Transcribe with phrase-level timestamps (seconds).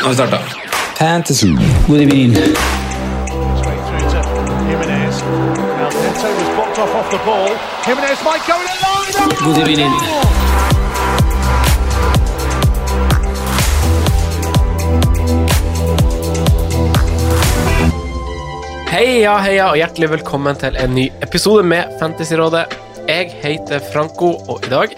[0.00, 0.38] Nå har vi starta.
[0.98, 1.46] Fantasy.
[1.88, 2.34] God evening.
[9.44, 9.92] God evening.
[18.88, 22.64] Heia, heia, og hjertelig velkommen til en ny episode med Fantasyrådet.
[23.08, 24.96] Jeg heter Franco, og i dag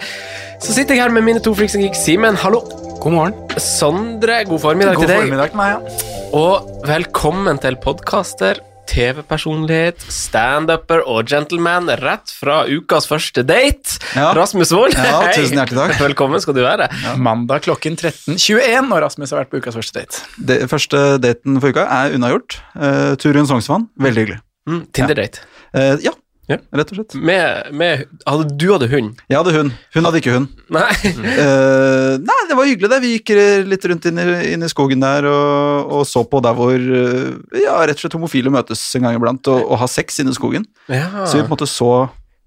[0.61, 2.05] så sitter jeg her med mine to freaks and geeks.
[2.07, 2.82] Simen, hallo.
[3.03, 3.33] God morgen.
[3.59, 5.17] Sondre, god formiddag God til deg.
[5.25, 6.19] formiddag til meg, ja.
[6.39, 13.97] Og velkommen til podkaster, TV-personlighet, standuper og gentleman rett fra ukas første date.
[14.15, 14.29] Ja.
[14.37, 14.95] Rasmus Wold.
[14.95, 15.97] Ja, tusen hjertelig takk.
[15.99, 16.87] Velkommen skal du være.
[17.19, 20.23] Mandag klokken 13.21, og Rasmus har vært på ukas første date.
[20.39, 22.61] Det første daten for uka er unnagjort.
[22.71, 24.43] Uh, Turun Sognsvann, veldig hyggelig.
[24.63, 25.43] Mm, Tinder-date.
[25.75, 26.15] Eh, ja,
[26.51, 26.57] Ja.
[26.75, 27.13] rett og slett.
[27.15, 29.21] Med, med hadde, Du hadde hund?
[29.31, 29.71] Jeg hadde hund.
[29.95, 30.49] Hun hadde ikke hund.
[30.75, 30.89] Nei.
[30.91, 32.99] uh, nei, det var hyggelig det.
[33.05, 33.31] Vi gikk
[33.69, 37.31] litt rundt inn i, inn i skogen der og, og så på der hvor eh,
[37.63, 40.37] ja, rett og slett homofile møtes en gang iblant og, og har sex inne i
[40.37, 40.67] skogen.
[40.91, 41.07] Ja.
[41.23, 41.91] Så vi på en måte så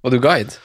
[0.05, 0.61] Var du guide?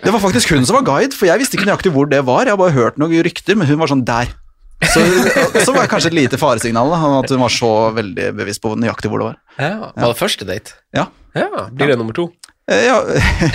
[0.00, 2.48] Det var faktisk hun som var guide, for jeg visste ikke nøyaktig hvor det var.
[2.48, 4.32] Jeg har bare hørt noen rykter, men hun var sånn der.
[4.80, 5.02] Så,
[5.66, 8.72] så var det kanskje et lite faresignal da, at hun var så veldig bevisst på
[8.80, 9.40] nøyaktig hvor det var.
[9.60, 9.90] Ja.
[9.92, 10.78] Var det første date?
[10.96, 11.10] Ja.
[11.36, 12.24] Ja, Blir det nummer to?
[12.70, 12.98] Eh, ja.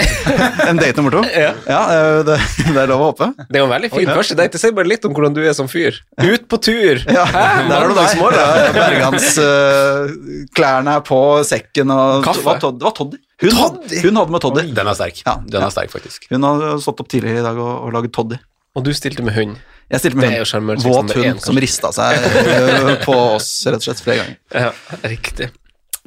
[0.69, 1.21] en date nummer to?
[1.31, 1.53] Ja.
[1.69, 1.81] ja
[2.27, 2.35] det,
[2.67, 3.29] det er lov å håpe.
[3.47, 4.57] Det var en veldig fin første date.
[4.57, 6.01] Det sier bare litt om hvordan du er som fyr.
[6.19, 6.99] Ut på tur!
[7.07, 7.45] Ja, Hæ?
[7.69, 8.17] der er du deg.
[8.35, 12.41] Ja, Bergansklærne klærne er på, sekken og Kaffe.
[12.41, 13.21] Det var Todd- var Toddy.
[13.43, 14.65] Hun, hadde, hun hadde med Toddy.
[14.75, 15.23] Den er sterk.
[15.25, 15.37] Ja.
[15.43, 16.27] Den er sterk, faktisk.
[16.31, 18.39] Hun har stått opp tidlig i dag og, og laget Toddy.
[18.75, 19.55] Og du stilte med hund.
[19.91, 20.81] Jeg stilte med hund.
[20.83, 24.39] Våt nummer hund som rista seg eh, på oss rett og slett flere ganger.
[24.51, 24.71] Ja,
[25.07, 25.51] riktig.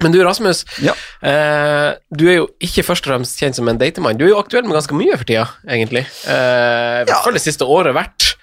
[0.02, 0.64] Men du, Rasmus.
[0.84, 0.94] Ja.
[1.26, 4.18] Eh, du er jo ikke først og fremst kjent som en datemann.
[4.18, 6.04] Du er jo aktuell med ganske mye for tida, egentlig.
[6.30, 8.34] Eh, I hvert fall det siste året vært.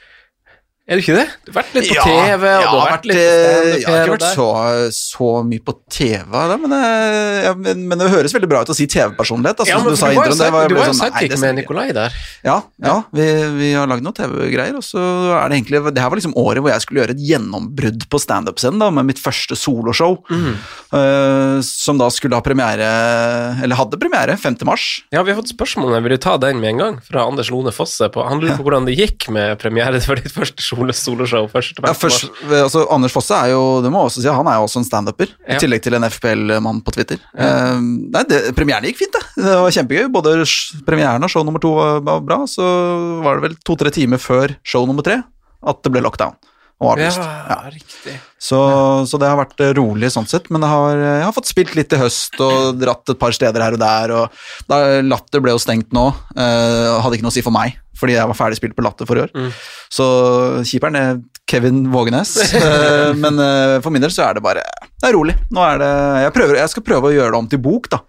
[0.86, 1.24] Er du ikke det?
[1.42, 4.04] Du har vært litt på Ja, TV, og jeg du har vært litt Jeg har
[4.06, 4.50] ikke vært så,
[4.94, 8.70] så mye på TV, da, men, eh, ja, men, men det høres veldig bra ut
[8.70, 9.64] å si TV-personlighet.
[9.64, 11.56] Altså, Ja, men du sa var det var- du var jo sånn, sidekick det med.
[11.58, 12.14] Nikolai der.
[12.46, 13.26] Ja, ja vi,
[13.58, 15.02] vi har lagd noen TV-greier, og så
[15.42, 18.22] er det egentlig Det her var liksom året hvor jeg skulle gjøre et gjennombrudd på
[18.22, 20.54] standup-scenen, med mitt første soloshow, Mm.
[20.94, 22.86] uh, som da skulle ha premiere
[23.64, 24.62] Eller hadde premiere 5.
[24.70, 25.02] mars.
[25.12, 27.74] Ja, vi har fått spørsmål, jeg vil ta den med en gang, fra Anders Lone
[27.74, 28.06] Fosse.
[28.14, 31.48] På, han lurer på hvordan det gikk med premiere for ditt første solo- soloshow.
[31.52, 31.80] først.
[31.84, 34.78] Ja, først, altså, Anders Fosse er jo det må også si, han er jo også
[34.82, 35.56] en standuper, Ja.
[35.56, 37.18] i tillegg til en FPL-mann på Twitter.
[37.38, 39.24] Eh, nei, det, Premieren gikk fint, det.
[39.44, 40.12] Det var kjempegøy.
[40.12, 40.36] Både
[40.86, 42.38] premieren og show nummer to var var bra.
[42.46, 42.64] Så
[43.24, 45.22] var det vel to-tre timer før show nummer tre
[45.66, 46.36] at det ble lockdown.
[46.84, 47.22] Og avlyst.
[47.24, 48.18] Ja, riktig.
[48.42, 48.58] Så,
[49.08, 51.76] så det har vært eh, rolig sånn sett, men jeg har, jeg har fått spilt
[51.78, 54.14] litt i høst og dratt et par steder her og der.
[54.20, 57.78] og da Latter ble jo stengt nå, uh, hadde ikke noe å si for meg,
[57.96, 59.32] fordi jeg var ferdig spilt på Latter for i år.
[59.32, 59.54] Mm.
[59.96, 60.08] Så
[60.68, 65.08] keeperen er Kevin Vågenes, eh, men eh, for min del så er det bare Det
[65.08, 65.38] er rolig.
[65.54, 65.94] Nå er det,
[66.26, 68.02] jeg, prøver, jeg skal prøve å gjøre det om til bok, da.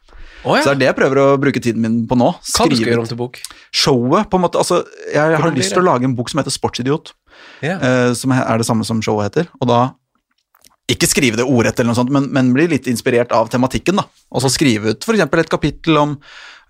[0.47, 2.33] Å Så det er det jeg prøver å bruke tiden min på nå.
[2.55, 3.39] Hva du skal gjøre om til bok?
[3.77, 4.61] showet, på en måte.
[4.61, 7.13] Altså, jeg har lyst til å lage en bok som heter Sportsidiot
[7.65, 9.49] Eh, som er det samme som showet heter.
[9.61, 9.81] Og da
[10.91, 13.99] ikke skrive det ordrett, eller noe sånt, men, men bli litt inspirert av tematikken.
[13.99, 14.07] da.
[14.31, 15.25] Og så skrive ut f.eks.
[15.27, 16.15] et kapittel om,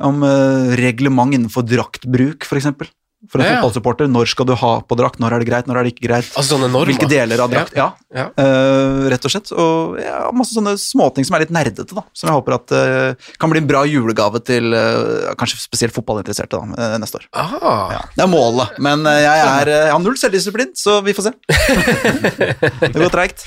[0.00, 2.70] om eh, reglement innenfor draktbruk, f.eks.
[3.32, 3.56] For en Ja.
[3.61, 6.06] fotballsupporter, når skal du ha på drakt, når er det greit, når er det ikke
[6.08, 6.28] greit?
[6.37, 6.93] Altså sånne normer?
[6.93, 7.75] Hvilke deler av drakt?
[7.76, 8.28] Ja, Ja.
[8.38, 9.50] Uh, rett og slett.
[9.52, 12.05] Og ja, masse sånne småting som er litt nerdete, da.
[12.17, 16.56] Som jeg håper at uh, kan bli en bra julegave til uh, kanskje spesielt fotballinteresserte
[16.56, 17.26] da, neste år.
[17.34, 21.28] Ah, Ja, det er målet, men jeg, er, jeg har null selvdisiplin, så vi får
[21.28, 21.34] se.
[22.93, 23.44] det går treigt.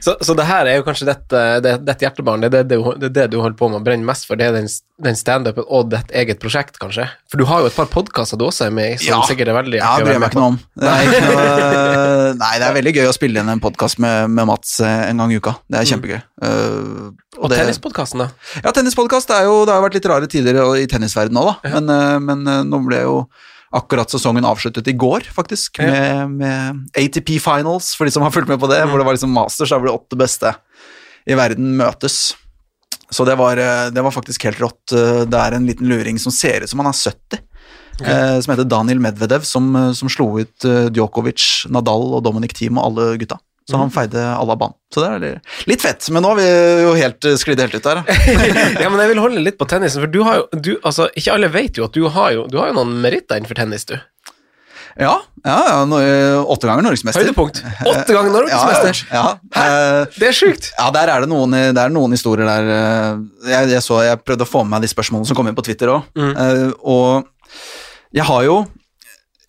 [0.00, 3.14] Så, så det her er jo kanskje dette, det, dette hjertebarnet, det det, det er
[3.22, 4.68] det du holder på med å brenne mest for, det er den,
[5.02, 7.06] den standupen og ditt eget prosjekt, kanskje?
[7.30, 9.22] For du har jo et par podkaster også er med i, som Ja.
[9.26, 10.58] sikkert er veldig Ja, bryr meg ikke noe om.
[10.78, 14.80] Det noe, nei, det er veldig gøy å spille inn en podkast med, med Mats
[14.80, 15.54] eh, en gang i uka.
[15.68, 16.20] Det er kjempegøy.
[16.42, 18.28] Uh, Og og tennispodkasten, da?
[18.64, 21.72] Ja, tennispodkast er jo Det har vært litt rare tider i tennisverdenen òg, da.
[21.78, 23.16] Men, eh, men nå ble jo
[23.72, 28.50] akkurat sesongen avsluttet i går, faktisk, med, med ATP Finals, for de som har fulgt
[28.52, 30.52] med på det, hvor det var liksom masters, da hvor de åtte beste
[31.24, 32.34] i verden møtes.
[33.12, 33.56] Så det var,
[33.92, 34.92] det var faktisk helt rått.
[35.28, 37.40] Det er en liten luring som ser ut som han er 70,
[38.00, 42.54] eh, som heter Daniel Medvedev, som, eh, som slo ut eh, Djokovic, Nadal og Dominic
[42.58, 43.40] Thiem og alle gutta.
[43.68, 44.74] Så han feide alle av banen.
[44.92, 45.40] Så det er
[45.70, 46.08] litt- fett.
[46.10, 46.46] Men nå har vi
[46.82, 48.00] jo helt sklidd helt ut der.
[48.82, 51.36] ja, men jeg vil holde litt på tennisen, for du har jo du, altså, Ikke
[51.36, 53.94] alle vet jo at du har jo, du har jo noen meritter innenfor tennis, du.
[54.98, 55.14] Ja,
[55.46, 57.22] ja, ja åtte ganger norgesmester.
[57.22, 57.62] Høydepunkt.
[57.86, 59.06] Åtte ganger norgesmester!
[59.14, 59.22] Ja,
[59.54, 60.72] ja, eh, Det er sjukt!
[60.76, 62.68] ja, der er det noen, det er noen historier der
[63.46, 65.64] jeg, jeg, så, jeg prøvde å få med meg de spørsmålene som kom inn på
[65.64, 66.10] Twitter òg.
[66.82, 67.30] og
[68.12, 68.56] jeg har jo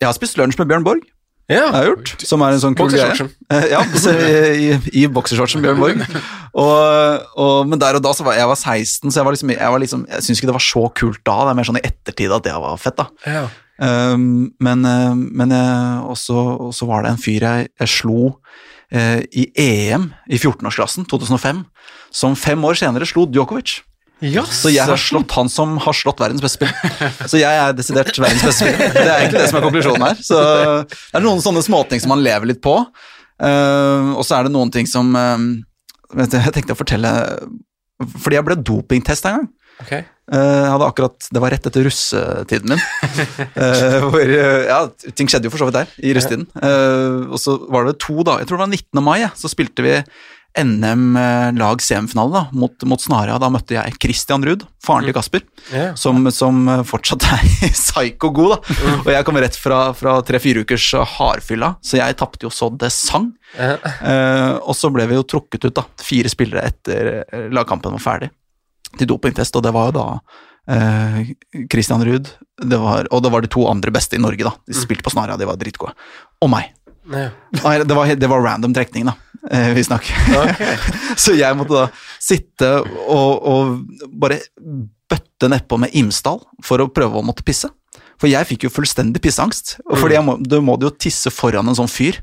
[0.00, 1.04] Jeg har spist lunsj med Bjørn Borg.
[1.48, 1.66] Ja.
[1.68, 3.26] Jeg har gjort, som er en sånn kul greie.
[3.74, 6.00] Ja, så i, i, boksershortsen Bjørn Borg.
[6.56, 9.52] Og, og, men der og da så var jeg var 16, så jeg var liksom
[9.52, 11.36] Jeg, var liksom, jeg syns ikke det var så kult da.
[11.44, 13.08] Det er mer sånn i ettertid at det var fett, da.
[13.28, 13.44] Ja.
[13.74, 15.50] Um, men uh, men
[16.06, 16.36] også,
[16.70, 18.18] også var det en fyr jeg, jeg slo
[18.94, 21.64] uh, i EM i 14-årsklassen, 2005,
[22.14, 23.80] som fem år senere slo Djokovic.
[24.54, 27.10] Så jeg har slått han som har slått verdens beste spiller.
[27.30, 28.94] Så jeg er desidert verdens beste spiller.
[28.94, 30.22] Det er egentlig det som er konklusjonen her.
[30.24, 30.40] Så
[30.88, 32.78] det er noen sånne småting som man lever litt på.
[33.42, 35.34] Uh, og så er det noen ting som uh,
[36.14, 37.10] vet du, Jeg tenkte å fortelle
[38.22, 39.48] Fordi jeg ble dopingtesta en gang.
[39.82, 40.04] Okay.
[40.32, 42.84] Uh, hadde akkurat, Det var rett etter russetiden min.
[43.58, 44.78] uh, hvor, ja,
[45.12, 46.46] ting skjedde jo for så vidt der, i russetiden.
[46.56, 49.02] Uh, og så var det to da, jeg tror det var 19.
[49.04, 49.98] mai, ja, så spilte vi
[50.58, 53.38] NM eh, lag semifinale mot, mot Snara.
[53.42, 55.42] Da møtte jeg Christian Ruud, faren til Kasper,
[55.72, 55.94] yeah.
[55.98, 58.54] som, som eh, fortsatt er psyko-god.
[58.54, 58.76] da.
[59.00, 62.70] Og jeg kom rett fra, fra tre-fire ukers eh, hardfylla, så jeg tapte jo så
[62.70, 63.32] det sang.
[63.58, 63.82] Yeah.
[63.82, 68.30] Eh, og så ble vi jo trukket ut, da, fire spillere etter lagkampen var ferdig,
[68.98, 70.06] til dopingtest, og det var jo da
[70.70, 71.34] eh,
[71.66, 72.30] Christian Ruud,
[72.62, 74.54] og det var de to andre beste i Norge, da.
[74.70, 75.96] De spilte på Snara, de var dritgode.
[76.44, 76.70] Og meg.
[77.10, 77.28] Ja.
[77.52, 79.18] Det var, det var random trekning, da,
[79.50, 80.76] eh, Okay.
[81.22, 81.86] så jeg måtte da
[82.22, 84.40] sitte og, og bare
[85.10, 87.68] bøtte nedpå med Imsdal for å prøve å måtte pisse.
[88.20, 89.78] For jeg fikk jo fullstendig pisseangst.
[89.84, 89.96] Mm.
[90.00, 92.20] fordi du må jo tisse foran en sånn fyr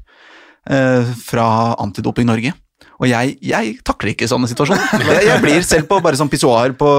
[0.70, 2.54] eh, fra Antidoping Norge.
[3.02, 4.82] Og jeg, jeg takler ikke sånne situasjoner.
[5.10, 6.90] Jeg, jeg blir selv på bare sånn pissoar på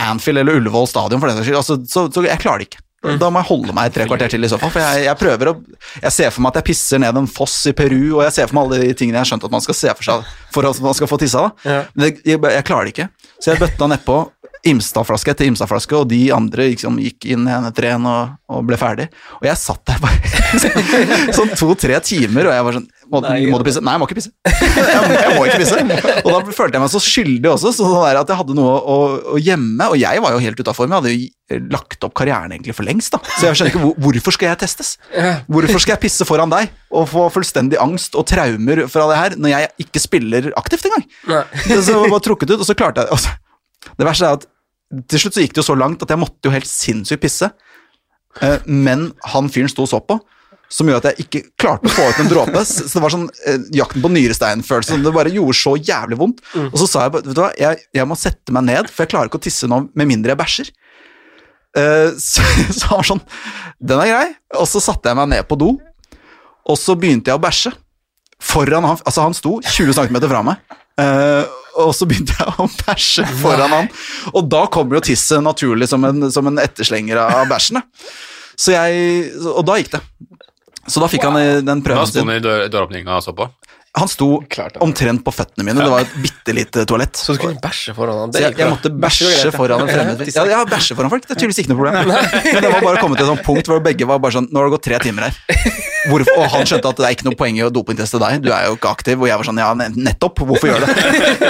[0.00, 1.58] Anfield eller Ullevål stadion, for den saks skyld.
[1.60, 2.82] Altså, så, så jeg klarer det ikke.
[3.20, 4.72] Da må jeg holde meg tre kvarter til i så fall.
[4.74, 5.56] For jeg, jeg prøver å
[6.02, 8.50] Jeg ser for meg at jeg pisser ned en foss i Peru, og jeg ser
[8.50, 10.68] for meg alle de tingene jeg har skjønt at man skal se for seg for
[10.70, 11.46] at man skal få tissa.
[11.46, 11.76] da.
[11.94, 13.08] Men jeg, jeg, jeg klarer det ikke.
[13.38, 14.18] Så jeg bøtta nedpå
[14.66, 18.78] Imstad-flaske etter Imstad-flaske, og de andre liksom, gikk inn en etter en og, og ble
[18.80, 19.06] ferdig.
[19.38, 20.32] Og jeg satt der bare
[21.36, 23.80] sånn to-tre timer, og jeg var sånn må, Nei, må du pisse?
[23.84, 24.30] Nei, jeg må ikke pisse.
[24.46, 26.22] Jeg, må- jeg må ikke pisse.
[26.24, 28.96] Og da følte jeg meg så skyldig også, så sånn at jeg hadde noe å,
[29.36, 29.86] å gjemme.
[29.92, 32.88] Og jeg var jo helt utafor meg, jeg hadde jo lagt opp karrieren egentlig for
[32.88, 33.14] lengst.
[33.14, 33.20] da.
[33.36, 34.94] Så jeg skjønner ikke hvor, hvorfor skal jeg testes?
[35.46, 39.38] Hvorfor skal jeg pisse foran deg og få fullstendig angst og traumer fra det her,
[39.38, 41.06] når jeg ikke spiller aktivt engang?
[41.86, 43.20] Så jeg var trukket ut, og så klarte jeg det.
[43.22, 44.46] så- Det verste er at
[45.10, 47.48] til slutt så gikk det jo så langt at jeg måtte jo helt sinnssykt pisse.
[48.42, 50.18] Eh, Men han fyren sto og så på,
[50.72, 52.62] som gjorde at jeg ikke klarte å få ut en dråpe.
[52.66, 54.98] Så det var sånn eh, jakten på nyrestein-følelse.
[55.04, 56.42] Det bare gjorde så jævlig vondt.
[56.66, 59.12] Og så sa jeg vet du hva, jeg, jeg må sette meg ned, for jeg
[59.14, 60.72] klarer ikke å tisse nå med mindre jeg bæsjer.
[61.76, 62.40] Uh, Så,
[62.72, 63.18] så han var sånn
[63.84, 64.28] Den er grei.
[64.56, 65.74] Og så satte jeg meg ned på do,
[66.66, 67.74] og så begynte jeg å bæsje.
[68.42, 70.76] Foran han, altså han sto 20 cm fra meg.
[70.96, 71.44] Uh,
[71.84, 73.90] og så begynte jeg å bæsje foran han,
[74.32, 77.82] og da kommer jo tisset naturlig som en, som en etterslenger av bæsjen.
[78.56, 80.00] Så jeg, og da gikk det.
[80.86, 82.28] Så da fikk han i den Da prøven sto sin.
[82.28, 83.48] han i døråpninga og så på.
[83.96, 84.26] Han sto
[84.84, 87.16] omtrent på føttene mine, det var et bitte lite toalett.
[87.16, 88.34] Så du kunne bæsje foran han?
[88.36, 91.62] Jeg, jeg måtte bæsje foran en fremmed Ja, ja, bæsje foran folk, det er tydeligvis
[91.64, 92.12] ikke noe problem.
[92.12, 94.60] Men det var bare kommet til et sånt punkt hvor begge var bare sånn Nå
[94.60, 95.38] har det gått tre timer her.
[96.06, 96.36] Hvorfor?
[96.38, 98.68] Og han skjønte at det er ikke noe poeng i å dopingteste deg, du er
[98.68, 99.16] jo ikke aktiv.
[99.18, 100.92] Og jeg var sånn ja, nettopp, hvorfor gjør det?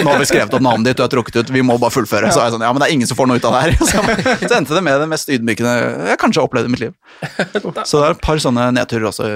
[0.01, 2.31] Nå har vi skrevet opp navnet ditt, du er trukket ut, vi må bare fullføre.
[2.33, 3.65] Så er jeg sånn ja, men det er ingen som får noe ut av det
[3.67, 3.77] her.
[3.91, 4.03] Så,
[4.47, 5.75] så endte det med det mest ydmykende
[6.13, 6.95] jeg kanskje har opplevd i mitt liv.
[7.91, 9.29] Så det er et par sånne nedturer også.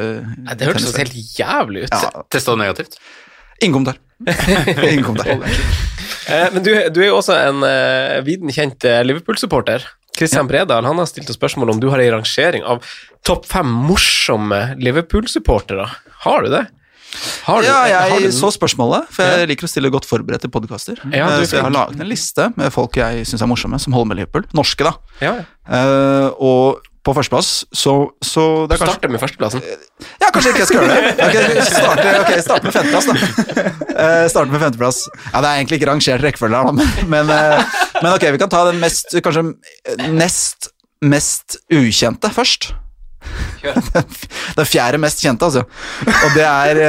[0.47, 1.95] Nei, Det hørtes helt jævlig ut.
[1.95, 3.00] Ja, Testa du negativt?
[3.61, 4.00] Ingen kommentar.
[4.90, 5.38] Ingen kommentar.
[6.29, 9.87] Eh, men du, du er jo også en uh, viden kjent eh, Liverpool-supporter.
[10.17, 12.85] Christian Bredal han har stilt spørsmål om du har en rangering av
[13.26, 15.87] topp fem morsomme Liverpool-supportere.
[16.26, 16.67] Har du det?
[17.47, 18.37] Har du, Ja, har du jeg den?
[18.37, 21.00] så spørsmålet, for jeg liker å stille godt forberedt til podkaster.
[21.11, 24.12] Ja, så jeg har laget en liste med folk jeg syns er morsomme, som holder
[24.12, 24.47] med Liverpool.
[24.55, 24.93] Norske, da.
[25.25, 25.49] Ja, ja.
[25.81, 29.62] Eh, og på førsteplass, så, så det er kanskje Starte med førsteplassen.
[30.21, 31.12] Ja, kanskje ikke jeg skal gjøre det.
[31.25, 31.38] Ok,
[31.71, 33.14] starte, ok, starte med femteplass, da.
[33.95, 35.00] Uh, starte med femteplass.
[35.30, 38.42] Ja, det er egentlig ikke rangert rekkefølge her, da, men, men, eh, men ok, vi
[38.42, 42.75] kan ta den mest, kanskje eh, nest mest ukjente først.
[44.57, 45.64] Den fjerde mest kjente, altså.
[46.09, 46.80] Og det er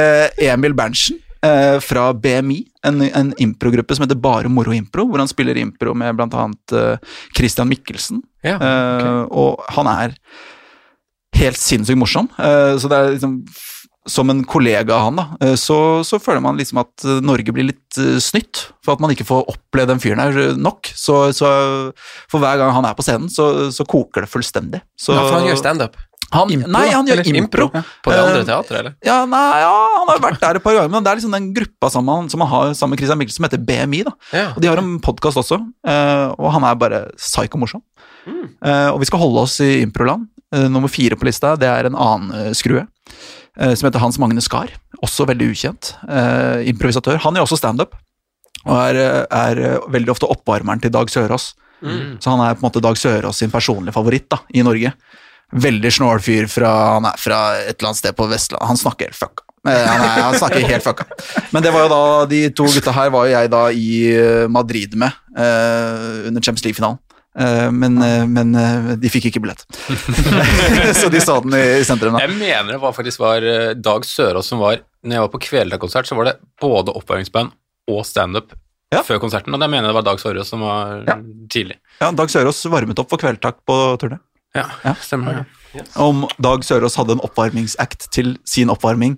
[0.52, 1.16] Emil Berntsen
[1.46, 5.94] eh, fra BMI, en, en improgruppe som heter Bare Moro Impro, hvor han spiller impro
[5.94, 8.22] med annet eh, Christian Mikkelsen.
[8.42, 10.16] Ja, Eh, og han er
[11.38, 12.28] helt sinnssykt morsom.
[12.38, 13.36] Eh, så det er liksom
[14.10, 17.52] Som en kollega av han, da, eh, så, så føler man liksom at eh, Norge
[17.54, 20.90] blir litt eh, snytt for at man ikke får oppleve den fyren her nok.
[20.98, 21.46] Så, så
[22.26, 24.80] for hver gang han er på scenen, så, så koker det fullstendig.
[24.98, 25.94] Så, Ja, for han gjør standup.
[26.32, 27.66] Han, Impro, Nei, han gjør eller impro.
[27.68, 28.94] Impro på det andre Eh, teatret, eller?
[29.06, 31.48] Ja, nei, ja, han har vært der et par ganger, men det er liksom den
[31.56, 34.02] gruppa som han, som han har sammen med Christian Mikkelsen som heter BMI.
[34.08, 34.12] da.
[34.32, 34.46] Ja.
[34.56, 37.82] Og De har en podkast også, eh, og han er bare psyko morsom.
[38.22, 38.44] Mm.
[38.94, 40.28] og vi skal holde oss i improland.
[40.54, 42.84] Eh, nummer fire på lista det er en annen eh, skrue,
[43.58, 44.70] eh, som heter Hans Magne Skar.
[45.02, 45.94] Også veldig ukjent.
[46.08, 47.18] eh, improvisatør.
[47.24, 47.96] Han gjør også standup,
[48.64, 51.54] og er, eh, er eh, veldig ofte oppvarmeren til Dag Sørås.
[51.82, 54.92] Så han er på en måte Dag Sørås sin personlige favoritt da, i Norge.
[55.52, 58.68] Veldig snål fyr fra, han er fra et eller annet sted på Vestlandet.
[58.70, 59.44] Han snakker helt fucka.
[59.68, 61.04] Eh, Han, er, han snakker helt fucka.
[61.52, 61.98] Men det var jo da,
[62.30, 66.64] de to gutta her var jo jeg da i eh, Madrid med uh, under Champions
[66.64, 66.98] League-finalen.
[67.38, 68.50] Uh, men, uh, men
[69.00, 69.62] de fikk ikke billett.
[71.00, 72.16] så de så den i, i sentrum.
[72.16, 72.24] da.
[72.26, 73.44] Jeg mener det var faktisk var
[73.78, 77.54] Dag Sørås som var Når jeg var på Kvelertak-konsert, så var det både oppvarmingsband
[77.92, 78.52] og standup
[78.92, 79.00] Ja.
[79.06, 81.16] før konserten, og jeg mener jeg det var Dag Sørås som var Ja.
[81.50, 81.78] tidlig.
[82.00, 84.18] Ja, Dag Sørås varmet opp for Kveldtak på turné.
[84.54, 84.94] Ja, Ja.
[85.00, 85.84] stemmer det.
[85.96, 89.14] Om Dag Sørås hadde en oppvarmingsact til sin oppvarming,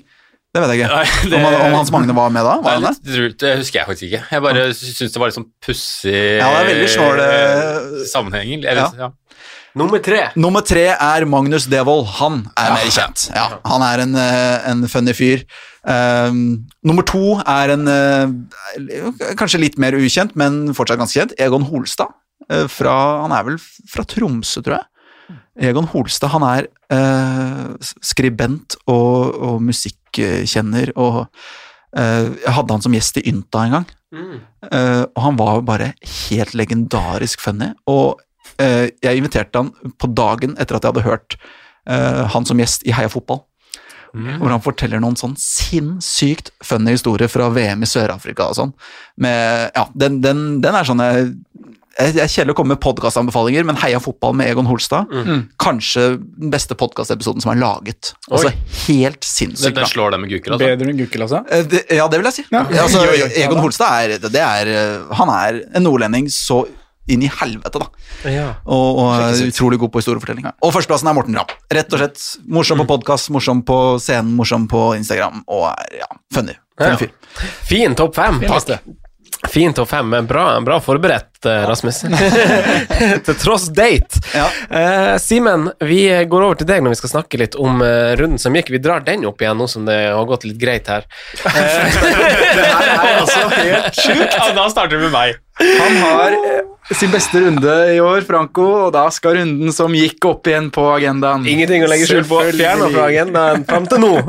[0.54, 0.94] det vet jeg ikke.
[0.94, 2.52] Nei, det- Om, han- om Hans Magne var med da?
[2.56, 3.32] Det, Var nei, han der?
[3.42, 4.22] det husker jeg faktisk ikke.
[4.30, 8.52] Jeg bare syns det var litt sånn pussig Ja, det er veldig snål, eh, sammenheng.
[8.64, 8.90] Eller, ja.
[8.98, 9.10] ja.
[9.74, 10.28] Nummer tre.
[10.36, 12.06] Nummer tre er Magnus Devold.
[12.20, 13.24] Han er mer kjent.
[13.34, 15.42] Ja, han er en, eh, en funny fyr.
[15.84, 21.34] Um, nummer to er en eh, kanskje litt mer ukjent, men fortsatt ganske kjent.
[21.42, 22.14] Egon Holstad.
[22.50, 23.56] eh, fra, han er vel
[23.88, 24.84] fra Tromsø, tror jeg.
[25.54, 31.26] Egon Holstad han er eh, skribent og, og musikkjenner, og
[31.96, 33.86] eh, jeg hadde han som gjest i Ynta en gang.
[34.70, 35.92] Eh, og han var jo bare
[36.28, 37.72] helt legendarisk funny.
[37.90, 38.20] Og
[38.58, 41.38] eh, jeg inviterte han på dagen etter at jeg hadde hørt
[41.86, 43.44] eh, han som gjest i Heia fotball.
[44.14, 48.70] Hvor han forteller noen sånn sinnssykt funny historier fra VM i Sør-Afrika og sånn.
[49.18, 51.32] Med, ja, den, den, den er sånn jeg,
[51.98, 55.10] jeg er kjedelig å komme med podkastanbefalinger, men Heia fotball med Egon Holstad.
[55.62, 58.12] Kanskje den beste podkastepisoden som er laget.
[58.30, 58.50] Altså
[58.86, 60.70] helt sinnssykt den slår det med Guker, altså.
[60.74, 61.42] Bedre enn Gukkel, altså?
[61.50, 62.44] Eh, det- Ja, det vil jeg si.
[62.50, 62.64] Ja.
[62.64, 63.30] Altså, Oi, oi, oi.
[63.44, 66.64] Egon Holstad er, det er eh, Han er en nordlending så
[67.06, 67.86] inn i helvete, da.
[68.30, 68.54] Ja.
[68.64, 70.46] Og, og utrolig god på historiefortelling.
[70.64, 71.52] Og førsteplassen er Morten Ramm.
[71.70, 76.08] Rett og slett morsom på podkast, morsom på scenen, morsom på Instagram, og er ja,
[76.32, 76.56] funny.
[76.80, 76.96] funny Ja.
[76.96, 77.12] fyr.
[77.68, 78.40] Fin topp fem.
[78.40, 78.96] Fin
[79.54, 79.60] liste.
[79.60, 82.04] Fin topp fem, men bra, bra forberedt, eh, Rasmus.
[83.24, 84.20] til tross date.
[84.34, 84.48] Ja.
[84.70, 88.38] Uh, Simen, vi går over til deg når vi skal snakke litt om uh, runden
[88.38, 88.70] som gikk.
[88.70, 91.04] Vi drar den opp igjen nå som det har gått litt greit her.
[92.54, 94.34] Det her er altså helt sjukt.
[94.34, 95.38] Ja, da starter vi med meg.
[95.58, 96.36] Han har
[96.94, 100.84] sin beste runde i år, Franco, og da skal runden som gikk opp igjen på
[100.92, 101.46] agendaen.
[101.48, 102.42] Ingenting å legge skjul på.
[102.54, 104.12] Fjerna fra agendaen fram til nå.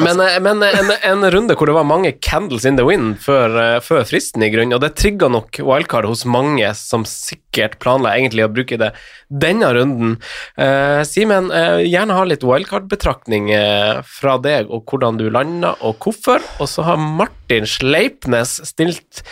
[0.00, 3.54] Men, eh, men en, en runde hvor det var mange candles in the wind før,
[3.60, 8.14] eh, før fristen, i grunnen, og det trigga nok wildcard hos mange som sikkert planla
[8.16, 8.92] egentlig å bruke det
[9.30, 10.18] denne runden.
[10.60, 15.98] Eh, Simen, eh, gjerne ha litt wildcard-betraktning eh, fra deg, og hvordan du landa, og
[16.04, 16.44] hvorfor.
[16.60, 19.24] Og så har Martin Sleipnes stilt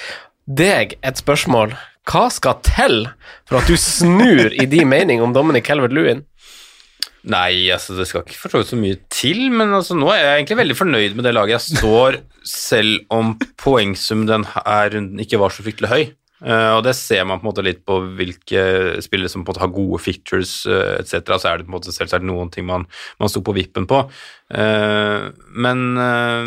[0.49, 1.77] deg et spørsmål.
[2.09, 3.03] Hva skal til
[3.49, 6.25] for at du snur i din mening om Dominic Calvert-Lewin?
[7.29, 10.61] Nei, altså det skal ikke for så mye til, men altså nå er jeg egentlig
[10.61, 15.67] veldig fornøyd med det laget jeg står, selv om poengsum denne runden ikke var så
[15.67, 16.05] fryktelig høy.
[16.39, 18.61] Uh, og det ser man på en måte litt på hvilke
[19.03, 21.35] spillere som på en måte har gode features uh, etc.
[21.35, 22.87] Så er det på en måte selvsagt noen ting man,
[23.19, 24.05] man sto på vippen på.
[24.49, 25.27] Eh,
[25.61, 26.47] men eh,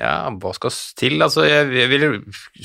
[0.00, 1.20] ja, hva skal til?
[1.22, 2.10] Altså, jeg, jeg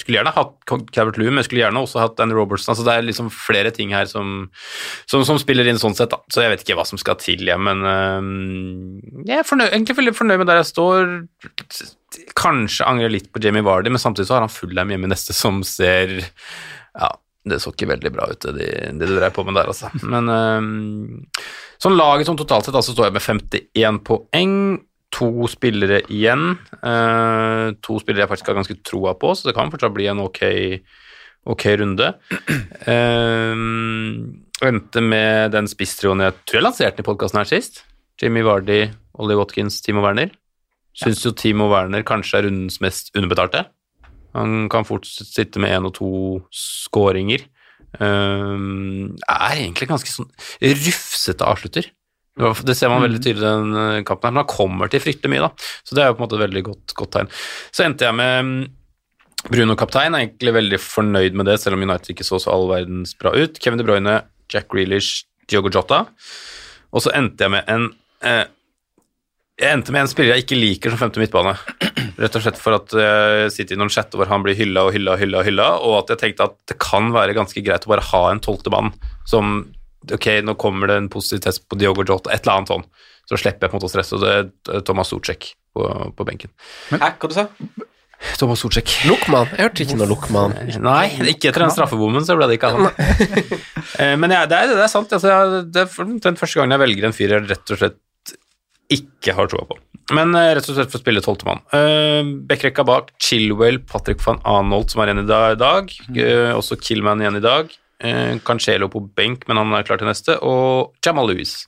[0.01, 0.55] skulle gjerne hatt
[0.95, 2.71] Cabert Lewin, men jeg skulle gjerne også hatt Danny Robertson.
[2.73, 4.47] Altså, det er liksom flere ting her som,
[5.05, 6.21] som, som spiller inn sånn sett, da.
[6.33, 9.99] Så jeg vet ikke hva som skal til, jeg, men eh, jeg er fornøyd, egentlig
[10.01, 11.13] veldig fornøyd med der jeg står.
[12.37, 15.33] Kanskje angrer litt på Jamie Vardy, men samtidig så har han Fullham hjemme i neste
[15.37, 16.19] som ser
[16.93, 17.09] Ja,
[17.49, 19.89] det så ikke veldig bra ut, det, de- du dreier på med der, altså.
[20.07, 21.41] Men eh,
[21.83, 24.57] sånn laget som totalt sett, altså står jeg med 51 poeng.
[25.13, 26.55] To spillere igjen.
[26.81, 30.23] Uh, to spillere jeg faktisk har ganske troa på, så det kan fortsatt bli en
[30.23, 30.39] ok
[31.53, 32.07] okay runde.
[32.87, 33.53] Uh,
[34.67, 37.83] endte med den spisstrioen jeg tror jeg lanserte i podkasten her sist.
[38.21, 38.87] Jimmy Vardy,
[39.19, 40.31] Ollie Watkins, Timo Werner.
[40.97, 43.65] Syns jo Timo Werner kanskje er rundens mest underbetalte.
[44.37, 46.09] Han kan fort sitte med én og to
[46.53, 47.45] skåringer.
[48.01, 50.31] Um, er egentlig ganske sånn
[50.63, 51.89] rufsete avslutter.
[52.33, 55.43] Det ser man veldig tydelig i den eh, kampen, her, han kommer til fryktelig mye,
[55.43, 55.67] da.
[55.85, 57.29] Så det er jo på en måte et veldig godt, godt tegn.
[57.69, 58.55] Så endte jeg med mm,
[59.51, 62.65] Bruno kaptein, er egentlig veldig fornøyd med det, selv om United ikke så så all
[62.71, 63.61] verdens bra ut.
[63.61, 64.17] Kevin De Bruyne,
[64.49, 66.07] Jack Grealish, Diogo Jota.
[66.89, 67.89] Og så endte jeg med en
[68.25, 68.45] eh,
[69.61, 71.53] jeg endte med en spiller jeg ikke liker som femte midtbane.
[72.19, 74.93] Rett og slett for at jeg sitter i noen chat hvor han blir hylla og
[74.93, 77.93] hylla og hylla, hylla, og at jeg tenkte at det kan være ganske greit å
[77.93, 78.93] bare ha en tolvte mann
[79.29, 79.63] som
[80.11, 82.81] Ok, nå kommer det en positiv test på Diogo Jota, et eller annet sånn.
[83.23, 84.33] Så slipper jeg på en måte å stresse, og det
[84.75, 85.85] er Thomas Sortsjek på,
[86.17, 86.51] på benken.
[86.91, 87.45] Hæ, hva du sa
[88.39, 88.91] Thomas Sortsjek.
[89.07, 89.47] Lukman?
[89.55, 90.57] Jeg hørte ikke noe Lukman.
[90.83, 92.91] Nei, ikke etter den straffebommen så ble det ikke han.
[93.99, 95.11] Eh, Men ja, det, er, det er sant.
[95.13, 98.31] Altså, det er den første gangen jeg velger en fyr jeg rett og slett
[98.95, 99.75] ikke har troa på.
[100.11, 101.61] Men eh, rett og slett for å spille tolvtemann.
[101.71, 105.93] Uh, Backrekka bak Chilwell, Patrick van Anholt som er igjen i dag.
[106.09, 106.17] Mm.
[106.25, 107.71] Eh, også Killman igjen i dag.
[108.03, 110.35] Uh, Cancelo på benk, men han er klar til neste.
[110.43, 111.61] Og Jamal Lewis.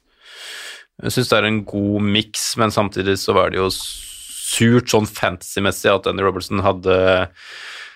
[1.03, 5.07] Jeg syns det er en god miks, men samtidig så var det jo surt sånn
[5.09, 6.99] fantasy-messig at Andy Robertson hadde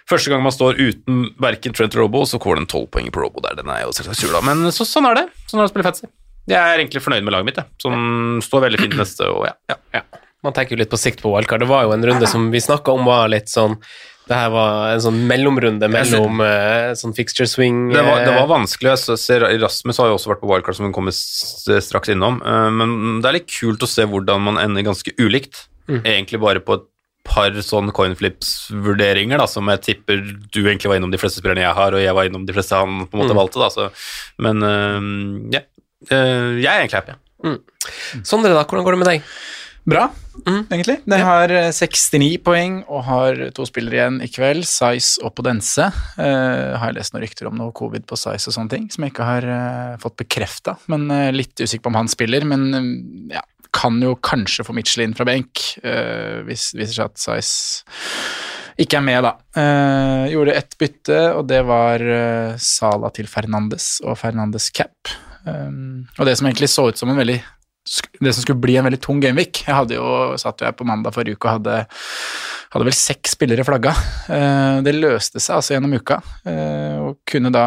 [0.09, 3.43] Første gang man står uten verken Trent Robo, så får den tolv poeng på Robo
[3.45, 3.53] der.
[3.59, 4.41] Den er jo selvsagt sur, da.
[4.41, 5.25] Men så, sånn er det.
[5.45, 6.09] Sånn er det å spille fantasy.
[6.49, 7.69] Jeg er egentlig fornøyd med laget mitt, jeg.
[7.83, 9.77] Som står veldig fint neste, og ja.
[9.93, 10.01] ja.
[10.43, 11.59] Man tenker jo litt på sikt på wildcard.
[11.65, 13.73] Det var jo en runde som vi snakka om var litt sånn
[14.29, 18.37] Det her var en sånn mellomrunde mellom uh, sånn fixture swing Det var, det eh,
[18.37, 18.91] var vanskelig.
[18.93, 22.37] Jeg ser Rasmus har jo også vært på wildcard, som hun kommer straks innom.
[22.45, 25.65] Uh, Men det er litt kult å se hvordan man ender ganske ulikt.
[25.89, 26.03] Mm.
[26.05, 26.85] Egentlig bare på et
[27.25, 30.21] par sånn coinflips-vurderinger, da, som jeg tipper
[30.53, 32.77] du egentlig var innom de fleste spillerne jeg har, og jeg var innom de fleste
[32.77, 33.41] han på en måte Mm.
[33.41, 33.59] valgte.
[33.59, 33.89] Da, så.
[34.41, 34.63] Men
[35.53, 35.61] ja.
[36.09, 37.17] Jeg er egentlig happy.
[38.23, 39.21] Sondre, da, hvordan går det med deg?
[39.89, 40.05] Bra,
[40.45, 40.99] egentlig.
[41.09, 45.87] Den har eh, 69 poeng og har to spillere igjen i kveld, Size og Podense.
[46.19, 49.05] Uh, har jeg lest noen rykter om noe covid på Size og sånne ting, som
[49.05, 50.75] jeg ikke har uh, fått bekrefta.
[50.91, 52.45] Men uh, litt usikker på om han spiller.
[52.49, 52.91] Men eh,
[53.37, 53.43] ja,
[53.75, 58.47] kan jo kanskje få Mitchell inn fra benk, uh, hvis det viser seg at Size
[58.79, 59.33] ikke er med, da.
[59.59, 65.11] Eh, gjorde ett bytte, og det var uh, Sala til Fernandes og Fernandes cap.
[65.43, 67.39] Um, og det som egentlig så ut som en veldig
[68.19, 69.63] det som skulle bli en veldig tung gameweek.
[69.67, 70.09] Jeg hadde jo,
[70.41, 71.77] satt jo her på mandag forrige uke og hadde,
[72.73, 73.93] hadde vel seks spillere flagga.
[74.29, 77.65] Eh, det løste seg altså gjennom uka, eh, og kunne da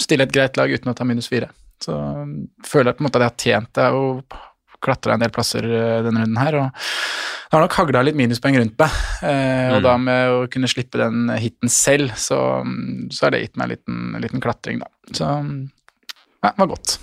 [0.00, 1.52] stille et greit lag uten å ta minus fire.
[1.84, 2.34] Så um,
[2.66, 4.38] føler jeg på en måte at jeg har tjent det og
[4.84, 6.58] klatra en del plasser eh, denne runden her.
[6.60, 6.90] og
[7.44, 9.82] det har nok hagla litt minuspoeng rundt meg, og Mm.
[9.84, 13.68] da med å kunne slippe den hiten selv, så, um, så har det gitt meg
[13.68, 14.90] en liten, en liten klatring, da.
[15.14, 15.52] Så um,
[16.42, 16.96] ja, det var godt.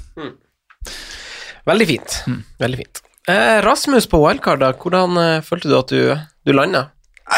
[1.68, 2.18] Veldig fint.
[2.62, 3.04] Veldig fint.
[3.30, 4.22] Eh, Rasmus på
[4.60, 4.72] da.
[4.74, 6.90] Hvordan eh, følte du at du, du landa?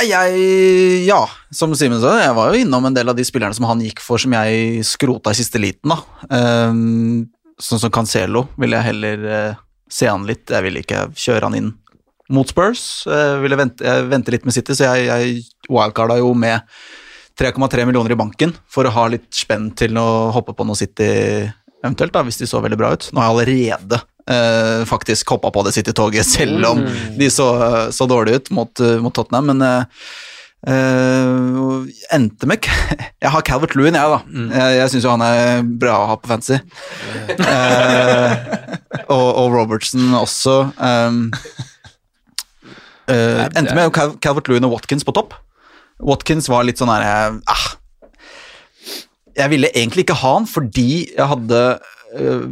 [0.02, 3.68] Jeg Ja, som Simen sa, jeg var jo innom en del av de spillerne som
[3.70, 6.00] han gikk for, som jeg skrota i siste liten, da.
[6.34, 7.28] Um,
[7.62, 10.50] sånn som Cancelo ville jeg heller uh, se han litt.
[10.50, 11.72] Jeg ville ikke kjøre han inn
[12.34, 13.04] mot Spurs.
[13.06, 16.64] Jeg ville vente, jeg vente litt med City, så jeg, jeg wildcarda jo med
[17.40, 21.12] 3,3 millioner i banken for å ha litt spenn til å hoppe på noe City
[21.84, 23.10] eventuelt, da, hvis de så veldig bra ut.
[23.12, 26.84] Nå har jeg allerede eh, faktisk hoppa på det City-toget, selv om
[27.18, 27.48] de så,
[27.92, 30.06] så dårlig ut mot, eh, mot Tottenham, men eh,
[30.64, 31.84] Uh,
[32.16, 32.64] endte med
[33.24, 34.20] Jeg har Calvert Lewin, jeg, da.
[34.56, 36.56] Jeg, jeg syns jo han er bra å ha på fantasy.
[37.36, 38.32] uh,
[39.12, 40.56] og, og Robertson også.
[40.80, 41.26] Um,
[43.12, 45.36] uh, endte med Cal Calvert Lewin og Watkins på topp.
[46.04, 47.66] Watkins var litt sånn her eh, ah,
[49.38, 51.93] Jeg ville egentlig ikke ha han fordi jeg hadde eh,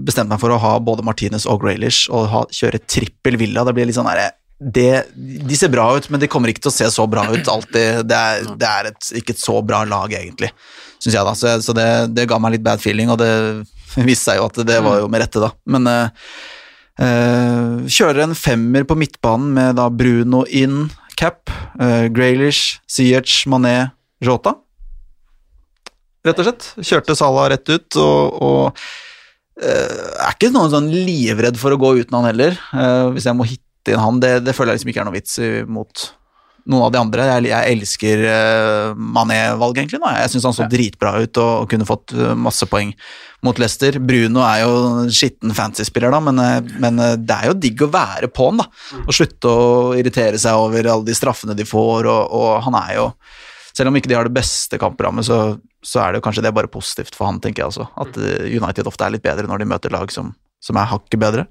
[0.01, 3.65] bestemt meg for å ha både Martinez og Graylish og ha, kjøre trippel Villa.
[3.67, 6.71] Det blir litt sånn her det, De ser bra ut, men de kommer ikke til
[6.71, 8.05] å se så bra ut alltid.
[8.05, 10.51] Det er, det er et, ikke et så bra lag, egentlig,
[10.99, 11.35] syns jeg, da.
[11.37, 13.31] Så, så det, det ga meg litt bad feeling, og det
[14.07, 15.51] viste seg jo at det var jo med rette, da.
[15.73, 16.33] Men uh,
[17.01, 20.83] eh, kjører en femmer på midtbanen med da Bruno inn,
[21.17, 21.49] Cap,
[21.81, 24.55] uh, Graylish, Siech, Mané, Jota.
[26.21, 26.67] Rett og slett.
[26.85, 28.91] Kjørte Salah rett ut, og, og eh,
[29.61, 32.57] er ikke noen sånn livredd for å gå uten han heller.
[32.73, 35.17] Eh, hvis jeg må hitte inn han, det, det føler jeg liksom ikke er noe
[35.17, 35.37] vits
[35.69, 36.09] mot
[36.69, 37.27] noen av de andre.
[37.29, 40.01] Jeg, jeg elsker uh, Mané-valget, egentlig.
[40.03, 40.13] nå.
[40.19, 42.93] Jeg syns han så dritbra ut og, og kunne fått eh, masse poeng
[43.45, 43.97] mot Leicester.
[43.97, 44.73] Bruno er jo
[45.13, 48.61] skitten fantasy-spiller, da, men, eh, men eh, det er jo digg å være på han,
[48.61, 48.67] da.
[49.05, 52.97] Og slutte å irritere seg over alle de straffene de får, og, og han er
[52.99, 53.07] jo
[53.77, 55.39] selv om ikke de har det beste kampprogrammet, så,
[55.83, 57.87] så er det jo kanskje det bare positivt for han, tenker jeg også.
[58.03, 61.21] At eh, United ofte er litt bedre når de møter lag som, som er hakket
[61.21, 61.47] bedre.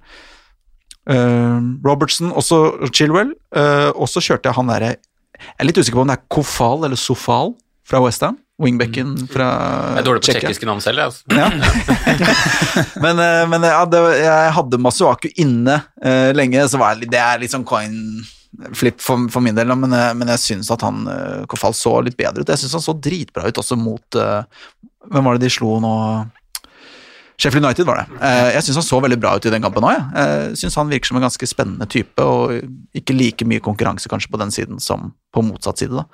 [1.10, 5.96] Uh, Robertson, også Chilwell, Uh, og så kjørte jeg han derre Jeg er litt usikker
[5.98, 7.48] på om det er Kofal eller Sofal
[7.82, 8.36] fra Westham.
[8.62, 9.48] Wingbacken fra
[9.96, 10.44] Jeg er dårlig på Tsjekkia.
[10.44, 11.08] tsjekkiske navn selv.
[11.08, 11.24] Altså.
[11.34, 11.48] Ja.
[13.04, 17.42] men men ja, det, jeg hadde Masuaku inne uh, lenge, så var jeg, det er
[17.42, 17.96] litt sånn coin
[18.74, 21.96] flip for, for min del, men, eh, men jeg syns at han uh, Kofal så
[22.02, 22.50] litt bedre ut.
[22.50, 24.42] Jeg syns han så dritbra ut også mot eh,
[25.10, 25.92] Hvem var det de slo nå?
[27.40, 28.18] Sheffield United var det.
[28.20, 29.94] Eh, jeg syns han så veldig bra ut i den kampen òg.
[29.96, 32.52] Jeg Eh, syns han virker som en ganske spennende type, og
[32.92, 35.96] ikke like mye konkurranse kanskje på den siden som på motsatt side.
[35.96, 36.04] da.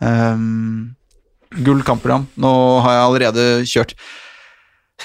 [0.00, 0.96] Um,
[1.60, 2.24] gull kampprogram.
[2.40, 2.52] Nå
[2.86, 3.94] har jeg allerede kjørt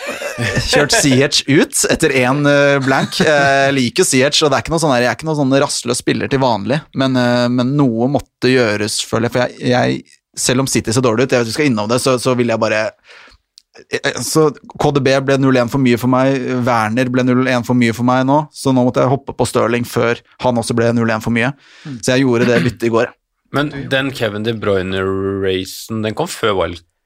[0.70, 3.20] Kjørt Siech ut etter én eh, blank.
[3.24, 5.58] Jeg liker Siech, og det er ikke noe sånn der, jeg er ikke noen sånn
[5.64, 9.36] rastløs spiller til vanlig, men, eh, men noe måtte gjøres, føler jeg.
[9.36, 12.02] For jeg, jeg, selv om City ser dårlig ut, jeg vet vi skal innom det,
[12.04, 14.48] så, så vil jeg bare eh, så
[14.82, 18.42] KDB ble 0-1 for mye for meg, Werner ble 0-1 for mye for meg nå,
[18.56, 21.54] så nå måtte jeg hoppe på Stirling før han også ble 0-1 for mye.
[22.02, 23.14] Så jeg gjorde det byttet i går.
[23.56, 26.58] Men den Kevin De Bruyne-racen, den kom før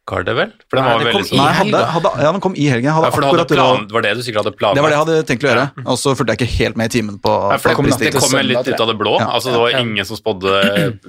[0.10, 0.52] wildcardet, vel?
[0.70, 1.82] For den Nei, var det veldig kom sånn i helga.
[1.94, 2.92] Hadde, ja, den kom i helgen.
[2.94, 4.78] Hadde Ja, for hadde akkurat plan, var det du sikkert hadde planlagt?
[4.78, 6.90] Det var det jeg hadde tenkt å gjøre, og så fulgte jeg ikke helt med
[6.90, 9.16] i timen på Nei, for det, på det, kom litt ut av det blå.
[9.20, 9.30] Ja.
[9.38, 10.54] Altså, det var ingen som spådde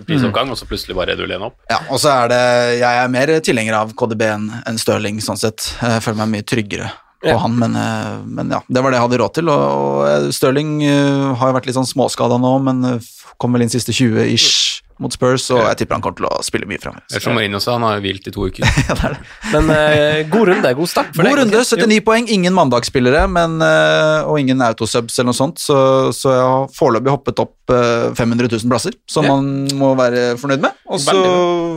[0.08, 1.56] prisoppgang, og så plutselig bare redde du opp.
[1.70, 2.42] Ja, og så er det
[2.80, 5.72] Jeg er mer tilhenger av KDB enn en Stirling, sånn sett.
[5.80, 7.36] Jeg føler meg mye tryggere på Ja.
[7.36, 9.50] han, men, eh, men ja, det var det jeg hadde råd til.
[9.52, 9.64] Og,
[10.00, 13.10] og Stirling eh, har jo vært litt sånn småskada nå, men eh,
[13.40, 16.40] kom vel inn siste 20 ish mot Spurs, og jeg tipper han kommer til å
[16.44, 17.20] spille mye framover.
[17.20, 18.66] Som Marino sa, han har jo hvilt i to uker.
[19.54, 21.10] Men uh, god runde, god start.
[21.16, 21.40] for God deg.
[21.44, 22.28] runde, 79 poeng.
[22.30, 25.78] Ingen mandagsspillere men, uh, og ingen autosubs eller noe sånt, så,
[26.14, 29.34] så jeg har foreløpig hoppet opp uh, 500 000 plasser, som Ja.
[29.36, 30.76] man må være fornøyd med.
[30.90, 31.16] Og så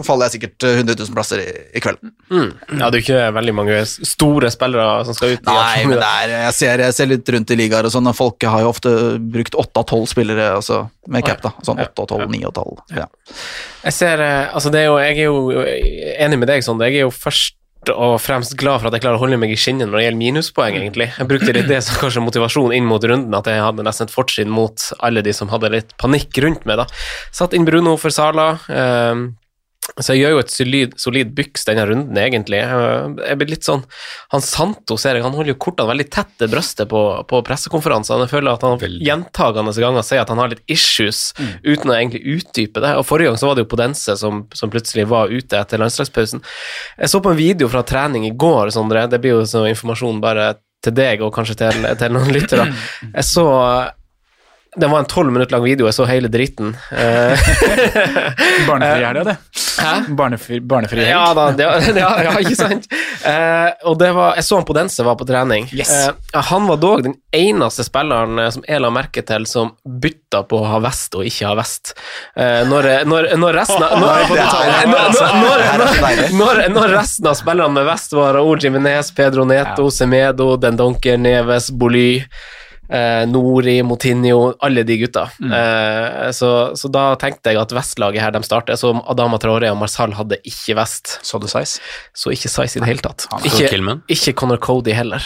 [0.07, 1.99] faller jeg sikkert eh, 100 000 plasser i, i kveld.
[2.33, 2.47] Mm.
[2.79, 5.43] Ja, det er jo ikke veldig mange store spillere som skal ut.
[5.43, 8.09] i Nei, men det er, jeg, ser, jeg ser litt rundt i ligaer og sånn,
[8.09, 10.79] og folk har jo ofte brukt 8 av 12 spillere altså,
[11.13, 11.53] med cap, da.
[11.65, 12.81] Sånn 8 av 12, 9 av 12.
[13.03, 13.05] Ja.
[13.83, 15.65] Jeg ser, eh, altså det er jo, jeg er jo
[16.25, 16.89] enig med deg, Sondre.
[16.91, 17.59] Jeg er jo først
[17.91, 20.21] og fremst glad for at jeg klarer å holde meg i skinnet når det gjelder
[20.21, 21.09] minuspoeng, egentlig.
[21.17, 24.13] Jeg brukte litt det som kanskje motivasjon inn mot runden, at jeg hadde nesten et
[24.13, 26.85] fortrinn mot alle de som hadde litt panikk rundt meg, da.
[27.35, 28.53] Satt inn Bruno for Sala.
[28.71, 29.25] eh,
[30.01, 32.61] så jeg gjør jo et solid, solid byks denne runden, egentlig.
[32.63, 33.83] Jeg blir litt sånn
[34.33, 38.25] Han Santo ser jeg, han holder jo kortene veldig tett til brøstet på, på pressekonferansene.
[38.25, 42.23] Jeg føler at han gjentagende ganger sier at han har litt issues, uten å egentlig
[42.39, 42.95] utdype det.
[42.97, 46.43] Og Forrige gang så var det jo Podense som, som plutselig var ute etter landslagspausen.
[46.97, 49.05] Jeg så på en video fra trening i går, Sondre.
[49.11, 52.67] Det blir jo sånn informasjon bare til deg og kanskje til, til noen lyttere.
[53.17, 53.45] Jeg så
[54.75, 56.73] det var en tolv minutter lang video, jeg så hele dritten.
[58.67, 59.37] Barnefri helg, det.
[59.79, 59.93] Hæ?
[60.17, 61.09] Barnefri, barnefri helg.
[61.09, 61.63] Ja da, det,
[62.01, 62.87] ja, ja, ikke sant?
[63.25, 65.67] Uh, og det var, jeg så han på Dense var på trening.
[65.73, 65.91] Yes.
[66.07, 70.43] Uh, han var dog den eneste spilleren eh, som jeg la merke til som bytta
[70.49, 71.93] på å ha vest og ikke ha vest.
[72.37, 74.37] Når, når, når resten av når, er-
[76.83, 82.23] er resten av spillerne med vest var Raúl Jiminez, Pedro Neto, Semedo, Dendonker, Neves, Boly
[82.89, 85.27] eh, Nori, Motinho, alle de gutta.
[85.43, 88.79] Eh, så, så da tenkte jeg at vestlaget her de starter.
[88.79, 91.17] Så Adama Traore og Marsal hadde ikke vest.
[91.25, 91.81] Så du Size?
[92.13, 93.27] Så ikke Size i det hele tatt.
[93.43, 93.71] Ikke,
[94.17, 95.25] ikke Conor Cody heller.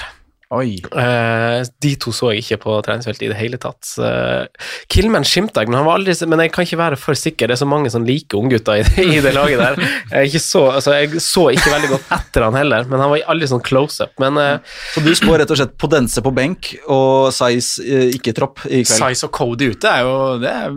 [0.55, 0.77] Oi.
[0.79, 3.83] Eh, de to så jeg ikke på treningsfeltet i det hele tatt.
[3.99, 4.47] Uh,
[4.87, 7.49] Killman skimta jeg, men, han var aldri, men jeg kan ikke være for sikker.
[7.49, 8.85] Det er så mange sånn like unggutter i,
[9.17, 9.81] i det laget der.
[10.13, 13.25] Jeg, ikke så, altså, jeg så ikke veldig godt etter han heller, men han var
[13.35, 14.13] aldri sånn close-up.
[14.23, 18.35] Men uh, Så du spår rett og slett Podense på benk og Size uh, ikke
[18.37, 19.03] tropp i kveld?
[19.03, 20.71] Size og Cody ute er jo Det er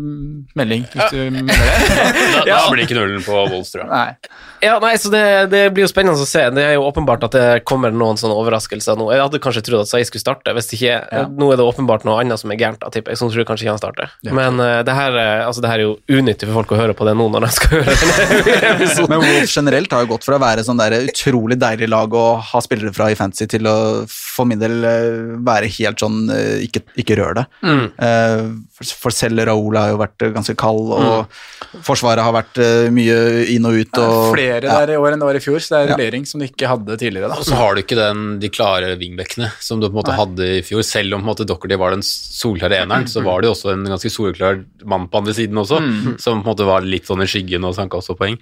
[0.59, 1.71] melding, hvis du mener det.
[2.41, 3.91] Da, da blir ikke nullen på Wolls, tror jeg.
[3.91, 4.41] Nei.
[4.65, 6.43] Ja, nei, så det, det blir jo spennende å se.
[6.53, 9.09] Det er jo åpenbart at det kommer noen sånne overraskelser nå.
[9.15, 12.21] Jeg hadde kanskje trodd at Sai skulle starte, hvis ikke Nå er det åpenbart noe
[12.23, 14.15] annet som er gærent, da, tipper jeg, så tror kanskje ikke han starter.
[14.31, 16.97] Men uh, det, her, eh, altså, det her er jo unyttig for folk å høre
[16.97, 19.13] på det nå når de skal høre denne episoden.
[19.15, 22.27] Men Wolf generelt har jo gått fra å være sånn der utrolig deilig lag å
[22.53, 23.77] ha spillere fra i fantasy til å
[24.09, 27.47] for min del eh, være helt sånn eh, ikke, ikke rør det.
[27.67, 27.87] Mm.
[28.01, 32.89] Uh, For, selv Raoul har jo vært eh, ganske kald, og Forsvaret har vært eh,
[32.95, 33.19] mye
[33.53, 34.01] inn og ut.
[34.01, 34.81] Og, flere ja.
[34.81, 35.97] der i år enn det var i fjor, så det er Ja.
[35.97, 37.37] rullering som de ikke hadde tidligere.
[37.37, 40.47] Og så har du ikke den, de klare wingbackene som du på en måte hadde
[40.59, 40.83] i fjor.
[40.87, 43.73] Selv om på en måte Dockerty var den solklare eneren, så var det jo også
[43.75, 45.81] en ganske solklar mann på andre siden også,
[46.21, 48.39] som på en måte var litt sånn i skyggen og sanka også poeng.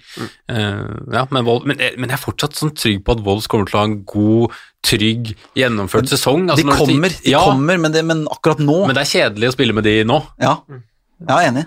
[0.49, 0.83] Eh,
[1.15, 3.65] ja, men, Wolf, men, jeg- men jeg er fortsatt sånn trygg på at Wolves kommer
[3.65, 4.51] til å ha en god,
[4.83, 6.45] trygg, gjennomført sesong.
[6.47, 9.09] De Altså, når kommer, de ja, kommer men, det, men akkurat nå men det er
[9.29, 10.21] kjedelig å spille med de nå.
[10.39, 10.57] Ja.
[11.27, 11.65] Ja, enig.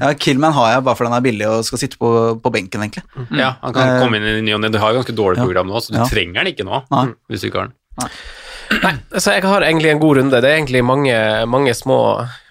[0.00, 2.08] Ja, Killman har jeg bare fordi han er billig og skal sitte på,
[2.40, 3.02] på benken, egentlig.
[3.36, 4.70] Ja, han kan Eh, komme inn i ny og ne.
[4.72, 5.44] Du har jo ganske dårlig ja.
[5.44, 6.06] program nå, så du Ja.
[6.08, 6.80] trenger den ikke nå.
[6.90, 7.12] Nei.
[7.28, 7.74] Hvis du ikke har den.
[8.00, 8.08] Nei,
[9.18, 10.40] så jeg har egentlig en god runde.
[10.40, 11.18] Det er egentlig mange,
[11.50, 11.98] mange små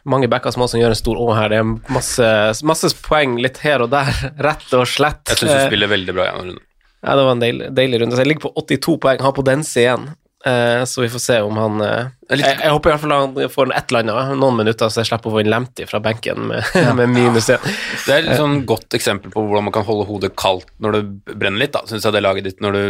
[0.04, 1.54] mange backer små som gjør en stor Å her.
[1.54, 2.30] Det er masse,
[2.68, 4.12] masse poeng litt her og der,
[4.48, 5.24] rett og slett.
[5.32, 6.66] Jeg syns du Eh, spiller veldig bra gjennom runden.
[7.04, 8.16] Ja, det var en deilig, deilig runde.
[8.16, 10.06] Så jeg ligger på 82 poeng, har på Podense igjen.
[10.46, 13.14] Eh, så vi får se om han eh, litt- jeg, jeg håper i hvert fall
[13.16, 16.02] han får et eller annet, noen minutter, så jeg slipper å få en lemti fra
[16.04, 16.68] benken med,
[17.00, 17.64] med minus én.
[18.04, 21.04] Det er et sånn godt eksempel på hvordan man kan holde hodet kaldt når det
[21.40, 22.60] brenner litt, da, syns jeg det laget ditt.
[22.66, 22.84] Når du,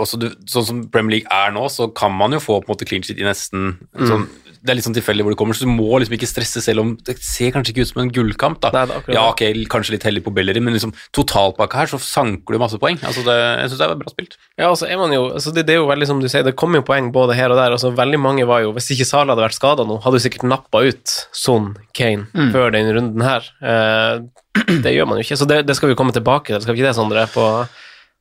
[0.00, 2.76] også du, sånn som Premier League er nå, så kan man jo få på en
[2.78, 4.24] måte clean sheet i nesten sånn
[4.58, 6.82] Det er litt sånn tilfeldig hvor det kommer, så du må liksom ikke stresse selv
[6.82, 8.70] om Det ser kanskje ikke ut som en gullkamp, da.
[8.74, 12.60] Nei, ja, ok, kanskje litt heldig på Bellerin, men liksom totalpakka her, så sanker du
[12.62, 12.98] masse poeng.
[13.06, 14.38] Altså det, jeg syns det er bra spilt.
[14.58, 16.56] Ja, altså er man jo, altså det, det er jo veldig som du sier, det
[16.58, 17.76] kommer jo poeng både her og der.
[17.76, 20.48] Altså veldig mange var jo, Hvis ikke Sala hadde vært skada nå, hadde du sikkert
[20.48, 23.46] nappa ut Son Kane før den runden her.
[23.62, 24.14] Eh,
[24.84, 26.62] det gjør man jo ikke, så det, det skal vi komme tilbake til.
[26.64, 27.28] Skal vi ikke det, Sondre?
[27.32, 27.46] på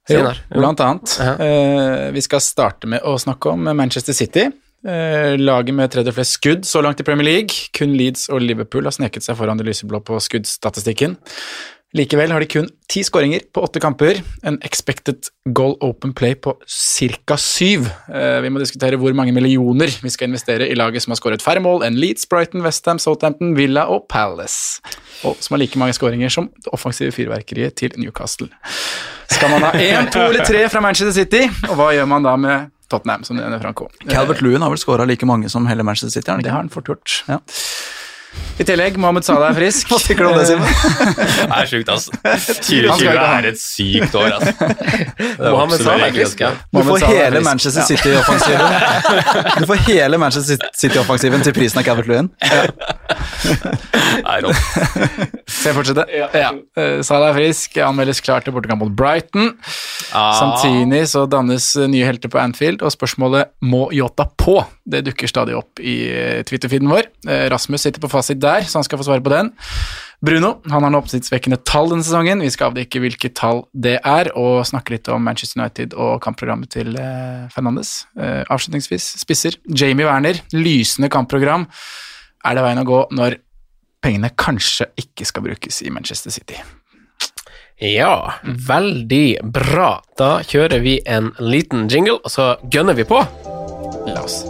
[0.07, 0.21] Jo,
[0.55, 1.17] blant annet.
[1.19, 2.07] Uh -huh.
[2.07, 4.51] uh, vi skal starte med å snakke om Manchester City.
[4.87, 7.67] Eh, laget med tredje flest skudd så langt i Premier League.
[7.75, 11.17] Kun Leeds og Liverpool har sneket seg foran det lyseblå på skuddstatistikken.
[11.95, 14.19] Likevel har de kun ti skåringer på åtte kamper.
[14.47, 17.37] En expected goal open play på ca.
[17.39, 17.87] syv.
[18.11, 21.43] Eh, vi må diskutere hvor mange millioner vi skal investere i laget som har skåret
[21.43, 24.79] færre mål enn Leeds, Brighton, Westham, Southampton, Villa og Palace.
[25.27, 28.51] Og som har like mange skåringer som det offensive fyrverkeriet til Newcastle.
[29.31, 31.47] Skal man ha én, to eller tre fra Manchester City?
[31.67, 33.89] Og hva gjør man da med Tottenham, som nevner Franco?
[34.09, 36.41] Calvert Lewin har vel skåra like mange som hele Manchester City?
[36.43, 37.23] Det har han fort gjort.
[37.27, 37.39] Ja.
[38.57, 39.87] I tillegg, Mohammed Salah er frisk.
[39.91, 40.65] Hva tenker du om det, Simen?
[40.65, 42.09] Det er sjukt, altså.
[42.65, 44.53] 2020 er et sykt år, altså.
[45.43, 46.51] Mohammed Salah er frisk, ja.
[46.73, 47.43] Du får hele.
[47.45, 52.31] Manchester City-offensiven Du får hele Manchester City-offensiven til prisen av Calvert Lewin.
[54.25, 54.57] Nei, rått.
[55.47, 56.07] Skal jeg fortsette?
[56.33, 56.49] Ja.
[56.81, 59.53] Eh, Salah er frisk, anmeldes klar til bortekamp mot Brighton.
[60.11, 60.33] Ah.
[60.39, 65.27] Samtidig så dannes eh, nye helter på Anfield, og spørsmålet 'må Yota på?' Det dukker
[65.27, 67.09] stadig opp i eh, Twitter-feeden vår.
[67.27, 69.53] Eh, Rasmus sitter på fasit der, så han skal få svare på den.
[70.25, 72.41] Bruno han har nå oppsiktsvekkende tall denne sesongen.
[72.41, 76.71] Vi skal avdekke hvilke tall det er, og snakke litt om Manchester United og kampprogrammet
[76.73, 78.07] til eh, Fernandes.
[78.17, 79.59] Eh, avslutningsvis, spisser.
[79.69, 81.67] Jamie Werner, lysende kampprogram.
[82.45, 83.39] Er det veien å gå når
[84.03, 86.57] pengene kanskje ikke skal brukes i Manchester City?
[87.77, 89.99] Ja, veldig bra.
[90.17, 93.21] Da kjører vi en liten jingle, og så gønner vi på.
[94.09, 94.41] La oss.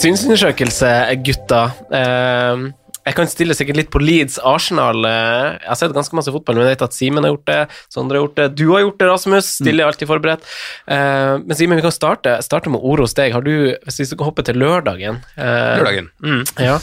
[0.00, 0.90] Synsundersøkelse,
[1.26, 1.64] gutta.
[1.92, 2.70] Uh,
[3.10, 5.06] jeg kan stille sikkert litt på Leeds Arsenal.
[5.08, 7.60] Eh, jeg har sett ganske masse fotball, men jeg vet at Simen har gjort det,
[7.92, 9.48] Sondre har gjort det, du har gjort det, Rasmus.
[9.56, 10.44] Stille er alltid forberedt.
[10.84, 13.32] Eh, men Simen, vi kan starte, starte med ord hos deg.
[13.34, 16.10] Har du, hvis vi skal hoppe til lørdagen eh, Lørdagen.
[16.20, 16.42] Mm.
[16.60, 16.76] Ja.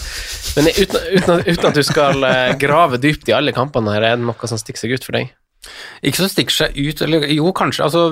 [0.58, 4.18] Men uten, uten, uten at du skal eh, grave dypt i alle kampene her, er
[4.18, 5.32] det noe som stikker seg ut for deg?
[6.06, 7.88] Ikke som stikker seg ut, eller jo, kanskje.
[7.88, 8.06] Altså,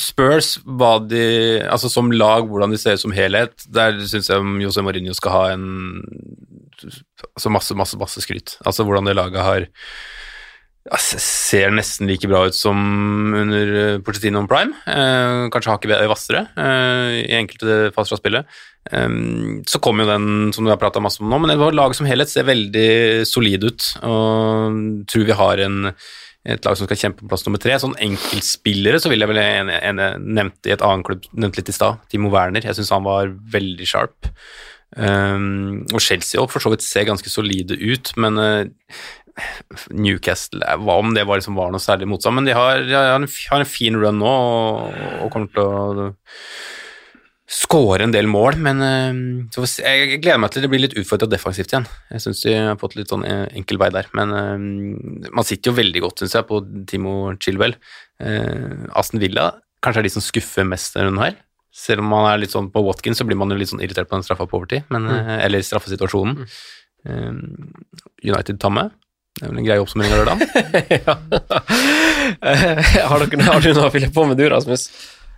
[0.00, 1.24] Spurs, hva de
[1.64, 5.36] Altså som lag, hvordan de ser ut som helhet, der syns jeg Jose Mourinho skal
[5.36, 5.68] ha en
[7.34, 8.58] Altså masse, masse, masse skryt.
[8.66, 9.66] Altså hvordan det laget har
[10.90, 12.76] altså, Ser nesten like bra ut som
[13.38, 14.76] under Porcetino on Prime.
[14.86, 18.56] Eh, kanskje hakket hvassere eh, i enkelte faser av spillet.
[18.92, 22.08] Um, så kom jo den som du har prata masse om nå, men laget som
[22.08, 23.86] helhet ser veldig solid ut.
[24.04, 25.78] Og tror vi har en,
[26.44, 27.76] et lag som skal kjempe på plass nummer tre.
[27.80, 31.62] Sånn enkeltspillere så vil jeg vel en, en, en nevnte i et annet klubb, nevnte
[31.62, 32.66] litt i stad, Timo Werner.
[32.66, 34.28] Jeg syns han var veldig sharp.
[34.94, 39.00] Um, og Chelsea også for så vidt ser ganske solide ut, men uh,
[39.90, 42.38] Newcastle eh, Hva om det var, liksom, var noe særlig motstand?
[42.38, 45.64] Men de har, de har, en, har en fin run nå og, og kommer til
[45.64, 46.12] å
[47.54, 49.18] skåre en del mål, men eh,
[49.54, 51.86] jeg gleder meg til det blir litt utfordra defensivt igjen.
[52.10, 55.70] Jeg syns de har fått litt sånn eh, enkel vei der, men eh, man sitter
[55.70, 57.76] jo veldig godt, syns jeg, på Timo Chilwell.
[58.94, 59.48] Aston Villa
[59.82, 61.38] kanskje er de som skuffer mest denne runden her.
[61.74, 64.08] Selv om man er litt sånn på Watkins, så blir man jo litt sånn irritert
[64.10, 65.32] på den straffa på overtid, men, mm.
[65.42, 66.46] eller straffesituasjonen.
[67.04, 67.32] Eh,
[68.24, 68.94] United med
[69.34, 70.40] Det er vel en grei oppsummering av lørdagen.
[71.06, 71.18] ja.
[73.10, 74.86] Har, dere, har du noe å fylle på med, du, Rasmus?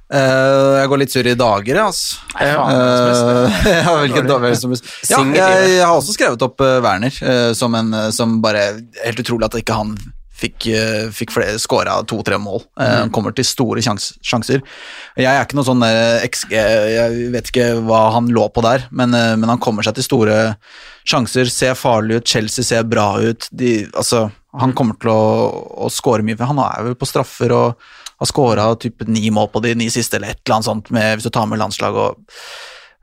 [0.06, 2.20] Eh, jeg går litt sur i dager, altså.
[2.36, 4.74] Nei, faen, uh, ja, hvilken dag- hvem som-
[5.10, 8.68] ja, jeg, jeg har også skrevet opp uh, Werner uh, som en som bare
[9.02, 9.96] Helt utrolig at ikke han
[10.36, 12.60] fikk, uh, fikk skåra to-tre mål.
[12.78, 14.60] Eh, Han kommer til store sjans, sjanser.
[15.16, 15.82] Jeg er ikke noe sånn
[16.28, 20.04] XG Jeg vet ikke hva han lå på der, men, men han kommer seg til
[20.06, 20.36] store
[21.08, 21.48] sjanser.
[21.50, 23.48] Ser farlig ut, Chelsea ser bra ut.
[23.50, 24.26] De, altså,
[24.60, 25.24] han kommer til å,
[25.88, 26.36] å skåre mye.
[26.36, 27.88] for Han er jo på straffer og
[28.20, 28.70] har skåra
[29.06, 31.46] ni mål på de ni siste, eller et eller annet sånt, med, hvis du tar
[31.50, 31.94] med landslag.
[31.94, 32.42] og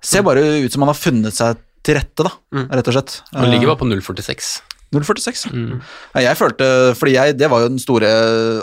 [0.04, 2.32] Ser bare ut som han har funnet seg til rette, da,
[2.72, 3.18] rett og slett.
[3.36, 4.62] Han ligger bare på 0,46.
[4.94, 5.48] 0,46.
[5.54, 5.82] Mm.
[6.22, 6.66] jeg følte,
[6.98, 8.10] fordi jeg, Det var jo den store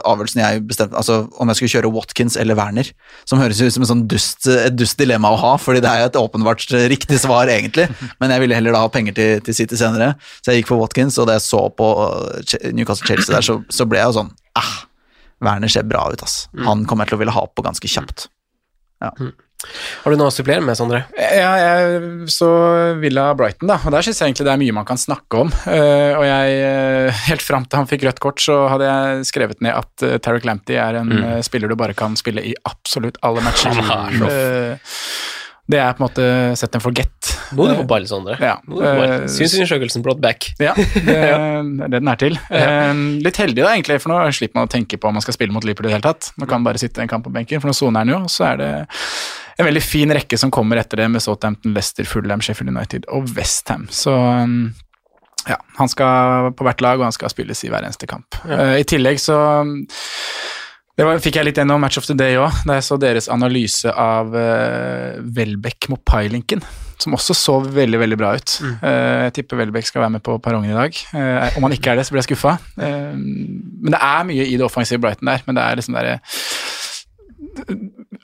[0.06, 2.90] avgjørelsen jeg bestemte altså Om jeg skulle kjøre Watkins eller Werner.
[3.28, 6.04] Som høres ut som en sånn dust, et dust dilemma å ha, fordi det er
[6.04, 7.88] jo et åpenbart riktig svar, egentlig.
[8.22, 10.82] Men jeg ville heller da ha penger til, til City senere, så jeg gikk for
[10.82, 11.18] Watkins.
[11.18, 11.88] Og da jeg så på
[12.76, 14.72] Newcastle-Chelsea der, så, så ble jeg jo sånn ah,
[15.44, 16.42] Werner ser bra ut, ass.
[16.66, 18.28] Han kommer jeg til å ville ha på ganske kjapt.
[19.00, 19.12] Ja.
[20.04, 21.02] Har du noe å supplere med, Sondre?
[21.16, 22.48] Ja, jeg så
[23.00, 25.52] Villa Brighton, da, og der syns jeg egentlig det er mye man kan snakke om.
[25.68, 29.60] Eh, og jeg, eh, helt fram til han fikk rødt kort, så hadde jeg skrevet
[29.64, 33.20] ned at uh, Tarek Lamptey er en eh, spiller du bare kan spille i absolutt
[33.26, 33.76] alle matcher.
[33.76, 34.96] Han er så Eh,
[35.70, 36.26] det er på en måte
[36.58, 37.30] set and forget.
[37.54, 38.36] Nå er du på ball, Sondre.
[38.42, 38.56] Ja.
[38.60, 40.50] Eh, Synsundersøkelsen brought back.
[40.62, 40.74] Ja,
[41.08, 42.38] det, er det den er til.
[42.50, 42.92] Eh,
[43.24, 45.54] litt heldig da, egentlig, for nå slipper man å tenke på om man skal spille
[45.54, 46.32] mot Liverpool i det hele tatt.
[46.40, 48.60] Man kan bare sitte en kamp på benken, for nå soner han jo, så er
[48.60, 48.70] det
[49.60, 53.28] en veldig fin rekke som kommer etter det, med Southampton, Leicester, Fulham, Sheffield United og
[53.36, 53.86] Westham.
[53.92, 54.72] Så um,
[55.48, 58.40] ja, han skal på hvert lag, og han skal spilles i hver eneste kamp.
[58.48, 59.36] Eh, I tillegg så
[61.00, 63.30] det var, fikk jeg litt gjennom Match of the Day òg, da jeg så deres
[63.32, 66.60] analyse av uh, Welbeck mot Pailinken,
[67.00, 68.58] som også så veldig veldig bra ut.
[68.60, 70.98] Eh, jeg tipper Welbeck skal være med på perrongen i dag.
[71.14, 72.58] Uh, om han ikke er det, så blir jeg skuffa.
[72.76, 76.18] Uh, men det er mye i det offensive Brighton der, men det er liksom derre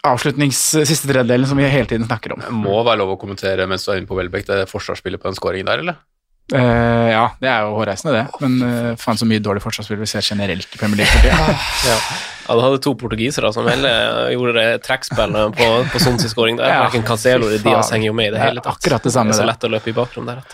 [0.05, 2.45] avslutnings siste tredjedelen som vi hele tiden snakker om.
[2.45, 5.33] Det Må være lov å kommentere mens du er inne på Welbeck, det forsvarsspillet på
[5.33, 6.05] den skåringen der, eller?
[6.53, 8.45] Uh, ja, det er jo hårreisende, det.
[8.45, 11.25] Men uh, faen så mye dårlig forsvarsspill vi ser generelt i Premier League.
[11.25, 11.33] tiden.
[11.33, 11.95] Ja.
[11.97, 12.01] ja,
[12.55, 13.91] du hadde to portugisere som hele
[14.35, 16.71] gjorde det trekkspill på, på Sons scoring der.
[16.71, 16.85] Ja.
[16.85, 18.79] Hverken Cancelo eller Diaz henger jo med i det Det hele tatt.
[18.79, 20.45] akkurat det samme, er så lett å løpe i bakrom der.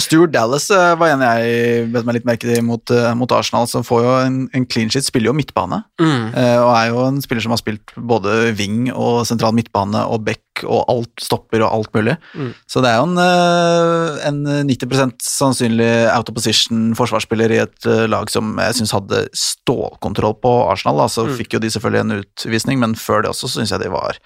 [0.00, 3.66] Stuart Dallas eh, var en jeg bet meg litt merke i mot, eh, mot Arsenal,
[3.68, 5.82] som får jo en, en clean sheet, spiller jo midtbane.
[6.00, 6.30] Mm.
[6.32, 10.24] eh, Og er jo en spiller som har spilt både wing og sentral midtbane og
[10.24, 12.14] back og alt stopper og alt mulig.
[12.36, 12.50] Mm.
[12.68, 18.52] Så det er jo en, en 90% sannsynlig out of position-forsvarsspiller i et lag som
[18.60, 21.00] jeg syns hadde stålkontroll på Arsenal.
[21.00, 21.08] Da.
[21.32, 21.38] Mm.
[21.40, 24.18] fikk jo de selvfølgelig en utvisning, men før det også så syns jeg de var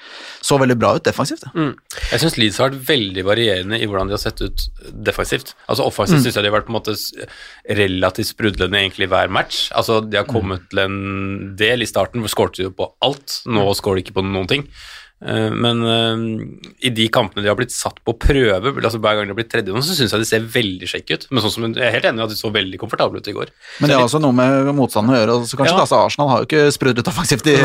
[0.45, 1.47] så veldig bra ut defensivt.
[1.55, 1.73] Mm.
[2.13, 5.55] Jeg syns Leeds har vært veldig varierende i hvordan de har sett ut defensivt.
[5.69, 6.23] Altså Offensivt Mm.
[6.27, 6.97] synes jeg de har vært på en måte
[7.79, 9.71] relativt sprudlende egentlig hver match.
[9.77, 10.99] Altså De har kommet til en
[11.59, 13.41] del i starten hvor skåret de jo på alt.
[13.47, 14.67] Nå skårer de ikke på noen ting.
[15.25, 16.25] Eh, Men eh,
[16.85, 19.51] i de kampene de har blitt satt på prøve, altså hver gang de har blitt
[19.53, 21.27] tredje, så syns jeg de ser veldig sjekke ut.
[21.31, 23.37] Men sånn som, jeg er helt enig i at de så veldig komfortable ut i
[23.37, 23.53] går.
[23.81, 25.37] Men det har også noe med motstanden å gjøre.
[25.39, 25.85] Altså, Så kanskje Ja.
[25.85, 27.57] da, Arsenal har jo ikke sprudlet offensivt i,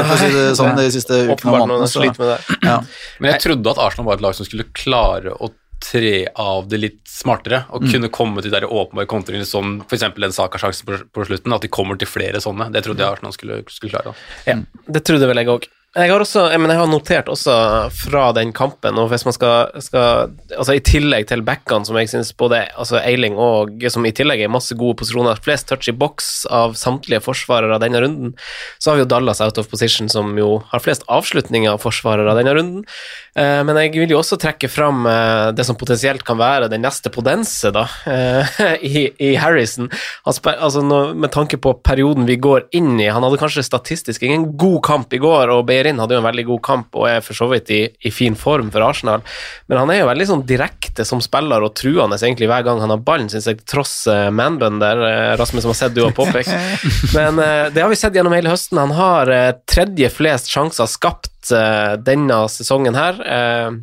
[0.55, 2.39] sånn, de siste ukene og månedene.
[2.63, 2.77] Ja.
[3.19, 6.77] Men jeg trodde at Arsenal var et lag som skulle klare å tre av det
[6.77, 10.03] litt smartere, og kunne komme til de der åpenbare kontringene som f.eks.
[10.13, 12.69] den Saka-sjansen på, på slutten, at de kommer til flere sånne.
[12.71, 14.13] Det trodde jeg Arsenal skulle, skulle klare.
[14.45, 15.65] Ja, det trodde vel jeg òg.
[15.91, 17.53] Jeg har også, jeg, jeg har notert også
[17.91, 22.07] fra den kampen, og hvis man skal, skal altså I tillegg til backene, som jeg
[22.07, 25.95] syns både altså Eiling og som i tillegg er masse gode posisjoner, flest touch i
[25.95, 28.31] boks av samtlige forsvarere denne runden,
[28.79, 32.37] så har vi jo Dallas out of position, som jo har flest avslutninger av forsvarere
[32.39, 32.87] denne runden.
[33.35, 36.83] Eh, men jeg vil jo også trekke fram eh, det som potensielt kan være den
[36.83, 38.57] neste Podense, da, eh,
[38.91, 39.87] i, i Harrison.
[40.27, 44.81] Altså med tanke på perioden vi går inn i, han hadde kanskje statistisk ingen god
[44.87, 47.47] kamp i går, og Beirin hadde jo en veldig god kamp og er for så
[47.51, 49.23] vidt i, i fin form for Arsenal,
[49.71, 52.91] men han er jo veldig sånn direkte som spiller og truende egentlig hver gang han
[52.91, 53.93] har ballen, syns jeg, tross
[54.33, 54.99] manbun der,
[55.39, 56.51] Rasmus, som har sett du har påpekt.
[57.15, 57.39] Men
[57.73, 58.79] det har vi sett gjennom hele høsten.
[58.79, 59.31] Han har
[59.69, 63.17] tredje flest sjanser skapt eh, denne sesongen her.
[63.25, 63.81] Uh,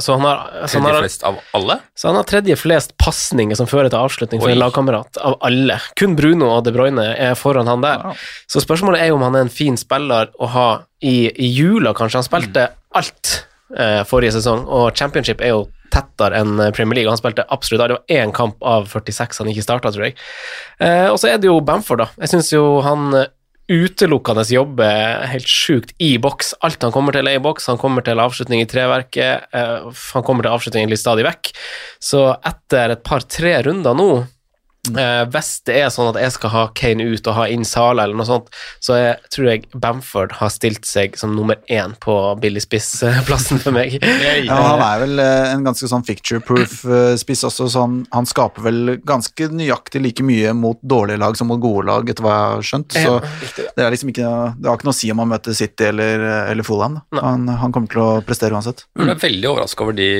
[0.00, 1.78] så han har, så han har flest av alle.
[1.94, 4.56] så han har tredje flest pasninger som fører til avslutning for Oi.
[4.56, 5.78] en lagkamerat, av alle.
[5.96, 8.04] Kun Bruno og De Bruyne er foran han der.
[8.50, 10.68] Så spørsmålet er jo om han er en fin spiller å ha
[11.00, 12.20] i, i jula, kanskje.
[12.20, 12.66] Han spilte
[12.98, 13.34] alt
[13.76, 17.10] eh, forrige sesong, og championship er jo tettere enn Premier League.
[17.10, 17.94] Han spilte absolutt alt.
[17.94, 20.18] Det var én kamp av 46 han ikke starta, tror jeg.
[20.82, 22.10] Eh, og så er det jo Bamford, da.
[22.20, 23.14] Jeg syns jo han
[23.70, 26.54] utelukkende jobber helt sjukt i boks.
[26.66, 27.68] Alt han kommer til er i boks.
[27.70, 29.46] Han kommer til avslutning i treverket.
[29.54, 31.52] eh, han kommer til avslutning litt stadig vekk.
[32.02, 34.10] Så etter et par-tre runder nå,
[34.88, 38.06] eh, hvis det er sånn at jeg skal ha Kane ut og ha inn Sala
[38.06, 38.50] eller noe sånt,
[38.82, 43.76] så jeg, tror jeg Bamford har stilt seg som nummer én på billig spiss-plassen for
[43.76, 43.98] meg.
[44.50, 48.28] Ja, han er vel eh, en ganske sånn picture-proof eh, spiss også, så han, han
[48.28, 52.34] skaper vel ganske nøyaktig like mye mot dårlige lag som mot gode lag, etter hva
[52.34, 52.96] jeg har skjønt.
[52.96, 53.16] Så
[53.76, 56.24] det er liksom ikke, det har ikke noe å si om han møter City eller,
[56.52, 57.00] eller Fulham.
[57.16, 58.86] Han, han kommer til å prestere uansett.
[58.98, 60.10] Jeg er veldig overraska over de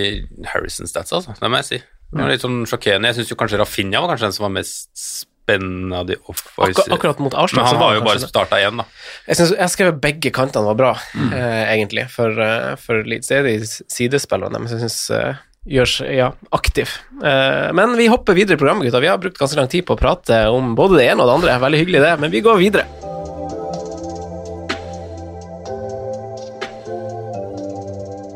[0.52, 1.38] Harrison-statsa, altså.
[1.40, 1.82] Det må jeg si.
[2.10, 3.10] Det var litt sånn sjokkerende.
[3.12, 6.82] Jeg syns jo kanskje Rafinha var kanskje den som var mest spennende av de offensive.
[6.82, 8.86] Akkur akkurat mot Arsenal Men han var jo bare starta igjen, da.
[9.28, 13.30] Jeg, synes, jeg skrev begge kantene var bra, eh, egentlig, for, uh, for Leeds.
[13.30, 15.38] Det er de sidespillerne, men jeg syns uh,
[15.70, 16.96] gjør seg ja, aktiv.
[17.22, 19.02] Uh, men vi hopper videre i programmet, gutta.
[19.02, 21.38] Vi har brukt ganske lang tid på å prate om både det ene og det
[21.40, 21.60] andre.
[21.66, 22.88] Veldig hyggelig, det, men vi går videre.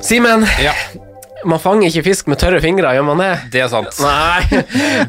[0.05, 0.45] Simen,
[1.49, 3.31] man fanger ikke fisk med tørre fingre, gjør man det?
[3.55, 3.99] Det er sant.
[4.03, 4.63] Nei,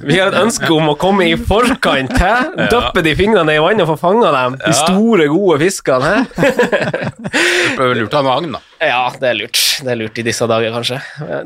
[0.07, 2.33] vi har et ønske om å komme i forkant, hæ?
[2.71, 4.57] Døppe de fingrene i vannet og få fanga dem.
[4.61, 6.51] De store, gode fiskene, hæ?
[7.75, 8.61] Det er lurt å ha med agn, da.
[8.85, 9.59] Ja, det er lurt.
[9.83, 10.99] Det er lurt i disse dager, kanskje.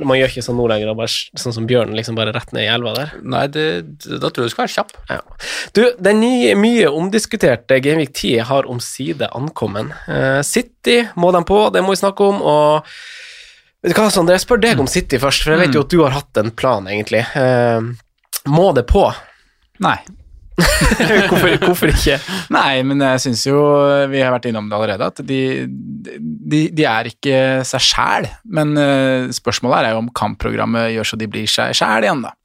[0.04, 2.72] Man gjør ikke sånn nå lenger, bare, sånn som bjørnen, liksom bare rett ned i
[2.74, 3.14] elva der.
[3.24, 3.66] Nei, det,
[4.10, 4.94] da tror jeg du skal være kjapp.
[5.10, 5.22] Ja.
[5.78, 9.94] Du, den nye, mye omdiskuterte Gamevik 10 har omsider ankommet.
[10.12, 12.90] Eh, City må de på, det må vi snakke om, og
[13.80, 15.92] Vet du hva, Sondre, jeg spør deg om City først, for jeg vet jo at
[15.94, 17.24] du har hatt en plan, egentlig.
[17.32, 17.94] Uh,
[18.52, 19.06] må det på?
[19.84, 19.98] Nei.
[21.30, 22.18] hvorfor, hvorfor ikke?
[22.52, 23.62] Nei, men jeg syns jo
[24.12, 28.28] Vi har vært innom det allerede, at de, de, de er ikke seg sjæl.
[28.52, 32.36] Men uh, spørsmålet er jo om kampprogrammet gjør så de blir seg sjæl igjen, da.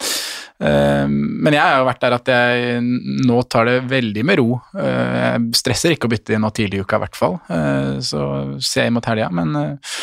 [0.63, 2.79] Eh, men jeg har jo vært der at jeg
[3.27, 4.59] nå tar det veldig med ro.
[4.79, 7.39] Eh, jeg stresser ikke å bytte inn nå tidlig i uka, i hvert fall.
[7.51, 8.23] Eh, så
[8.63, 9.99] ser jeg mot helga, men eh,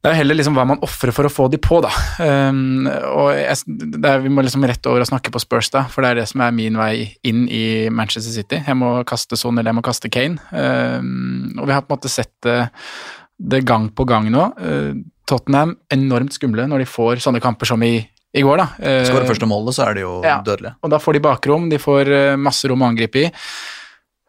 [0.00, 1.90] det er heller liksom hva man ofrer for å få de på, da.
[2.24, 3.58] Um, og jeg,
[4.00, 6.28] er, vi må liksom rett over og snakke på Spurs, da, for det er det
[6.30, 8.62] som er min vei inn i Manchester City.
[8.64, 10.40] Jeg må kaste Son eller jeg må kaste Kane.
[10.56, 12.62] Um, og vi har på en måte sett det,
[13.36, 14.46] det gang på gang nå.
[14.56, 14.94] Uh,
[15.28, 17.98] Tottenham enormt skumle når de får sånne kamper som i,
[18.32, 18.66] i går, da.
[18.80, 20.38] Uh, Skårer første målet, så er de jo Ja.
[20.46, 20.78] dødelige.
[20.80, 23.28] og da får de bakrom, de får eh, masse rom å angripe i.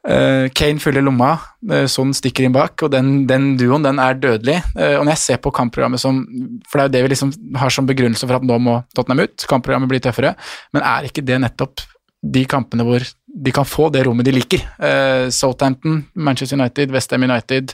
[0.01, 1.35] Eh, Kane fyller lomma,
[1.91, 4.57] Son stikker inn bak, og den, den duoen den er dødelig.
[4.73, 6.23] Eh, og når jeg ser på kampprogrammet som
[6.69, 9.25] For det er jo det vi liksom har som begrunnelse for at nå må Tottenham
[9.27, 10.33] ut, kampprogrammet blir tøffere,
[10.73, 11.85] men er ikke det nettopp
[12.21, 14.61] de kampene hvor de kan få det rommet de liker?
[15.33, 17.73] Southampton, Manchester United, Westham United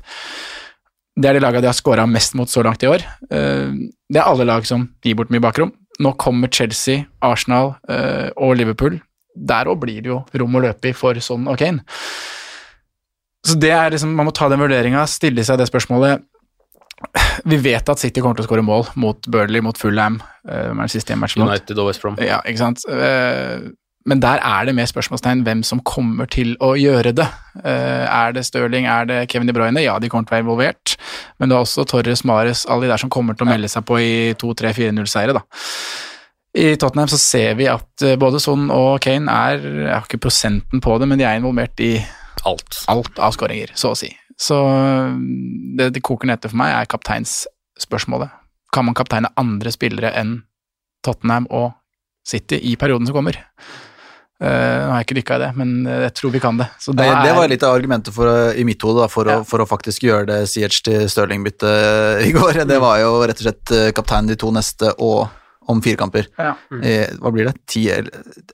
[1.17, 3.01] det er de lagene de har scora mest mot så langt i år.
[3.27, 5.73] Det er alle lag som gir bort mye bakrom.
[5.99, 7.73] Nå kommer Chelsea, Arsenal
[8.37, 8.99] og Liverpool.
[9.37, 11.85] Der òg blir det jo rom å løpe i for sånn og Kane.
[13.47, 16.25] Så det er liksom, Man må ta den vurderinga, stille seg det spørsmålet.
[17.45, 20.17] Vi vet at City kommer til å skåre mål mot Burnley, mot Fulham.
[20.49, 21.35] Uh, mot.
[21.37, 22.17] United og West Brom.
[22.23, 22.81] Ja, ikke sant.
[22.89, 23.69] Uh,
[24.07, 27.27] men der er det mer spørsmålstegn hvem som kommer til å gjøre det.
[27.59, 29.83] Uh, er det Stirling, er det Kevin De Bruyne?
[29.83, 30.95] Ja, de kommer til å være involvert.
[31.37, 33.85] Men det er også Torres, Mares, alle de der som kommer til å melde seg
[33.87, 35.43] på i 2-3-4-0-seire, da.
[36.57, 40.23] I Tottenham så ser vi at eh, både Son og Kane er Jeg har ikke
[40.25, 41.99] prosenten på det, men de er involvert i
[42.47, 44.09] alt, alt av skåringer, så å si.
[44.37, 44.57] Så
[45.77, 48.33] det det koker ned til for meg, er kapteinsspørsmålet.
[48.73, 50.39] Kan man kapteine andre spillere enn
[51.05, 51.71] Tottenham og
[52.27, 53.39] City i perioden som kommer?
[54.37, 55.71] Uh, nå har jeg ikke dykka i det, men
[56.05, 56.67] jeg tror vi kan det.
[56.93, 60.05] Nei, det var litt av argumentet for, i mitt hode for, å, for å faktisk
[60.05, 62.61] gjøre det CH til Stirling-byttet i går.
[62.61, 62.69] Mm.
[62.69, 65.25] Det var jo rett og slett kapteinen de to neste og
[65.67, 66.27] om fire kamper.
[66.39, 66.53] Ja.
[66.81, 67.55] Eh, hva blir det?
[67.67, 67.83] 10,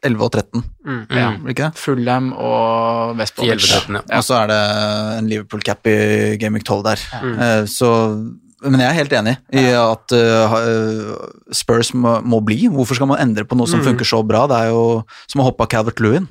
[0.04, 0.64] 11 og 13?
[0.86, 1.02] Mm.
[1.10, 1.28] Ja.
[1.40, 1.82] Blir ikke det?
[1.82, 3.68] Fulham og West Bromwich.
[3.70, 4.20] 10, 11, 13, ja.
[4.20, 4.62] Og så er det
[5.18, 5.98] en Liverpool-cap i
[6.42, 7.06] Gaming 12 der.
[7.24, 7.36] Mm.
[7.48, 7.92] Eh, så
[8.66, 10.54] men jeg er helt enig i at uh,
[11.54, 12.68] Spurs må, må bli.
[12.72, 13.86] Hvorfor skal man endre på noe som Mm.
[13.90, 14.46] funker så bra?
[14.48, 14.84] Det er jo
[15.28, 16.28] som å hoppe av Calvert Lewin.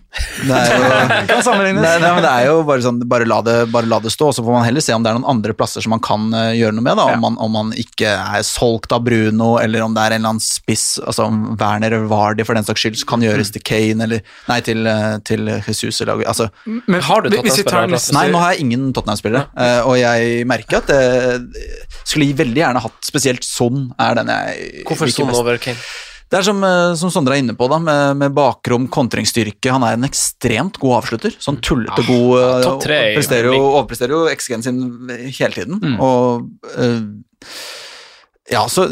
[0.47, 0.91] Det er jo,
[1.31, 1.83] Kan sammenlignes.
[1.85, 4.45] Nei, nei, det er jo bare sånn, bare la det, bare la det stå, så
[4.47, 6.77] får man heller se om det er noen andre plasser som man kan eh, gjøre
[6.79, 6.97] noe med.
[7.01, 10.23] da, om, man, om man ikke er solgt av Bruno, eller om det er en
[10.23, 13.53] eller annen spiss, altså om Werner eller Vardy for den saks skyld, som kan gjøres
[13.55, 14.89] til Kane, eller nei, til,
[15.29, 16.01] til Jesus.
[16.05, 16.49] Eller, altså,
[16.87, 18.01] Men Har du Tottenham-spillere?
[18.17, 19.47] Nei, nå har jeg ingen Tottenham-spillere,
[19.87, 21.03] og jeg merker at det
[22.07, 25.43] skulle veldig gjerne hatt Spesielt Son er den jeg Hvorfor liker Son best.
[25.43, 25.83] over Kane?
[26.33, 29.69] Det er som, eh, som Sondre er inne på, da, med, med bakrom, kontringsstyrke.
[29.69, 31.35] Han er en ekstremt god avslutter.
[31.37, 34.79] Sånn tullete god eh, topp tre i og presterer jo, Overpresterer jo XG-en sin
[35.13, 35.77] hele tiden.
[35.83, 35.99] Mm.
[36.01, 37.03] Og eh,
[38.53, 38.85] ja, så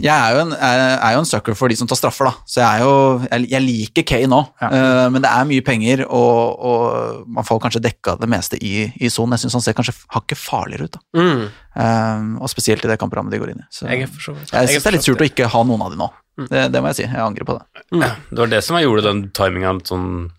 [0.00, 2.32] jeg er jo, en, er, jo en sucker for de som tar straffer, da.
[2.48, 2.94] Så jeg er jo
[3.28, 4.70] Jeg, jeg liker Kay nå, Ja.
[4.72, 8.88] uh, men det er mye penger, og, og man får kanskje dekka det meste i,
[8.96, 9.36] i sonen.
[9.36, 11.04] Jeg syns han ser kanskje hakket farligere ut, da.
[11.20, 11.44] Mm.
[11.76, 13.68] Uh, og spesielt i det kampprogrammet de går inn i.
[13.72, 15.94] Så Jeg jeg er er syns det er litt surt å ikke ha noen av
[15.94, 16.10] de nå.
[16.48, 17.08] Det, det må jeg si.
[17.08, 17.82] Jeg angrer på det.
[17.92, 20.30] Ja, det var det som gjorde den timinga litt sånn mm,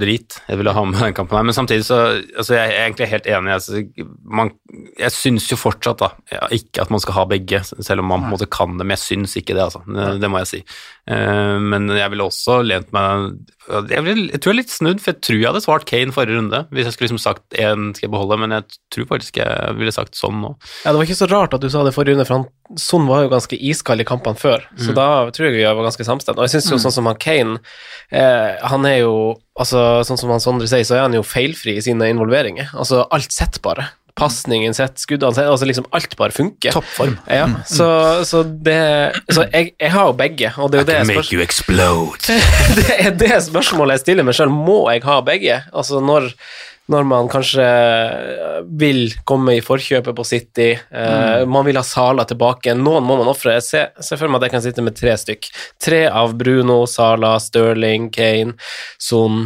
[0.00, 0.38] drit.
[0.48, 3.26] Jeg ville ha med den kampen her, men samtidig så altså Jeg er egentlig helt
[3.28, 3.52] enig.
[3.52, 3.82] Altså,
[4.24, 4.52] man,
[4.98, 6.10] jeg syns jo fortsatt da,
[6.54, 8.96] ikke at man skal ha begge, selv om man på en måte kan det, men
[8.96, 9.82] jeg syns ikke det, altså.
[9.86, 10.62] Det, det må jeg si.
[11.10, 15.20] Uh, men jeg ville også lent meg jeg, tror jeg er litt snudd, for jeg
[15.26, 18.12] tror jeg hadde svart Kane forrige runde, hvis jeg skulle liksom sagt én skal jeg
[18.14, 18.64] beholde, men jeg
[18.94, 20.52] tror faktisk jeg ville sagt sånn nå.
[20.84, 22.46] Ja, Det var ikke så rart at du sa det forrige runde, for han,
[22.78, 24.64] Son var jo ganske iskald i kampene før.
[24.78, 24.94] Så Mm.
[24.98, 26.38] da tror jeg vi var ganske samstemt.
[26.38, 27.58] Og jeg syns jo sånn som han Kane
[28.10, 31.76] eh, Han er jo altså Sånn som han Sondre sier, så er han jo feilfri
[31.76, 32.70] i sine involveringer.
[32.74, 36.72] Altså alt sett, bare pasningen sitt, skuddene sine, altså liksom alt bare funker.
[36.72, 37.18] Toppform.
[37.28, 37.88] Ja, så,
[38.24, 38.78] så det
[39.28, 42.38] Så jeg, jeg har jo begge, og det er jo det make you explode.
[42.78, 44.56] det er det spørsmålet jeg stiller meg selv.
[44.56, 45.58] Må jeg ha begge?
[45.76, 46.30] Altså når,
[46.92, 47.66] når man kanskje
[48.80, 53.28] vil komme i forkjøpet på City, eh, man vil ha Sala tilbake, noen må man
[53.32, 53.58] ofre.
[53.58, 55.52] Jeg ser, ser for meg at jeg kan sitte med tre stykk.
[55.82, 58.56] Tre av Bruno, Sala, Stirling, Kane,
[58.96, 59.44] Son.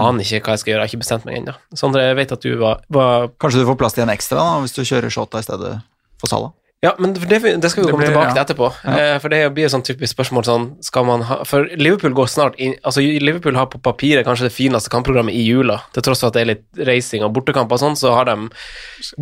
[0.00, 1.54] Aner ikke hva jeg skal gjøre, jeg har ikke bestemt meg ennå.
[1.78, 4.60] Sondre, jeg vet at du var, var Kanskje du får plass til en ekstra da,
[4.64, 5.74] hvis du kjører Shota i stedet
[6.18, 6.54] for Salah?
[6.84, 8.34] Ja, men det, det skal vi Det komme blir- tilbake ja.
[8.36, 8.66] til etterpå.
[8.92, 12.28] Eh, for det blir et sånn typisk spørsmål sånn Skal man ha For Liverpool går
[12.28, 15.78] snart inn Altså, Liverpool har på papiret kanskje det fineste kampprogrammet i jula.
[15.96, 18.36] Til tross for at det er litt reising og bortekamper og sånn, så har de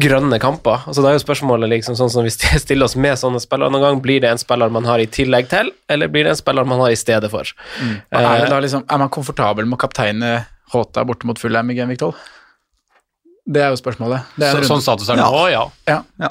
[0.03, 0.83] grønne kamper.
[0.91, 3.71] Altså, da er jo spørsmålet liksom sånn som hvis de stiller oss med sånne spillere
[3.71, 6.41] noen gang, blir det en spiller man har i tillegg til, eller blir det en
[6.43, 7.47] spiller man har i stedet for?
[7.79, 10.33] Er, Eh, det da liksom, er man komfortabel med å kapteine
[10.73, 12.15] Håta borte mot Fulheim i Genvik 12?
[13.53, 14.23] Det er jo spørsmålet.
[14.39, 15.65] Det er Så, sånn status er det nå, ja.
[15.87, 16.31] Ja, Ja.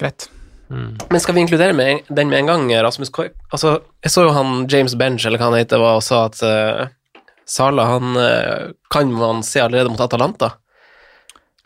[0.00, 0.28] Greit.
[0.72, 3.34] Men skal vi inkludere med den med en gang, Rasmus Kork?
[3.52, 6.38] Altså, jeg så jo han James Bench, eller hva han heter, var og sa at
[6.40, 6.86] uh,
[7.44, 10.54] Sala, han uh, kan man se allerede mot Atalanta.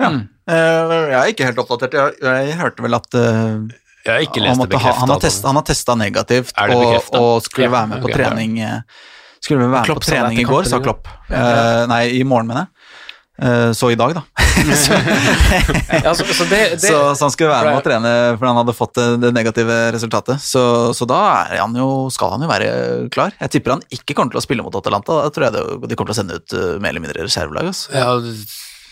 [0.00, 0.10] Ja.
[0.46, 1.96] Eh, jeg er ikke helt oppdatert.
[1.96, 5.10] Jeg, jeg hørte vel at eh, Jeg har ikke han, lest det måtte ha, han,
[5.10, 5.26] har bekreftet.
[5.26, 8.58] test, han har testa negativt Er det og, og skulle Ja, være med på trening
[8.62, 9.06] eh,
[9.40, 11.10] Skulle være Klopp med på trening i går, sa Klopp.
[11.30, 11.56] Ja, ja.
[11.56, 12.75] Eh, nei, i morgen, mener jeg.
[13.42, 14.22] Eh, så i dag, da.
[16.04, 18.60] Ja, så, så det, det, så, så han skulle være med å trene fordi han
[18.62, 20.40] hadde fått det, det negative resultatet.
[20.42, 20.62] Så,
[20.96, 22.70] så da er han jo, skal han jo være
[23.12, 23.36] klar.
[23.42, 25.20] Jeg tipper han ikke kommer til å spille mot Atalanta.
[25.26, 27.72] Da tror jeg det, de kommer til å sende ut eh, mer eller mindre reservelag.
[27.72, 27.92] Altså.
[27.92, 28.08] Ja,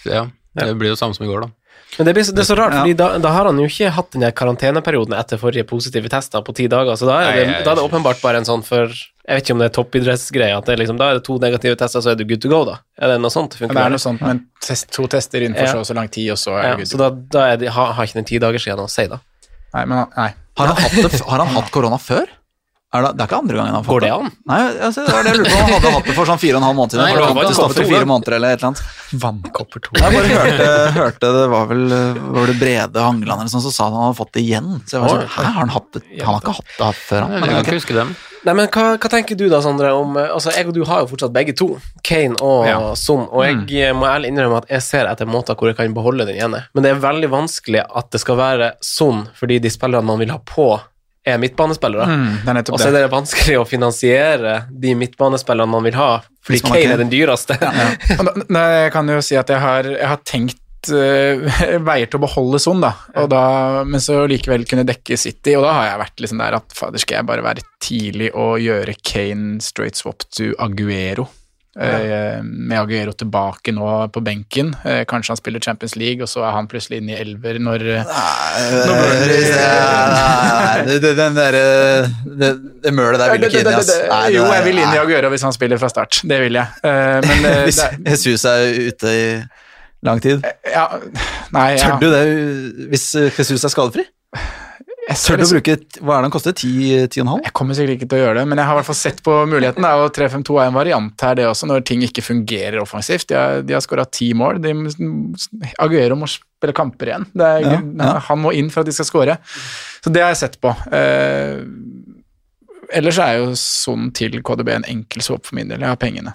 [0.05, 0.25] ja,
[0.61, 1.64] det blir jo samme som i går, da.
[1.99, 4.09] Men det, blir, det er så rart, fordi da, da har han jo ikke hatt
[4.17, 7.71] den der karanteneperioden etter forrige positive tester på ti dager, så da er, det, da
[7.75, 8.91] er det åpenbart bare en sånn for
[9.25, 11.79] Jeg vet ikke om det er toppidrettsgreie, at det liksom, da er det to negative
[11.81, 12.75] tester, så er du good to go, da.
[13.01, 13.55] Er det noe sånt?
[13.61, 15.73] Det er noe sånt, men test, to tester innenfor Ja.
[15.79, 17.23] så så lang tid, og så er Ja, det så good.
[17.31, 19.21] da, da er de, har, har ikke den ti dager siden å si, da.
[19.75, 20.31] Nei, men nei.
[20.59, 22.27] Har, han hatt det, har han hatt korona før?
[22.95, 24.29] Er det, det er ikke andre gangen han har fått Går det an?
[24.47, 25.63] Nei, altså, det var det jeg lurte på.
[25.65, 27.03] Han hadde hatt det for sånn fire og en halv måned siden.
[27.03, 29.01] Nei, var det det var var ikke stoppet i fire måneder eller et eller annet.
[29.25, 29.95] Vannkopper to.
[29.99, 30.69] Jeg bare hørte,
[30.99, 31.83] hørte det var vel
[32.37, 34.71] var det Brede Hangeland eller sånn som sa at han hadde fått det igjen.
[34.85, 36.05] Så jeg var sånn, Hæ, har han hatt det?
[36.21, 37.35] Han har ikke hatt det før, han.
[37.35, 38.15] Jeg kan ikke huske dem.
[38.45, 41.03] Nei, men hva, hva tenker du da, Sondre, om eh, Altså, jeg og du har
[41.03, 41.71] jo fortsatt begge to,
[42.05, 42.79] Kane og Ja.
[42.99, 44.01] Son, og jeg mm.
[44.01, 46.85] må ærlig innrømme at jeg ser etter måter hvor jeg kan beholde den ene, men
[46.85, 50.41] det er veldig vanskelig at det skal være Son, fordi de spillerne man vil ha
[50.45, 50.69] på,
[51.25, 52.05] er midtbanespillere.
[52.05, 52.35] Mm,
[52.69, 56.11] Og så er det vanskelig å finansiere de midtbanespillerne man vil ha,
[56.45, 57.57] fordi Kane er den dyreste.
[57.61, 58.19] Ja, ja.
[58.57, 61.47] Nei, jeg kan jo si at jeg har, jeg har tenkt eh,
[61.89, 62.93] veier til å beholde Son, da.
[63.33, 63.45] Da,
[63.89, 65.57] men så likevel kunne dekke City.
[65.57, 68.61] Og da har jeg vært liksom der at fader, skal jeg bare være tidlig og
[68.61, 71.31] gjøre Kane straight swap to Aguero.
[71.75, 74.69] Eh, med Aguero tilbake nå på benken.
[74.87, 77.83] Eh, kanskje han spiller Champions League, og så er han plutselig inne i elver når
[80.85, 81.65] Nei, Den derre
[82.25, 82.51] Det,
[82.85, 83.93] det mølet der vil du ikke inn i, ass.
[84.35, 85.01] Jo, jeg vil inn i.
[85.03, 86.21] Aguero hvis han spiller fra start.
[86.23, 86.67] Det vil jeg.
[86.87, 87.83] Eh, men Hvis
[88.15, 89.25] Jesus er ute i
[90.05, 90.45] lang tid.
[90.69, 90.87] ja,
[91.55, 91.95] Nei, ja.
[91.97, 92.25] Tør du det
[92.93, 93.07] hvis
[93.39, 94.07] Jesus er skadefri?
[95.05, 96.55] Tør du å bruke Hva er det han koster?
[96.57, 97.43] 10,5?
[97.45, 99.19] Jeg kommer sikkert ikke til å gjøre det, men jeg har i hvert fall sett
[99.27, 99.85] på muligheten.
[99.85, 103.29] Da, og 3-5-2 er en variant her, det også, når ting ikke fungerer offensivt.
[103.29, 104.63] De har, de har skåra ti mål.
[104.65, 104.73] De,
[105.85, 107.27] Aguero må spille kamper igjen.
[107.37, 108.15] Det er, Ja, ja.
[108.31, 109.37] Han må inn for at de skal skåre.
[110.01, 110.73] Så det har jeg sett på.
[110.97, 111.61] Eh,
[112.97, 115.85] ellers er jo sonen til KDB en enkel swap for min del.
[115.85, 116.33] Jeg har pengene.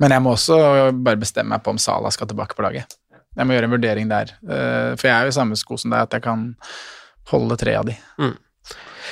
[0.00, 0.56] Men jeg må også
[0.94, 2.94] bare bestemme meg på om Sala skal tilbake på laget.
[3.36, 4.30] Jeg må gjøre en vurdering der.
[4.46, 6.46] Eh, for jeg er jo i samme sko som deg, at jeg kan
[7.30, 7.96] holde tre av de.
[8.20, 8.36] Mm.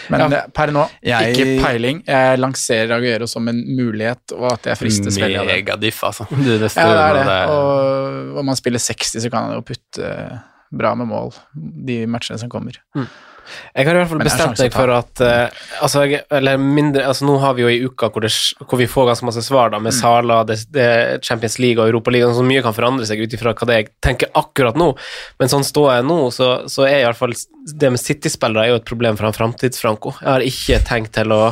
[0.08, 1.98] Men ja, per nå, Jeg- ikke peiling.
[2.06, 5.56] Jeg lanserer Aguero som en mulighet, og at jeg fristes veldig av det.
[5.58, 6.24] Megadiff, altså.
[6.30, 7.24] Du, det Ja, det er det.
[7.26, 7.40] det.
[7.52, 10.12] Og om man spiller 60, så kan han jo putte
[10.72, 11.32] bra med mål
[11.88, 12.76] de matchene som kommer.
[13.74, 17.04] Jeg har i hvert fall er bestemt meg for at uh, altså, jeg, eller mindre,
[17.08, 18.26] altså, Nå har vi jo ei uke hvor,
[18.64, 19.98] hvor vi får ganske masse svar, da, med Mm.
[19.98, 20.88] Sala, det, det
[21.26, 23.88] Champions League og Europa League, så mye kan forandre seg ut ifra hva det jeg
[24.04, 24.92] tenker akkurat nå.
[25.40, 27.34] Men sånn står jeg nå, så, så er i hvert fall
[27.78, 30.14] det med City-spillere er jo et problem for han framtids-Franco.
[30.20, 31.42] Jeg har ikke tenkt til å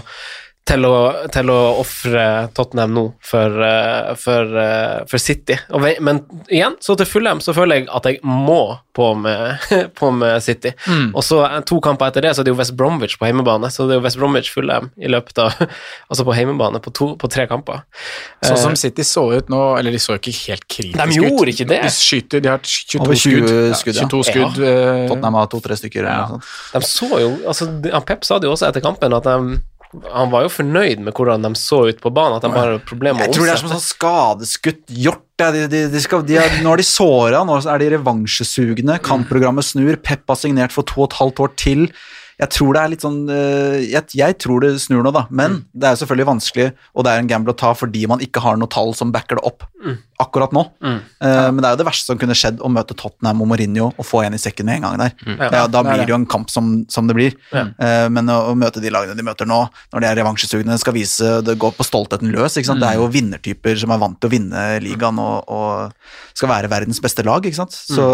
[0.66, 0.96] til å,
[1.30, 2.24] til å ofre
[2.56, 5.54] Tottenham nå for, eh, for, eh, for City.
[5.70, 9.62] Og, men igjen, så til Fulham så føler jeg at jeg må på med,
[9.98, 10.72] på med City.
[10.88, 11.12] Mm.
[11.12, 13.70] Og så eh, to kamper etter det, så er det jo West Bromwich på hjemmebane.
[13.70, 15.54] Så det er jo West Bromwich Fulham i løpet av
[16.10, 17.84] Altså på hjemmebane på, to, på tre kamper.
[18.44, 21.14] Sånn som City så ut nå, eller de så ikke helt kritiske ut.
[21.14, 21.80] De gjorde ikke det.
[21.86, 24.00] De skyter, de har 22 Over 20 skudd.
[24.00, 24.08] ja.
[24.10, 24.60] 22 skudd.
[24.62, 24.84] Ja.
[25.10, 26.10] Tottenham har to-tre stykker.
[26.10, 26.40] Ja.
[26.74, 27.70] de så jo altså,
[28.06, 29.58] Pep sa det jo også etter kampen, at de
[30.12, 32.84] Han var jo fornøyd med hvordan de så ut på banen, at de bare hadde
[32.88, 35.22] problemer med Jeg tror det er som en sånn skadeskutt hjort.
[35.36, 39.00] De, de, de skal, de er, nå er de såra, nå er de revansjesugne.
[39.04, 39.98] Kampprogrammet snur.
[40.00, 41.88] Pep har signert for to og et halvt år til.
[42.36, 45.24] Jeg tror det er litt sånn øh, jeg, jeg tror det snur nå, da.
[45.32, 48.24] Men det er jo selvfølgelig vanskelig, og det er en gamble å ta fordi man
[48.24, 49.64] ikke har noe tall som backer det opp
[50.22, 50.62] akkurat nå.
[50.82, 53.90] Eh, Men det er jo det verste som kunne skjedd å møte Tottenham og Mourinho
[53.92, 55.14] og få en i sekken med en gang der.
[55.26, 55.36] Mm.
[55.52, 56.08] Ja, da blir det.
[56.08, 57.36] jo en kamp som, som det blir.
[57.52, 59.58] Eh, Men å, å møte de lagene de møter nå,
[59.92, 62.56] når de er revansjesugne, skal vise Det går på stoltheten løs.
[62.56, 62.80] Ikke sant?
[62.80, 66.70] Det er jo vinnertyper som er vant til å vinne ligaen og, og skal være
[66.72, 67.44] verdens beste lag.
[67.44, 67.76] Ikke sant?
[67.76, 68.06] Så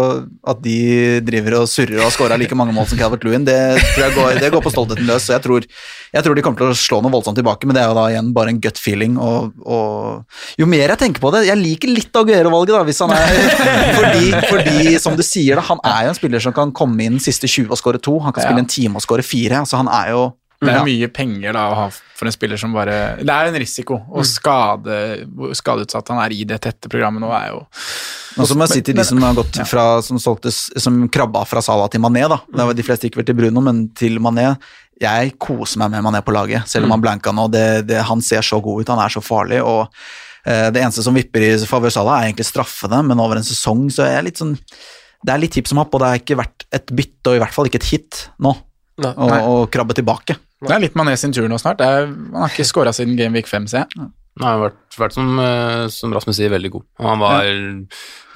[0.47, 3.57] at de driver og surrer og har scora like mange mål som Calvert Lewin, det,
[3.95, 5.25] tror jeg går, det går på stoltheten løs.
[5.27, 5.65] Så jeg tror,
[6.13, 8.05] jeg tror de kommer til å slå noe voldsomt tilbake, men det er jo da
[8.11, 9.17] igjen bare en gut feeling.
[9.21, 13.13] Og, og jo mer jeg tenker på det Jeg liker litt Aguero-valget, da, hvis han
[13.15, 13.33] er
[13.99, 17.19] fordi, fordi, som du sier, da, han er jo en spiller som kan komme inn
[17.23, 18.17] siste 20 og skåre to.
[18.23, 19.63] Han kan spille en time og skåre fire.
[19.63, 20.23] Altså, han er jo
[20.63, 20.87] Det er ja.
[20.87, 23.99] mye penger da å ha for en spiller som bare Det er en risiko.
[24.13, 24.99] Og skade,
[25.35, 27.63] hvor skadeutsatt han er i det tette programmet nå, er jo
[28.39, 31.43] Og så må jeg si til de som har gått fra, som, solgtes, som krabba
[31.49, 32.39] fra Sala til Mané, da.
[32.47, 34.53] Det var de fleste gikk vel til Bruno, men til Mané.
[35.01, 37.49] Jeg koser meg med Mané på laget, selv om han blanka nå.
[37.51, 39.61] Det, det, han ser så god ut, han er så farlig.
[39.61, 39.89] og
[40.43, 44.03] Det eneste som vipper i favør Salah, er egentlig straffene, men over en sesong så
[44.03, 44.57] er jeg litt sånn
[45.23, 47.43] Det er litt hipp som happ, og det har ikke vært et bytte, og i
[47.45, 48.51] hvert fall ikke et hit nå,
[49.07, 50.35] å krabbe tilbake.
[50.63, 51.79] Det er litt Mané sin tur nå snart.
[51.79, 54.11] Det er, han har ikke skåra siden Game Week 5, ser jeg.
[54.41, 56.85] Han har vært, vært som, eh, som Rasmus sier, veldig god.
[57.03, 57.49] Og han var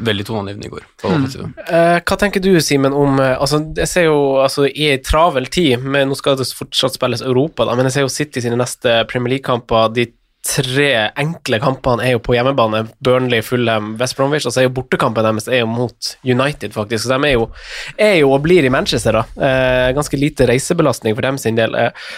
[0.05, 0.83] veldig toneangivende i går.
[1.01, 1.55] På offensiven.
[1.65, 5.49] Eh, hva tenker du, Simen, om eh, altså, Jeg ser jo altså, i ei travel
[5.49, 8.59] tid, men nå skal det fortsatt spilles Europa, da, men jeg ser jo City sine
[8.59, 9.89] neste Premier League-kamper.
[9.95, 10.05] De
[10.45, 12.85] tre enkle kampene er jo på hjemmebane.
[13.03, 14.47] Burnley, Fulham, West Bromwich.
[14.47, 17.05] Og så er jo bortekampen deres er jo mot United, faktisk.
[17.05, 17.49] Så de er jo,
[17.97, 19.47] er jo og blir i Manchester, da.
[19.49, 21.75] Eh, ganske lite reisebelastning for dem sin del.
[21.75, 22.09] Eh,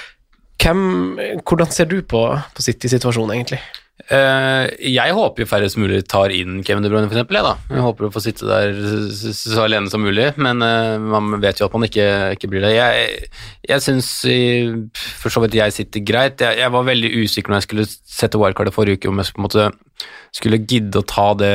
[0.60, 0.82] hvem,
[1.48, 2.24] hvordan ser du på,
[2.56, 3.62] på City-situasjonen, egentlig?
[4.08, 7.40] Eh, jeg håper jo færrest mulig tar inn Kevin De Bruyne, eksempel.
[7.40, 7.76] Jeg, da.
[7.76, 8.72] jeg håper å få sitte der
[9.12, 12.74] så, alene som mulig, men eh, man vet jo at man ikke, ikke blir det.
[12.78, 13.30] Jeg,
[13.70, 14.10] jeg syns
[15.20, 16.42] for så vidt jeg sitter greit.
[16.42, 19.44] Jeg, jeg var veldig usikker når jeg skulle sette wildcardet forrige uke, om jeg på
[19.44, 19.70] en måte
[20.36, 21.54] skulle gidde å ta det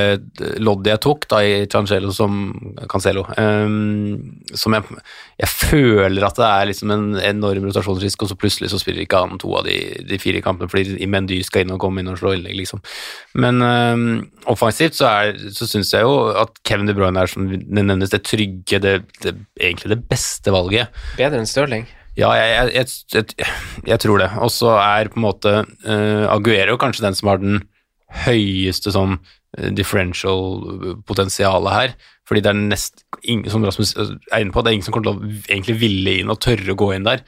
[0.63, 2.49] loddet jeg tok da i Cancelo som
[2.91, 3.23] Cancelo.
[3.39, 4.99] Um, som jeg,
[5.41, 9.23] jeg føler at det er liksom en enorm rotasjonsrisk, og så plutselig så spiller ikke
[9.25, 9.79] han to av de,
[10.09, 12.83] de fire kampene fordi Mendy skal inn og komme inn og slå innlegg, liksom.
[13.41, 14.07] Men um,
[14.51, 18.13] offensivt så, er, så syns jeg jo at Kevin De Bruyne er som det nevnes
[18.13, 21.05] det trygge, det, det, egentlig det beste valget.
[21.21, 21.87] Bedre enn Stirling?
[22.15, 23.47] Ja, jeg, jeg,
[23.89, 24.29] jeg, tror det.
[24.39, 27.63] Og så er på en måte uh, Aguero kanskje den som har den
[28.25, 31.97] høyeste sånn uh, differential-potensialet her.
[32.29, 35.11] Fordi det er nest ingen, som Rasmus er inne på, det er ingen som kommer
[35.11, 37.21] til å egentlig ville inn og tørre å gå inn der.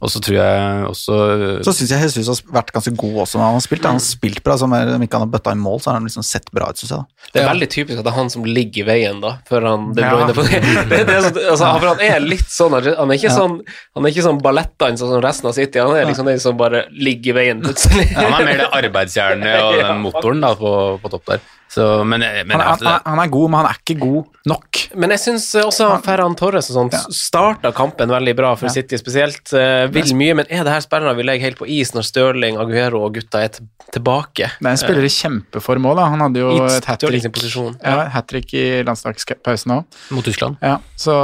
[0.00, 1.16] Og så tror jeg også
[1.62, 3.84] Så syns jeg Jesus har vært ganske god også når han har spilt.
[3.84, 5.98] Han har spilt bra, som er, om ikke han har bøtta i mål, så har
[6.00, 7.02] han liksom sett bra ut, syns jeg.
[7.04, 7.28] da.
[7.34, 9.86] Det er veldig typisk at det er han som ligger i veien, da, før han
[9.94, 10.14] De Ja.
[10.16, 13.28] Bruyne på det, det, er så- altså, for Han er litt sånn Han er ikke
[13.28, 13.36] Ja.
[13.36, 13.60] sånn
[13.94, 16.86] Han er ikke sånn ballettdans som resten av City, han er liksom den som bare
[16.90, 18.10] ligger i veien plutselig.
[18.10, 21.40] Ja, han er mer det arbeidsjernet og den motoren da, på, på topp der.
[21.70, 24.80] Så, men, men Han, han, han, han er god, men han er ikke god nok.
[24.98, 29.44] Men jeg syns også Ferran Torres og sånt starta kampen veldig bra for City spesielt.
[29.54, 32.58] Uh, vil mye, men er det her spillere vi legger helt på is når Stirling,
[32.58, 33.54] Aguero og gutta er
[33.94, 34.50] tilbake?
[34.58, 36.10] Det er en spiller i kjempeform òg, da.
[36.10, 37.30] Han hadde jo I et hat trick,
[37.78, 40.00] ja, hat trick i landslagspausen òg.
[40.16, 40.58] Mot Tyskland.
[40.66, 41.14] Ja, så,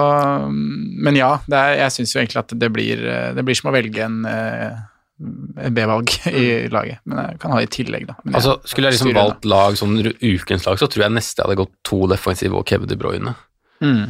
[0.47, 3.03] men ja, det er, jeg syns jo egentlig at det blir,
[3.35, 7.63] det blir som å velge en eh, et B-valg i laget, men jeg kan ha
[7.63, 8.19] det i tillegg, da.
[8.25, 11.49] Men Altså, Skulle jeg liksom valgt lag sånn ukens lag, så tror jeg neste jeg
[11.49, 13.37] hadde gått to defensive og Kevin De Bruyne.
[13.81, 14.09] Mm.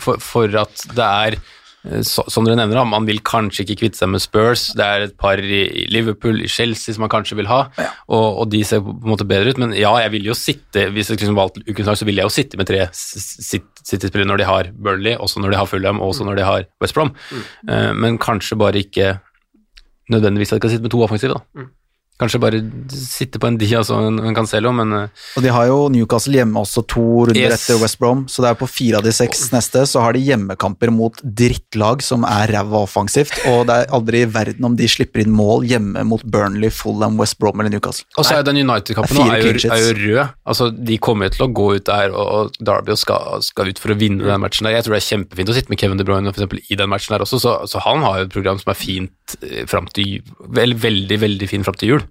[0.00, 4.00] For, for at det er eh, så, som dere nevner, man vil kanskje ikke kvitte
[4.00, 4.70] seg med Spurs.
[4.76, 7.62] Det er et par i Liverpool, i Chelsea som man kanskje vil ha,
[8.08, 9.60] og, og de ser på en måte bedre ut.
[9.60, 12.30] Men ja, jeg vil jo sitte hvis jeg liksom valgte ukens lag, så vil jeg
[12.30, 16.14] jo sitte med tre City-spillere når de har Burnley, også når de har Fulham, og
[16.14, 17.12] også når de har West Brom.
[17.28, 18.00] Mm.
[18.00, 19.18] men kanskje bare ikke
[20.10, 21.60] nødvendigvis at de kan sitte med to offensive, da.
[22.20, 22.58] Kanskje bare
[22.92, 25.08] sitte på en Diaz og en, Cancelo, men eh,
[25.38, 27.62] Og de har jo Newcastle hjemme også to runder Yes.
[27.64, 30.20] etter West Brom, så det er på fire av de seks neste, så har de
[30.26, 34.88] hjemmekamper mot drittlag som er ræva offensivt, og det er aldri i verden om de
[34.90, 38.04] slipper inn mål hjemme mot Burnley, Fulham, West Brom eller Newcastle.
[38.20, 40.34] Og så er den United-kampen nå er er, jo- er jo rød.
[40.46, 43.80] Altså, de kommer jo til å gå ut der, og, og Derby skal, skal ut
[43.82, 44.76] for å vinne den matchen der.
[44.76, 46.90] Jeg tror det er kjempefint å sitte med Kevin De Bruyne for eksempel, i den
[46.92, 49.10] matchen der også, så, så han har jo et program som er fint
[49.66, 52.02] fram frem til vel, Veldig, veldig fint fram til jul.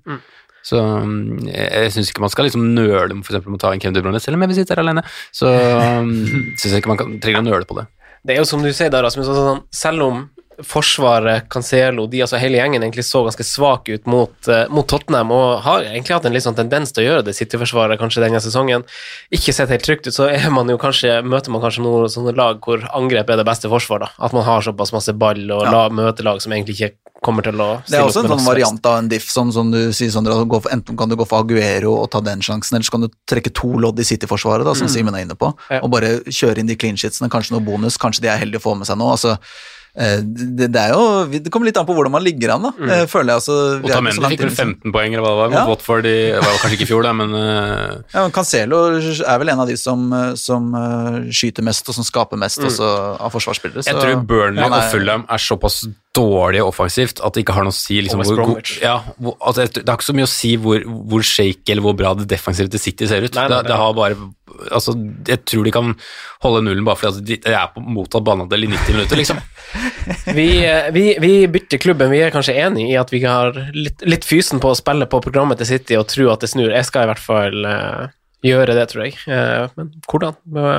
[0.70, 3.72] Så mm, jeg, jeg syns ikke man skal liksom nøle med for eksempel, å ta
[3.74, 5.06] en Kevin De Bruyne, selv om jeg vil sitte her alene.
[5.36, 6.12] Så um,
[6.60, 7.88] syns jeg ikke man kan, trenger å nøle på det.
[8.28, 10.26] Det er jo som du sier da, Rasmus, altså, sånn, selv om
[10.66, 15.32] forsvaret, Cancelo, de, altså hele gjengen egentlig så ganske svak ut mot, eh, mot Tottenham,
[15.32, 18.42] og har egentlig hatt en litt sånn tendens til å gjøre det, City-forsvaret, kanskje denne
[18.44, 18.84] sesongen.
[19.32, 22.36] Ikke sett helt trygt ut, så er man jo kanskje, møter man kanskje noen sånne
[22.36, 24.10] lag hvor angrep er det beste forsvar, da.
[24.20, 25.72] At man har såpass masse ball og Ja.
[25.72, 28.86] la, møter lag som egentlig ikke kommer til å Det er også en sånn variant
[28.86, 30.34] av en diff, sånn som du sier, Sondre.
[30.72, 33.54] Enten kan du gå for Aguero og ta den sjansen, eller så kan du trekke
[33.54, 34.94] to lodd i City-forsvaret, da, som Mm.
[34.96, 35.80] Simen er inne på, Ja.
[35.84, 38.72] og bare kjøre inn de clean shitsene, kanskje noe bonus, kanskje de er heldige å
[38.72, 39.12] få med seg nå.
[39.12, 39.38] altså
[39.98, 42.90] det, det er jo, det kommer litt an på hvordan man ligger an, da, Mm.
[42.94, 43.42] eh, føler jeg.
[43.42, 44.74] Altså, Otamendi fikk vel liksom.
[44.80, 47.04] 15 poeng, eller hva det var, mot Watford i Det var kanskje ikke i fjor,
[47.04, 48.04] da, men uh...
[48.14, 52.04] Ja, Cancelo er vel en av de som, eh, som eh, skyter mest og som
[52.08, 52.68] skaper mest Mm.
[52.70, 52.88] også
[53.20, 53.84] av forsvarsspillere.
[53.88, 55.82] jeg tror Burnley Han og Fulham er såpass
[56.16, 59.68] dårlige offensivt at det ikke har noe å si liksom, hvor, hvor, ja, hvor, altså,
[59.70, 62.72] Det har ikke så mye å si hvor, hvor shake eller hvor bra det defensive
[62.74, 63.36] til City ser ut.
[63.38, 64.18] Nei, nei, det, det har bare
[64.74, 64.96] altså,
[65.30, 65.94] Jeg tror de kan
[66.46, 69.42] holde nullen bare fordi altså, de, de er på mottatt banehalvdel i 90 minutter, liksom.
[70.40, 72.10] Vi, eh, vi, vi bytter klubben.
[72.10, 75.20] Vi er kanskje enig i at vi har litt, litt fysen på å spille på
[75.22, 76.72] programmet til City og tro at det snur.
[76.74, 78.08] Jeg skal i hvert fall eh,
[78.46, 79.18] gjøre det, tror jeg.
[79.28, 80.38] Eh, men hvordan?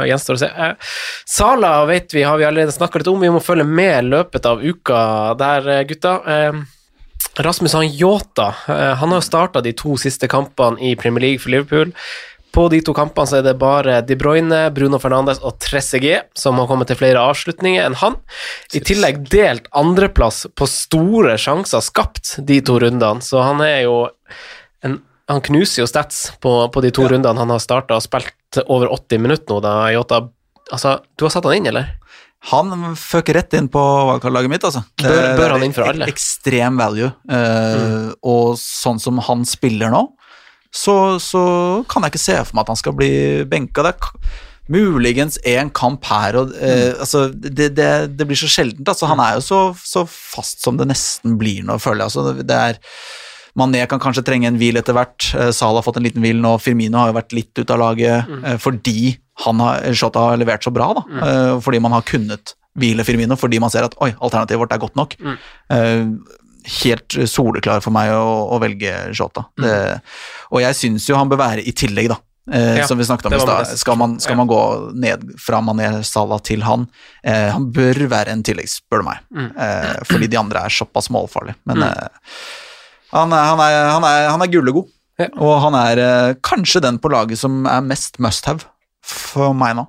[0.08, 0.50] Gjenstår å se.
[0.54, 0.92] Uh,
[1.28, 3.20] Sala vet vi, har vi allerede snakka litt om.
[3.20, 5.00] Vi må følge med løpet av uka
[5.40, 6.20] der, eh, gutta.
[6.26, 6.62] Eh,
[7.38, 11.50] Rasmus han Yota, eh, han har starta de to siste kampene i Premier League for
[11.50, 11.92] Liverpool.
[12.50, 16.58] På de to kampene så er det bare De Bruyne, Bruno Fernandes og Trezeguet som
[16.58, 18.16] har kommet til flere avslutninger enn han.
[18.74, 24.08] I tillegg delt andreplass på store sjanser skapt de to rundene, så han er jo
[24.82, 24.98] en,
[25.30, 28.90] Han knuser jo stats på, på de to rundene han har starta og spilt over
[28.96, 30.24] 80 minutter nå, da Jota,
[30.70, 31.88] Altså, du har satt han inn, eller?
[32.52, 34.84] Han føker rett inn på wildcard-laget mitt, altså.
[35.02, 36.06] Bør- Det- bør han inn for alle?
[36.06, 37.08] Ekstrem value.
[37.28, 40.04] eh, Og sånn som han spiller nå,
[40.72, 41.42] så, så
[41.90, 43.10] kan jeg ikke se for meg at han skal bli
[43.50, 43.82] benka.
[43.82, 48.86] Det er muligens én kamp her og eh, Altså, det, det, det blir så sjeldent.
[48.86, 52.12] Altså, han er jo så, så fast som det nesten blir nå, føler jeg.
[52.14, 52.78] Altså, det er
[53.58, 55.30] Mané kan kanskje trenge en hvil etter hvert.
[55.34, 56.54] Eh, Salah har fått en liten hvil nå.
[56.62, 58.46] Firmino har jo vært litt ute av laget mm.
[58.62, 60.90] fordi han har, Shota har levert så bra.
[60.98, 61.02] da.
[61.08, 61.60] mm.
[61.64, 64.98] fordi man har kunnet hvile Firmino, fordi man ser at oi, alternativet vårt er godt
[65.00, 65.16] nok.
[65.18, 66.18] Mm.
[66.80, 69.46] helt soleklar for meg å, å velge Shota.
[69.58, 69.72] Det,
[70.52, 72.20] og jeg syns jo han bør være i tillegg, da.
[72.52, 73.66] Eh, Ja, som vi snakket om i stad.
[73.78, 74.36] Skal, man, skal Ja.
[74.42, 74.60] man gå
[74.94, 76.86] ned fra Mané Salah til han?
[77.24, 79.18] Eh, han bør være en tillegg, spør du meg.
[79.56, 81.56] Eh, fordi de andre er såpass målfarlige.
[81.66, 82.08] Men eh,
[83.12, 84.90] han, er, han, er, han, er, han er gullegod.
[85.36, 88.64] Og han er eh, kanskje den på laget som er mest must have
[89.04, 89.86] for meg nå.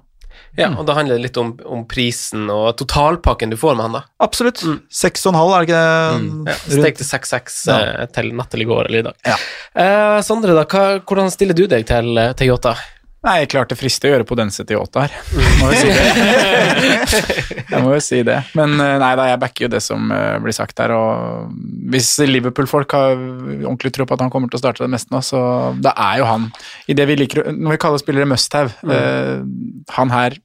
[0.59, 3.93] Ja, og da handler det litt om, om prisen og totalpakken du får med han,
[3.95, 4.01] da.
[4.25, 4.59] Absolutt.
[4.91, 7.77] Seks og en halv, er det ikke Ja, Steg til 6-6 Ja.
[8.01, 9.15] eh, til natt eller i går eller i dag.
[9.31, 9.37] Ja.
[9.85, 12.75] Eh, Sondre, da, hva, hvordan stiller du deg til, til Yota?
[13.21, 15.17] Nei, klart det frister å gjøre Podense til Yota her.
[15.59, 17.49] Må jo si det.
[17.69, 18.39] jeg må jo si det.
[18.57, 20.93] Men eh, nei da, jeg backer jo det som eh, blir sagt her.
[20.97, 21.51] Og
[21.93, 25.21] hvis Liverpool-folk har ordentlig tro på at han kommer til å starte det meste nå,
[25.21, 25.41] så
[25.77, 26.47] da er jo han
[26.89, 29.45] i det vi liker Når vi kaller spillere must have, mm.
[29.99, 30.39] han her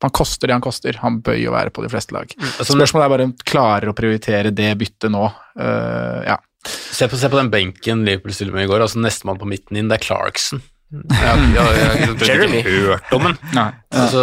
[0.00, 0.96] han koster det han koster.
[1.02, 2.30] Han bør jo være på de fleste lag.
[2.38, 5.26] Altså, Spørsmålet er bare om klarer å prioritere det byttet nå.
[5.60, 6.38] Uh, ja.
[6.64, 8.80] Se på, se på den benken Liverpool stiller med i går.
[8.84, 10.64] altså Nestemann på midten inn, det er Clarkson.
[10.90, 11.28] Jeg jeg,
[11.62, 13.36] har- jeg, har ikke hørt om den.
[13.54, 13.68] Nei.
[13.90, 14.20] Altså,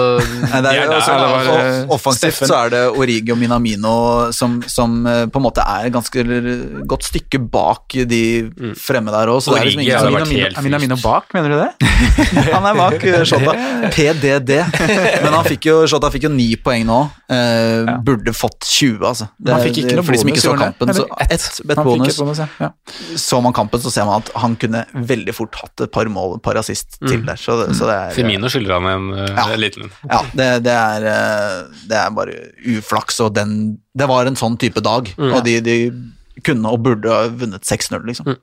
[0.48, 1.28] Nei, det er, de der, også, da.
[1.28, 1.48] det var,
[1.84, 2.48] og- offensivt Steffen.
[2.48, 6.24] så er det Origi og Minamino som, som eh, på en måte er et ganske
[6.88, 8.22] godt stykke bak de
[8.80, 9.48] fremme der òg.
[9.52, 11.88] Origi liksom har vært helt Er Minamino bak, mener du det?
[12.56, 13.56] Han er bak eh, Shota.
[13.96, 14.54] PDD.
[15.24, 17.00] Men han fikk jo, Shota fikk jo ni poeng nå.
[17.28, 19.28] Uh, Burde fått 20, altså.
[19.36, 22.14] Det, Han fikk ikke noe for de som ikke så kampen, så ett et bonus.
[22.14, 22.48] et bonus, ja.
[22.64, 22.70] ja.
[23.20, 26.38] Så man kampen, så ser man at han kunne veldig fort hatt et par mål,
[26.40, 27.40] et par assist til der.
[27.40, 29.46] Så så det er Firmino skylder han en uh, Ja.
[29.60, 29.92] liten en.
[30.10, 32.36] Ja, det, det, er, eh, det er bare
[32.78, 35.78] uflaks, og den Det var en sånn type dag, og de, de
[36.46, 38.36] kunne og burde ha vunnet 6-0, liksom.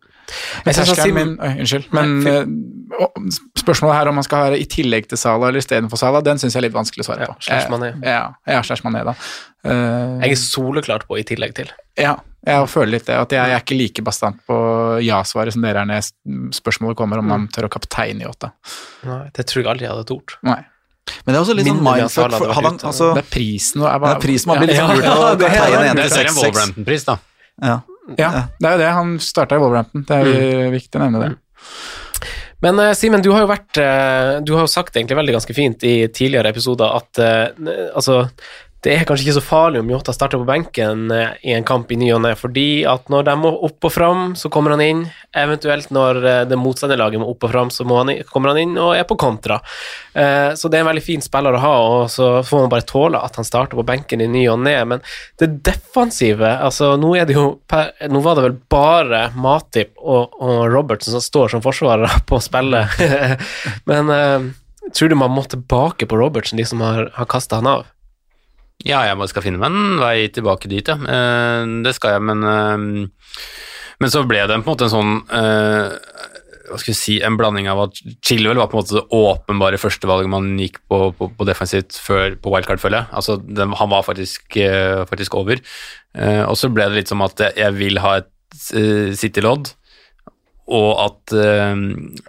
[0.67, 1.89] Jeg synes han min øy, unnskyld.
[1.95, 2.37] Men Nei,
[3.59, 6.39] spørsmålet her om man skal ha det i tillegg til Sala eller istedenfor Sala, den
[6.41, 7.37] syns jeg er litt vanskelig å svare på.
[7.49, 7.91] Ja, Mané.
[8.03, 9.15] Eh, Ja, ja, Mané, da.
[9.65, 11.71] Uh, Jeg er soleklart på i tillegg til.
[11.97, 13.17] ja, jeg føler litt det.
[13.17, 14.57] At jeg, jeg er ikke like bastant på
[15.01, 16.05] ja-svaret som dere er når
[16.53, 18.51] spørsmålet kommer om man tør å kapteine i åtte.
[19.09, 20.37] Nei, det tror jeg aldri jeg hadde tort.
[20.45, 20.61] Nei.
[21.25, 22.37] Men det er også litt sånn mindfuck.
[22.37, 24.87] For- han, altså, Det er prisen og bare, det er prisen man blir litt ja,
[24.87, 25.39] sånn lurt av.
[25.41, 27.17] det Kapteinen en Det er en Wolverhampton-pris, da.
[27.65, 27.81] Ja.
[28.19, 28.89] Ja, det er jo det.
[28.99, 30.05] Han starta i Wolverhampton.
[30.09, 30.33] Det er
[30.67, 31.31] jo viktig å nevne det.
[32.65, 35.57] Men eh, Simen, du har jo vært eh, Du har jo sagt egentlig veldig ganske
[35.57, 38.23] fint i tidligere episoder at eh, altså
[38.85, 41.93] det er kanskje ikke så farlig om Jota starter på benken eh, i en kamp
[41.93, 44.83] i ny og ne, fordi at når de må opp og fram, så kommer han
[44.85, 45.01] inn.
[45.41, 48.93] Eventuelt når eh, det motstanderlaget må opp og fram, så han, kommer han inn og
[48.99, 49.57] er på kontra.
[50.13, 52.87] Eh, så det er en veldig fin spiller å ha, og så får man bare
[52.91, 54.77] tåle at han starter på benken i ny og ne.
[54.93, 55.05] Men
[55.41, 60.67] det defensive altså Nå er det jo Nå var det vel bare Matip og, og
[60.73, 63.01] Robertson som står som forsvarere på spillet.
[63.89, 64.13] men
[64.93, 67.89] tror du man må tilbake på Robertson, de som har, har kasta han av?
[68.83, 70.97] Ja, jeg skal finne meg en vei tilbake dit, ja.
[70.99, 73.13] Eh, det skal jeg, men eh,
[74.03, 75.95] Men så ble det på en måte en sånn eh,
[76.71, 79.81] hva skal vi si, en blanding av at Chilwell var på en måte det åpenbare
[79.81, 83.11] førstevalget man gikk på, på, på defensivt før på wildcard, føler jeg.
[83.21, 85.61] Altså, den, han var faktisk, eh, faktisk over.
[86.17, 88.31] Eh, og så ble det litt som at jeg, vil ha et
[88.77, 89.73] uh, City-lodd,
[90.73, 91.83] og at, eh,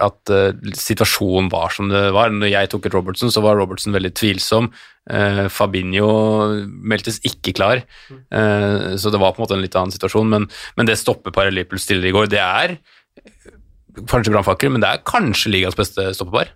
[0.04, 2.34] at eh, situasjonen var som det var.
[2.36, 4.72] Når jeg tok ut Robertson, så var Robertson veldig tvilsom.
[5.08, 6.10] Eh, Fabinho
[6.66, 10.28] meldtes ikke klar, eh, så det var på en måte en litt annen situasjon.
[10.34, 12.76] Men, men det stoppeparet Liverpool stiller i går, det er
[14.12, 16.52] kanskje brannfakkel, men det er kanskje ligas beste stoppepar.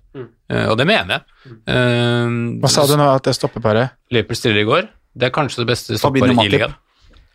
[0.51, 1.55] Eh, og det mener jeg.
[1.71, 3.95] Eh, Hva sa du nå at det stoppeparet?
[4.11, 6.75] Løper stiller i går, det er kanskje det beste stoppeparet i ligaen.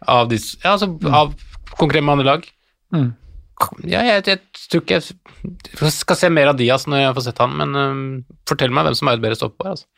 [0.05, 1.32] Av, de, ja, altså, av
[1.78, 2.45] konkurrerende lag.
[2.92, 3.14] Mm.
[3.89, 7.43] Ja, jeg, jeg tror ikke jeg, skal se mer av Diaz når jeg får sett
[7.43, 8.05] han, men um,
[8.49, 9.75] fortell meg hvem som er et bedre stoppepar.
[9.75, 9.89] Altså.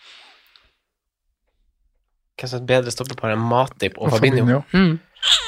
[2.37, 4.63] Hvem som er et bedre stoppepar enn Matip og Og Fabinho?
[4.73, 4.97] Fabinho.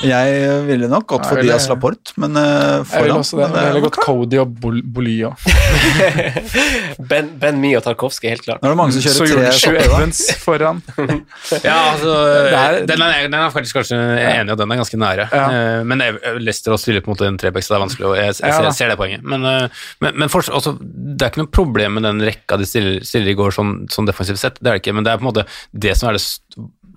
[0.04, 3.48] Jeg ville nok gått for Diaz Laporte, men uh, Jeg ville også det.
[3.50, 5.32] men, Jeg eh, ville gått Cody og Bol Bolio.
[7.10, 8.62] Ben, ben Mi og Tarkovskij, helt klart.
[8.62, 9.78] Nå er det mange som Så kjører gjorde tre Sju.
[9.86, 10.82] Evans foran.
[11.64, 15.00] Ja, altså, Det er- den, er, den er faktisk kanskje enig, og den er ganske
[15.00, 15.28] nære.
[15.32, 15.46] Ja.
[15.48, 18.34] Uh, men jeg- Leicester også stiller på en trebekk, så det er vanskelig, og jeg,
[18.34, 19.24] jeg, jeg, ser, ser det poenget.
[19.26, 22.68] Men, uh, men, men for, altså, det er ikke noe problem med den rekka de
[22.68, 25.20] stiller, stiller i går sånn, sånn defensivt sett, det er det ikke, men det er
[25.22, 26.24] på en måte det som er det,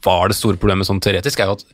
[0.06, 1.66] var det store problemet sånn teoretisk, er jo at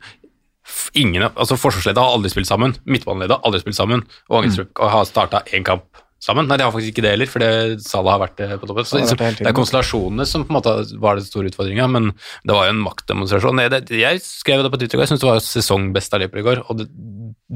[0.98, 5.08] ingen, altså Forsvarsleddet har aldri spilt sammen, midtbaneleddet har aldri spilt sammen, og Angelstrup har
[5.10, 5.88] starta én kamp
[6.24, 6.48] sammen.
[6.50, 8.88] Nei, de har faktisk ikke det heller, for det Salah har vært eh, på toppen.
[8.88, 11.88] Så, vært det hele det er konstellasjonene som på en måte var den store utfordringa,
[11.94, 13.64] men det var jo en maktdemonstrasjon.
[13.64, 16.24] Jeg, det, jeg skrev det på Twitter i går, jeg syns det var sesongbest av
[16.24, 16.90] Liverpool i går, og det,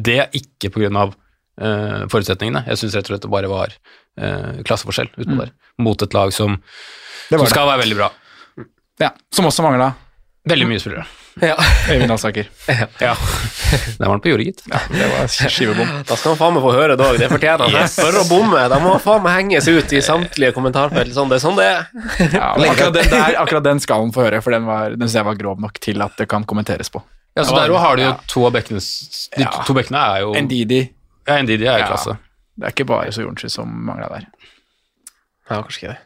[0.09, 2.63] det er ikke på grunn av eh, forutsetningene.
[2.69, 3.75] Jeg syns rett og slett det bare var
[4.21, 6.59] uh, klasseforskjell utenpå der, mot et lag som,
[7.31, 8.13] som skal være veldig bra.
[9.01, 9.93] Ja, som også mangla
[10.49, 11.03] Veldig mye spillere.
[11.39, 11.53] Ja.
[11.87, 12.47] Øyvind Alsaker.
[12.67, 12.87] Ja.
[12.97, 14.63] Der var han på jordet, gitt.
[14.67, 15.91] Ja, Det var skivebom.
[16.09, 17.75] Da skal han faen meg få høre det òg, det fortjener han.
[17.77, 17.93] Yes.
[18.01, 21.13] For å bomme, da må han faen meg henges ut i samtlige kommentarfelt.
[21.15, 21.85] Sånn, det er sånn det er.
[22.33, 25.27] Ja, akkurat, den der, akkurat den skal han få høre, for den, var, den jeg
[25.29, 27.03] var grov nok til at det kan kommenteres på.
[27.37, 28.81] Ja, så der òg har du jo to av bekkene
[29.37, 30.81] De to bekkene er jo Ndidi.
[31.29, 31.91] Ja, Ndidi er i Ja.
[31.93, 32.17] klasse.
[32.59, 34.25] Det er ikke bare Soyuncu som mangla der.
[35.47, 36.01] Ja, kanskje ikke det.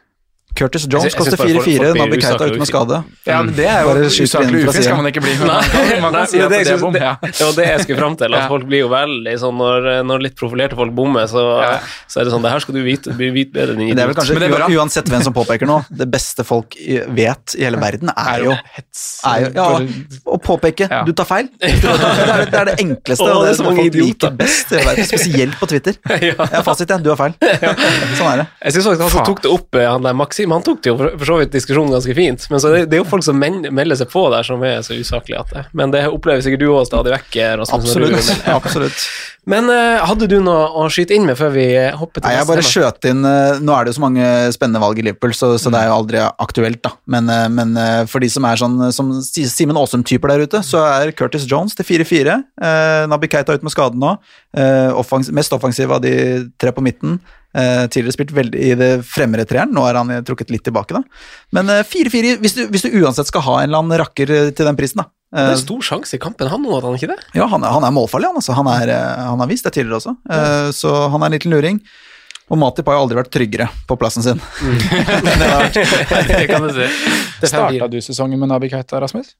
[0.56, 3.00] Curtis Jones koster synes bare folk- 4-4, Nabi blir Keita uten å skade.
[3.26, 5.34] Ja, men det er jo Bare usaklig ufin, skal man ikke bli.
[5.40, 6.92] Men man kan, man kan si Nei, at det, er bom.
[6.96, 7.14] det, Ja.
[7.22, 8.34] det jeg skulle fram til.
[8.38, 11.44] At folk blir jo veldig sånn når, når litt profilerte folk bommer, så,
[12.08, 14.04] så er det sånn Det her skal du vite, bli vite bedre enn Men det
[14.06, 14.68] er vel kanskje, Men det er bra.
[14.80, 16.76] Uansett hvem som påpeker noe, det beste folk
[17.20, 19.04] vet i hele verden, er jo hets.
[19.26, 19.68] er jo, ja,
[20.26, 21.48] å påpeke du tar feil.
[21.60, 24.88] Det er det, er det enkleste, og det er som folk liker best i hele
[24.90, 25.96] verden, spesielt på Twitter.
[26.16, 27.02] Jeg har fasit, jeg.
[27.04, 27.34] Du har feil.
[28.16, 28.46] Sånn er det.
[28.64, 30.92] Jeg synes faktisk han som tok det opp, eh, han der Maxim, han tok det
[30.92, 32.46] jo for, så vidt diskusjonen ganske fint.
[32.52, 34.82] Men så det, det er jo folk som men, melder seg på der som er
[34.86, 37.96] så usaklige at det Men det opplever sikkert du òg stadig vekk, eh, Rasmus.
[37.96, 38.30] Absolutt.
[38.58, 39.08] Absolutt.
[39.46, 42.34] Men uh, hadde du noe å skyte inn med før vi hoppet hopper til Nei,
[42.34, 45.36] jeg bare skjøt inn uh, Nå er det jo så mange spennende valg i Liverpool,
[45.38, 46.90] så, så det er jo aldri aktuelt, da.
[47.14, 50.62] Men, uh, men eh, for de som er sånn som Si- Simen Aasum-typer der ute,
[50.66, 52.34] så er Curtis Jones til 4-4.
[53.10, 54.16] Nabi Keita ut med skade nå.
[54.56, 56.12] Eh, offens mest offensiv av de
[56.58, 57.20] tre på midten.
[57.56, 60.92] Eh, tidligere spilt veldig i det fremre treeren, nå er han eh, trukket litt tilbake,
[60.92, 61.00] da.
[61.56, 64.50] Men eh, 4-4, hvis, du- hvis du uansett skal ha en eller annen rakker eh,
[64.52, 65.08] til den prisen, da.
[65.32, 67.16] Det er Eh, en stor sjanse i kampen, han nå, at han ikke det?
[67.34, 68.36] ja, han er, han er målfarlig, han.
[68.42, 68.52] Altså.
[68.58, 71.50] Han, er, eh, han har vist det tidligere også, Eh, så han er en liten
[71.54, 71.80] luring.
[72.46, 74.38] Og Matip har jo aldri vært tryggere på plassen sin.
[76.28, 76.86] det kan du si.
[77.40, 77.48] Det.
[77.50, 79.32] Starta du sesongen med Nabi Keita, Rasmus?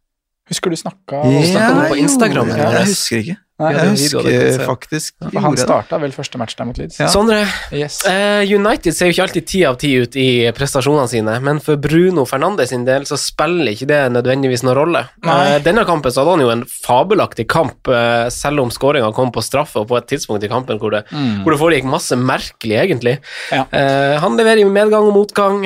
[0.50, 3.36] Husker du snakka det på Instagram, Ja, jeg husker ikke.
[3.56, 6.98] Ja, det er jeg husker faktisk ja, Han starta vel første match der mot Leeds.
[7.00, 7.06] Ja.
[7.08, 7.38] Sondre,
[7.72, 8.02] Yes.
[8.04, 10.26] uh, United ser jo ikke alltid ti av ti ut i
[10.56, 15.02] prestasjonene sine, men for Bruno Fernandes sin del så spiller ikke det nødvendigvis noen rolle.
[15.24, 15.38] Nei.
[15.54, 19.32] Eh, denne kampen så hadde han jo en fabelaktig kamp, uh, selv om skåringa kom
[19.32, 22.76] på straffe og på et tidspunkt i kampen hvor det, hvor det foregikk masse merkelig,
[22.84, 23.16] egentlig.
[23.54, 23.64] Ja.
[23.72, 25.64] Eh, han leverer i medgang og motgang.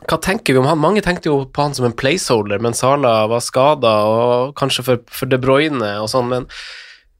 [0.00, 0.78] Eh, hva tenker vi om han?
[0.78, 4.98] Mange tenkte jo på han som en placeholder, men Sala var skada, og kanskje for,
[5.10, 6.46] for De Bruyne og sånn, men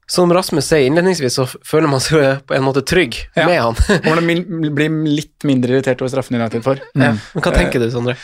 [0.09, 3.45] som Rasmus sier innledningsvis, så føler man seg på en måte trygg Ja.
[3.45, 3.75] med han.
[4.07, 4.87] Man til å min- bli
[5.19, 6.79] litt mindre irritert over straffen United for.
[6.97, 7.11] Ja.
[7.35, 8.15] Men hva tenker du, Sondre?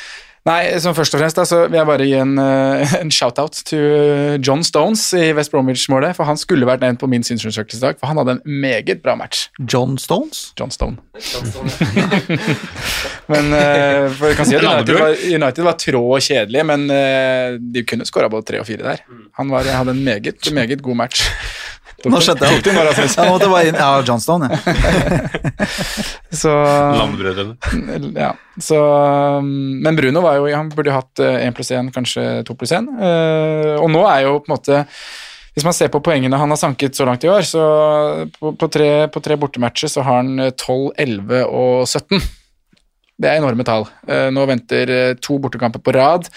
[0.46, 3.64] Nei, som først og fremst da, så vil jeg bare gi en, eh, en shout-out
[3.66, 7.86] til John Stones i West Bromwich-målet, for han skulle vært nevnt på min synsundersøkelse i
[7.88, 9.48] dag, for han hadde en meget bra match.
[9.58, 10.52] John Stones?
[10.60, 11.02] John Stone.
[13.34, 16.86] men uh, for jeg kan si at United var, United var trå og kjedelig, men
[16.94, 19.02] uh, de kunne skåra både tre og fire der.
[19.42, 21.26] Han var, hadde en meget, meget god match.
[22.12, 22.62] Nå skjønte jeg.
[22.70, 23.78] Ja, nå måtte jeg bare inn.
[23.80, 24.60] Ja, Johnstone, ja.
[26.36, 27.56] Så Landebrødrene.
[28.18, 28.32] Ja,
[28.62, 28.80] så
[29.40, 29.50] um,
[29.84, 32.90] Men Bruno var jo Han burde jo hatt én pluss én, kanskje to pluss én.
[33.80, 34.82] Og nå er jo på en måte
[35.56, 37.66] Hvis man ser på poengene han har sanket så langt i år, så
[38.40, 42.20] på, på, tre, på tre bortematcher så har han 12, 11 og 17.
[43.16, 43.88] Det er enorme tall.
[44.08, 46.28] Eh, Nå venter eh, to bortekamper på rad.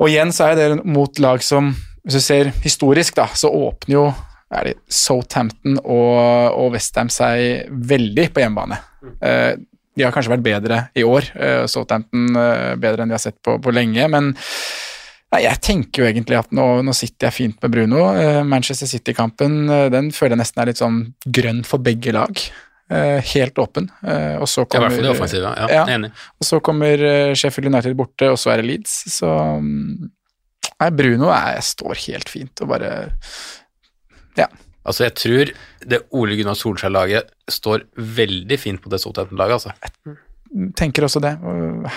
[0.00, 3.94] Og igjen så er det mot lag som Hvis du ser historisk, da, så åpner
[3.94, 4.06] jo
[4.54, 8.78] er det Southampton og, og Westham seg veldig på hjemmebane.
[9.24, 9.54] Eh,
[9.94, 13.36] de har kanskje vært bedre i år, eh, Southampton eh, bedre enn de har sett
[13.44, 17.58] på, på lenge, men nei, jeg tenker jo egentlig at nå, nå sitter jeg fint
[17.62, 18.04] med Bruno.
[18.46, 22.42] Manchester City-kampen den føler jeg nesten er litt sånn grønn for begge lag.
[23.34, 23.88] Helt åpen.
[24.38, 25.54] Og så Ja, I kommer, hvert fall det offensive.
[25.58, 25.84] Ja, Ja.
[25.96, 26.10] enig.
[26.38, 27.02] og så kommer
[27.34, 28.92] Sheffield United borte, og så er det Leeds.
[29.16, 29.26] Så
[29.58, 30.10] mm,
[30.74, 32.92] Nei, Bruno jeg står helt fint og bare
[34.84, 35.50] Altså, jeg tror
[35.88, 40.16] det Ole Gunnar Solskjær-laget står veldig fint på det Southampton-laget, altså.
[40.76, 41.32] tenker også det.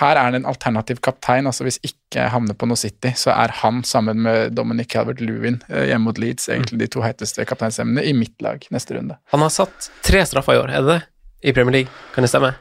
[0.00, 1.46] Her er det en alternativ kaptein.
[1.46, 5.60] altså Hvis ikke jeg havner på noe City, så er han sammen med Dominic Calvert-Lewin
[5.68, 9.20] eh, hjemme mot Leeds egentlig de to heiteste kapteinsemnene i mitt lag neste runde.
[9.34, 11.02] Han har satt tre straffer i år, er det det?
[11.44, 12.54] I Premier League, kan det stemme?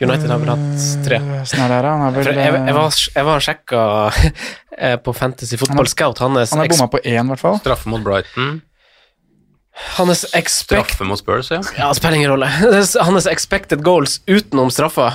[0.00, 1.20] United har vel hatt tre.
[1.20, 3.82] Eh, han vel jeg, jeg, eh, var, jeg var og sjekka
[5.04, 6.24] på Fantasy Football Scout.
[6.24, 7.60] Hans, Han har bomma på én, i hvert fall.
[7.60, 8.62] Straffe mot Brighton,
[9.74, 11.60] hans expect straffe mot Spurs, ja.
[11.78, 12.46] Ja, det spiller ingen rolle.
[13.00, 15.12] Hans expected goals utenom straffa,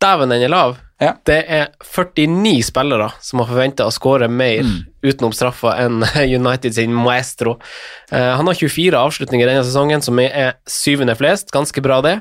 [0.00, 0.76] dæven den er lav.
[0.96, 1.10] Ja.
[1.28, 4.64] Det er 49 spillere som har forventa å skåre mer
[5.04, 6.00] utenom straffa enn
[6.38, 7.58] United sin maestro.
[8.08, 11.52] Uh, han har 24 avslutninger denne sesongen, som er syvende flest.
[11.52, 12.16] Ganske bra, det.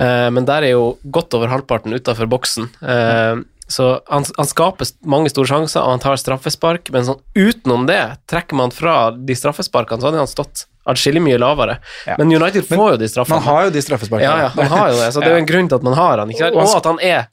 [0.00, 2.70] Uh, men der er jo godt over halvparten utafor boksen.
[2.80, 7.86] Eh, så han, han skaper mange store sjanser, og han tar straffespark, men sånn utenom
[7.88, 11.78] det, trekker man fra de straffesparkene, så hadde han stått atskillig mye lavere.
[12.06, 12.16] Ja.
[12.20, 13.40] Men United får jo de straffene.
[13.40, 14.28] Man har jo de straffesparkene.
[14.28, 15.94] Ja, ja, han har jo det, så det er jo en grunn til at man
[15.98, 16.30] har han.
[16.34, 16.56] Ikke sant?
[16.60, 17.28] Og at han er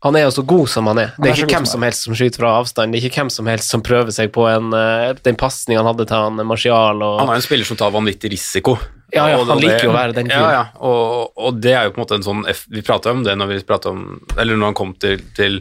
[0.00, 1.10] han er jo så god som han er.
[1.20, 2.94] Det er er ikke hvem som helst som skyter fra avstand.
[2.94, 5.90] Det er ikke hvem som helst som prøver seg på en, eh, den pasningen han
[5.90, 7.02] hadde til han Martial.
[7.04, 8.78] Og, Han er en spiller som tar vanvittig risiko.
[9.12, 10.52] Ja, ja, han liker jo å være den fyren.
[10.54, 13.24] ja, og, og det er jo på en måte en sånn F- Vi prata om
[13.26, 15.56] det når vi pratet om Eller når han kom til, til,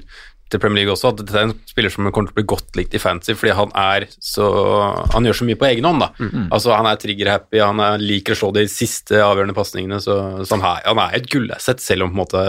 [0.49, 2.77] til Premier League også, at dette er en spiller som kommer til å bli godt
[2.79, 4.47] likt i fantasy, fordi han er så
[5.13, 6.09] Han gjør så mye på egen hånd, da.
[6.55, 10.57] Altså, han er trigger-happy, han er, liker å slå de siste avgjørende pasningene, så, så
[10.57, 12.43] han, er, han er et gullasset, selv om på en måte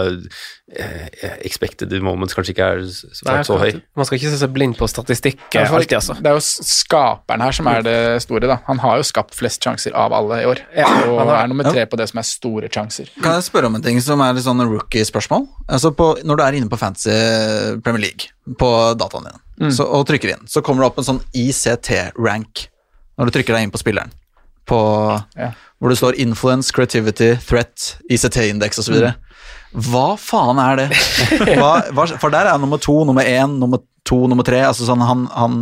[1.45, 3.81] expected moments kanskje ikke er s- Nei, så høy.
[3.95, 6.15] Man skal ikke se seg blind på statistikk Det er, alltid, altså.
[6.21, 8.47] Det er jo skaperen her som er det store.
[8.47, 8.57] da.
[8.67, 11.63] Han har jo skapt flest sjanser av alle i år, Ja, og han er nummer
[11.71, 13.09] tre på det som er store sjanser.
[13.21, 15.47] Kan jeg spørre om en ting som er litt sånn rookie-spørsmål?
[15.69, 17.09] Altså på, Når du er inne på Fantasy
[17.83, 19.23] Premier League på dataen
[19.59, 22.67] din så, og trykker inn, så kommer det opp en sånn ICT-rank
[23.19, 24.11] når du trykker deg inn på spilleren.
[24.71, 24.79] På,
[25.37, 25.51] Ja.
[25.81, 28.99] Hvor det står influence, creativity, threat, ICT-indeks osv.
[29.73, 30.89] Hva faen er det?
[31.57, 34.59] Hva, hva, for der er nummer to, nummer én, nummer to, nummer tre.
[34.67, 35.57] Altså sånn han, han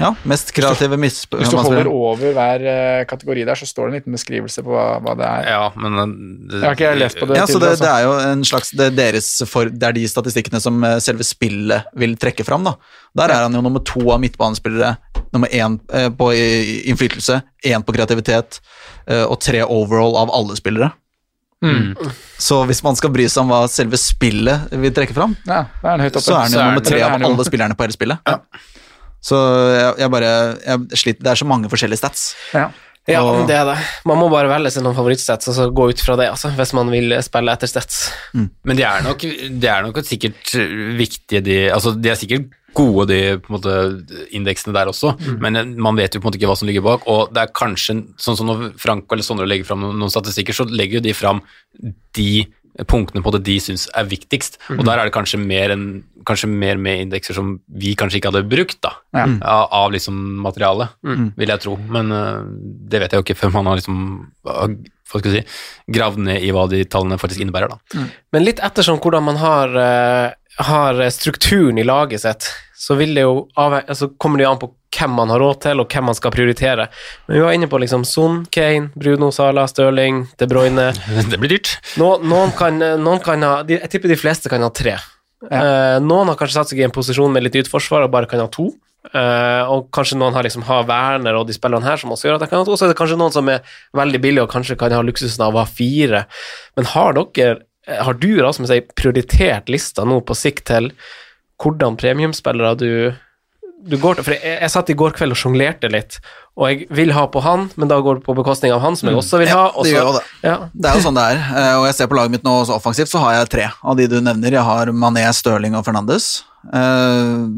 [0.00, 1.20] Ja, mest kreative mis...
[1.30, 4.72] Hvis du holder over hver eh, kategori der, så står det en liten beskrivelse på
[4.74, 5.48] hva, hva det er.
[5.54, 6.14] Ja, men eh,
[6.50, 7.38] det, Jeg har ikke lest på det.
[7.38, 10.04] Ja, så det, det er jo en slags det er, deres for, det er de
[10.10, 12.66] statistikkene som eh, selve spillet vil trekke fram.
[12.66, 12.74] da.
[13.22, 14.96] Der er han jo nummer to av midtbanespillere,
[15.36, 17.40] nummer én eh, på innflytelse,
[17.70, 18.60] én på kreativitet
[19.06, 20.90] eh, og tre overall av alle spillere.
[21.64, 21.94] Mm.
[22.38, 26.10] Så hvis man skal bry seg om hva selve spillet vil trekke fram, Ja, er
[26.18, 28.34] så er han jo er nummer tre av alle spillerne på hele spillet.
[29.24, 29.38] Så
[29.72, 32.32] jeg, jeg bare jeg sliter, Det er så mange forskjellige stats.
[32.52, 32.68] Ja.
[33.04, 33.76] Ja, det er det.
[34.08, 36.72] Man må bare velge seg noen favorittstats og så gå ut fra det, altså, hvis
[36.76, 37.98] man vil spille etter stats.
[38.32, 39.26] Men de er nok,
[39.60, 40.54] de er nok sikkert
[40.96, 43.74] viktige, de Altså, de er sikkert gode, de på en måte,
[44.34, 45.12] indeksene der også,
[45.42, 47.04] men man vet jo på en måte ikke hva som ligger bak.
[47.12, 50.66] Og det er kanskje sånn som når Franco eller Sondre legger fram noen statistikker, så
[50.72, 51.44] legger jo de fram
[52.16, 52.30] de
[52.90, 54.58] punktene på det de syns er viktigst.
[54.74, 58.32] Og der er det kanskje mer, en, kanskje mer med indekser som vi kanskje ikke
[58.32, 59.28] hadde brukt, da, Ja.
[59.46, 60.88] av, av liksom materialet,
[61.38, 61.76] vil jeg tro.
[61.78, 62.42] Men uh,
[62.90, 64.00] det vet jeg jo ikke før man har liksom
[64.48, 64.66] uh,
[65.12, 65.58] hva skal jeg si,
[65.94, 68.06] gravd ned i hva de tallene faktisk innebærer, da.
[68.34, 72.50] Men litt ettersom hvordan man har, uh, har strukturen i laget sitt,
[72.84, 75.80] så vil det jo altså kommer det jo an på hvem man har råd til,
[75.82, 76.86] og hvem man skal prioritere.
[77.26, 80.90] Men vi var inne på liksom Son, Kane, Bruno Sala, Stirling, De Bruyne.
[81.32, 81.74] Det blir dyrt.
[82.00, 84.98] Nå, noen, kan, noen kan ha Jeg tipper de fleste kan ha tre.
[85.50, 88.30] Eh, noen har kanskje satt seg i en posisjon med litt dyrt forsvar og bare
[88.30, 88.70] kan ha to.
[89.04, 92.38] Eh, og kanskje noen har liksom har Werner og de spillerne her som også gjør
[92.38, 92.78] at de kan ha to.
[92.78, 93.64] Så er det kanskje noen som er
[93.96, 96.24] veldig billige og kanskje kan ha luksusen av å ha fire.
[96.78, 97.58] Men har dere,
[97.88, 100.92] har du Rasmus, ei prioritert lista nå på sikt til
[101.62, 102.90] hvordan premiumspillere du
[103.84, 106.16] du går til, for jeg, jeg satt i går kveld og sjonglerte litt,
[106.56, 109.10] og jeg vil ha på han, men da går det på bekostning av han, som
[109.10, 109.66] jeg også vil ha.
[109.68, 110.22] Ja, det gjør jo det.
[110.46, 110.54] Ja.
[110.72, 111.42] Det er jo sånn det er.
[111.50, 113.98] eh, Og jeg ser på laget mitt nå så offensivt, så har jeg tre av
[113.98, 114.56] de du nevner.
[114.56, 116.30] Jeg har Mané, Stirling og Fernandes.
[116.72, 117.50] Uh,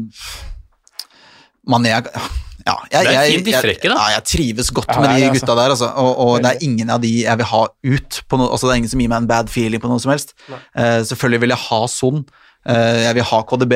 [1.71, 2.01] Mané ja,
[2.91, 3.93] jeg, Det er jeg, fint da.
[3.93, 5.87] ja, jeg trives godt Ja, med de gutta der, altså.
[6.01, 8.19] Og, og det er ingen av de jeg vil ha ut.
[8.27, 10.11] På no, altså det er ingen som gir meg en bad feeling på noe som
[10.11, 10.35] helst.
[10.49, 12.25] Uh, selvfølgelig vil jeg ha Son.
[12.25, 13.73] Eh, jeg vil ha KDB,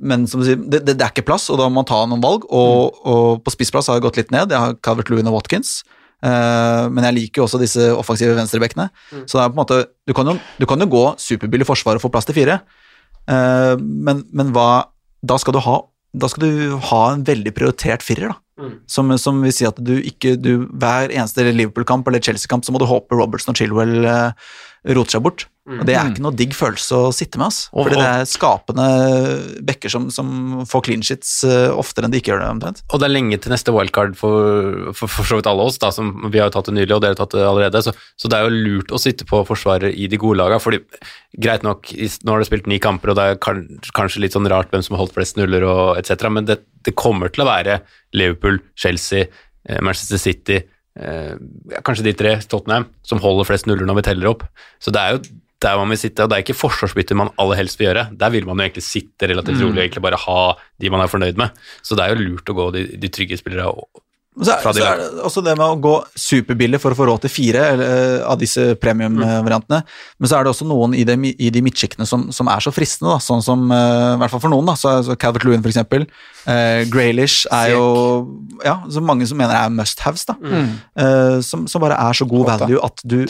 [0.00, 1.98] men som du sier, det, det, det er ikke plass, og da må man ta
[2.08, 2.46] noen valg.
[2.48, 4.54] Og, og på spissplass har jeg gått litt ned.
[4.54, 5.82] Jeg har Calvert Lewin og Watkins.
[6.24, 8.88] Eh, men jeg liker jo også disse offensive venstrebekkene.
[9.26, 12.00] Så det er på en måte, du kan jo, du kan jo gå superbillig forsvar
[12.00, 12.62] og få plass til fire,
[13.30, 14.88] Eh, men, men hva
[15.22, 15.76] Da skal du ha
[16.12, 18.66] da skal du ha en veldig prioritert firer, da.
[18.90, 22.82] Som, som vil si at du ikke du, Hver eneste Liverpool-kamp eller Chelsea-kamp så må
[22.82, 24.50] du håpe Robertson og Chilwell eh,
[24.92, 25.46] roter seg bort.
[25.62, 27.68] Og Det er ikke noe digg følelse å sitte med, ass.
[27.70, 28.86] Fordi det er skapende
[29.62, 32.80] bekker som, som får clean shits eh, oftere enn de ikke gjør det, omtrent.
[32.90, 35.92] Og det er lenge til neste wildcard for, for, for så vidt alle oss, da,
[35.94, 37.82] som vi har jo tatt det nylig, og dere har tatt det allerede.
[37.86, 40.58] Så, så det er jo lurt å sitte på forsvaret i de gode lagene.
[40.64, 40.80] fordi
[41.46, 43.62] greit nok, nå har du spilt ni kamper, og det er kan,
[43.94, 46.96] kanskje litt sånn rart hvem som har holdt flest nuller og etc., men det, det
[46.98, 47.78] kommer til å være
[48.18, 49.30] Liverpool, Chelsea,
[49.68, 50.58] eh, Manchester City,
[50.98, 51.38] eh,
[51.86, 54.44] kanskje de tre, Tottenham, som holder flest nuller når vi teller opp.
[54.82, 55.22] Så det er jo
[55.62, 58.08] der man vil sitte, og det er ikke forsvarsbytter man aller helst vil gjøre.
[58.18, 60.40] Der vil man jo egentlig sitte relativt rolig og egentlig bare ha
[60.82, 61.60] de man er fornøyd med.
[61.86, 64.02] Så det er jo lurt å gå de, de trygge spillere Og
[64.32, 67.20] Så er, så er det også det med å gå superbillig for å få råd
[67.26, 69.82] til fire eller, eh, av disse premiumvariantene.
[70.16, 72.72] Men så er det også noen i de, i de midtsjiktene som, som er så
[72.72, 73.18] fristende, da.
[73.20, 74.70] sånn som uh, i hvert fall for noen.
[74.70, 76.06] da, så, så Calvert Lewin, for eksempel.
[76.46, 77.84] Uh, Graylish er jo
[78.64, 80.24] ja, så mange som mener er must haves.
[80.30, 80.38] da,
[81.02, 83.22] Eh, som, som bare er så god value at du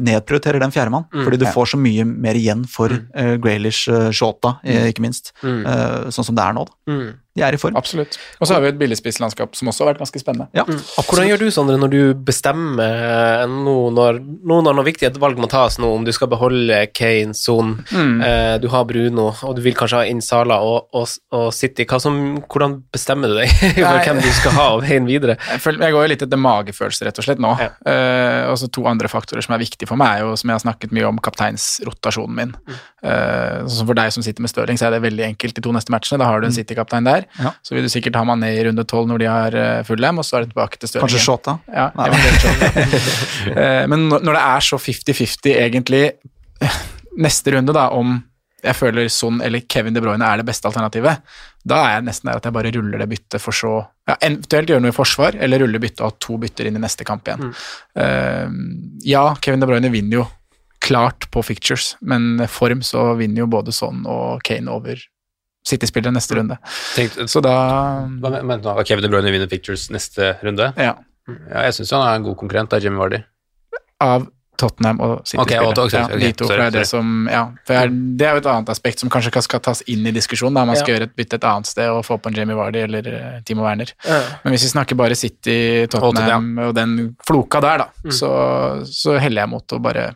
[0.00, 1.06] nedprioriterer den fjerdemann.
[1.12, 1.52] fordi du Ja.
[1.52, 5.32] får så mye mer igjen for uh, Graylish, uh, Shota, eh, ikke minst.
[5.42, 6.64] Eh, sånn som det er nå.
[6.66, 6.92] da.
[6.92, 7.14] Mm.
[7.38, 7.76] De er i form.
[7.78, 8.16] Absolutt.
[8.40, 10.48] Og så har vi et billigspisslandskap som også har vært ganske spennende.
[10.56, 15.12] Ja, Hvordan gjør du, Sondre, når du bestemmer eh, nå når, nå når noen viktige
[15.22, 19.54] valg må tas nå, om du skal beholde Kane, Son, eh, du har Bruno, og
[19.56, 21.06] du vil kanskje ha inn Sala og, og,
[21.36, 22.18] og City, Hva som,
[22.50, 25.38] hvordan bestemmer du deg for hvem du skal ha og veien videre?
[25.52, 27.54] Jeg, føler, jeg går jo litt etter magefølelse, rett og slett, nå.
[27.62, 27.70] Ja.
[27.94, 30.58] Eh, og så to andre faktorer som er viktige for meg, er jo, som jeg
[30.58, 32.56] har snakket mye om, kapteinsrotasjonen min.
[32.66, 35.72] Eh, sånn For deg som sitter med Stirling, så er det veldig enkelt de to
[35.72, 36.18] neste matchene.
[36.20, 37.24] Da har du en City-kaptein der.
[37.38, 37.54] Ja.
[37.64, 40.24] Så vil du sikkert ha Mané i runde tolv når de har full Fulham, og
[40.24, 41.08] så er det tilbake til Stirling.
[41.08, 41.24] Kanskje.
[41.24, 41.58] Shota.
[41.68, 43.06] Ja, eventuelt
[43.60, 46.02] Eh, Men når det er så 50-50 egentlig
[47.24, 48.18] neste runde, da, om
[48.60, 51.22] jeg føler Son eller Kevin De Bruyne er det beste alternativet,
[51.64, 53.70] da er jeg nesten der at jeg bare ruller det byttet for så
[54.08, 56.82] ja, Eventuelt gjøre noe i forsvar, eller rulle byttet og ha to bytter inn i
[56.82, 57.52] neste kamp igjen.
[57.96, 58.52] Eh,
[59.08, 60.26] ja, Kevin De Bruyne vinner jo
[60.80, 64.96] klart på fictures, men form så vinner jo både Son og Kane over
[65.68, 66.56] City-spillere neste runde.
[66.96, 67.52] Tenk, Så da
[68.08, 68.70] Hva men- du?
[68.88, 70.72] Kevin De Bruyne vinner Pictures neste runde?
[70.76, 70.94] Ja.
[71.28, 73.22] Ja, jeg syns han er en god konkurrent av Jimmy Vardy.
[74.00, 74.26] av
[74.56, 75.42] Tottenham og City-spillere.
[75.42, 78.40] Okay, okay, okay, ja, de to, det er det som Ja, for det er jo
[78.42, 80.54] et annet aspekt som kanskje skal- tas inn i diskusjonen.
[80.54, 82.78] Da man skal gjøre et bytte et annet sted og få på en Jamie Vardy
[82.82, 83.92] eller eh, Timo Werner.
[84.44, 89.42] Men hvis vi snakker bare City, Tottenham og den floka der, da, så, så heller
[89.42, 90.14] jeg mot å bare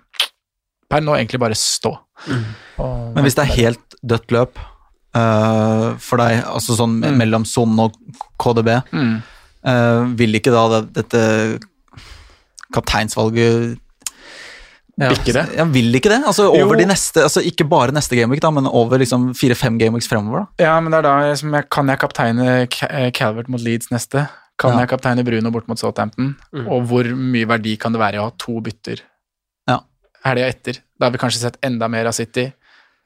[0.91, 1.95] Per nå egentlig bare stå.
[2.79, 4.59] Og- Men hvis det er helt dødt løp
[5.15, 7.17] uh, for deg, altså sånn Mm.
[7.17, 7.93] mellom Son og
[8.39, 9.23] KDB, Mm.
[9.65, 11.59] uh, vil ikke da det, dette
[12.75, 13.79] kapteinsvalget
[14.95, 15.43] Bikke det?
[15.59, 16.21] Ja, vil ikke det?
[16.25, 16.79] Altså over Jo.
[16.79, 20.65] de neste, altså ikke bare neste gameweek, da, men over liksom fire-fem gameweeks fremover, da.
[20.65, 22.47] Ja, men det er da liksom, jeg, Kan jeg kapteine
[22.91, 24.29] eh, Calvert mot Leeds neste?
[24.57, 24.85] Kan Ja.
[24.85, 26.37] jeg kapteine Bruno bort mot Southampton?
[26.55, 29.05] Og hvor mye verdi kan det være i å ha to bytter Ja.
[30.25, 30.81] Helga etter?
[30.99, 32.49] Da har vi kanskje sett enda mer av City.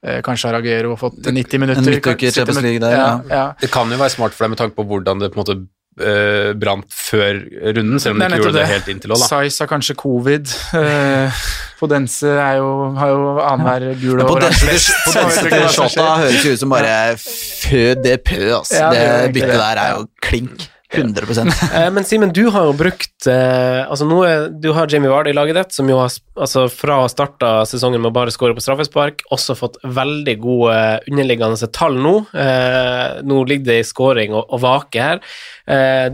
[0.06, 1.82] Eh, kanskje har Aguero fått 90 minutter.
[1.82, 3.08] midtuke i Champions League der, ja.
[3.08, 3.34] ja.
[3.36, 3.46] ja.
[3.60, 5.56] Det kan jo være smart for deg med tanke på hvordan det på en måte
[5.98, 7.40] uh, brant før
[7.74, 8.68] runden, selv om er ikke gjorde det det.
[8.70, 9.28] helt inntil òg, da.
[9.32, 10.54] Size har kanskje covid.
[10.70, 11.42] Uh,
[11.80, 14.70] Podense er jo, har jo annenhver gul og oransje.
[14.70, 14.94] vest.
[15.42, 18.78] Ikke shota høres jo ut som bare fø det pø, altså.
[18.78, 20.68] Ja, det det byttet der er jo klink.
[20.92, 21.44] 100
[21.74, 25.30] Eh, Men Simen, du har jo brukt eh, Altså nå er, Du har Jamie Vardy
[25.30, 28.56] i laget ditt, som jo har altså fra å starta sesongen med å bare skåre
[28.56, 30.76] på straffespark, også fått veldig gode
[31.10, 32.14] underliggende tall nå.
[32.32, 35.22] Eh, nå ligger det i skåring og, og vake her.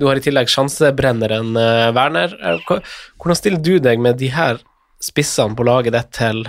[0.00, 1.52] Du har i tillegg sjansebrenneren
[1.94, 2.32] Werner.
[2.64, 4.58] Hvordan stiller du deg med de her
[5.04, 6.46] spissene på laget ditt til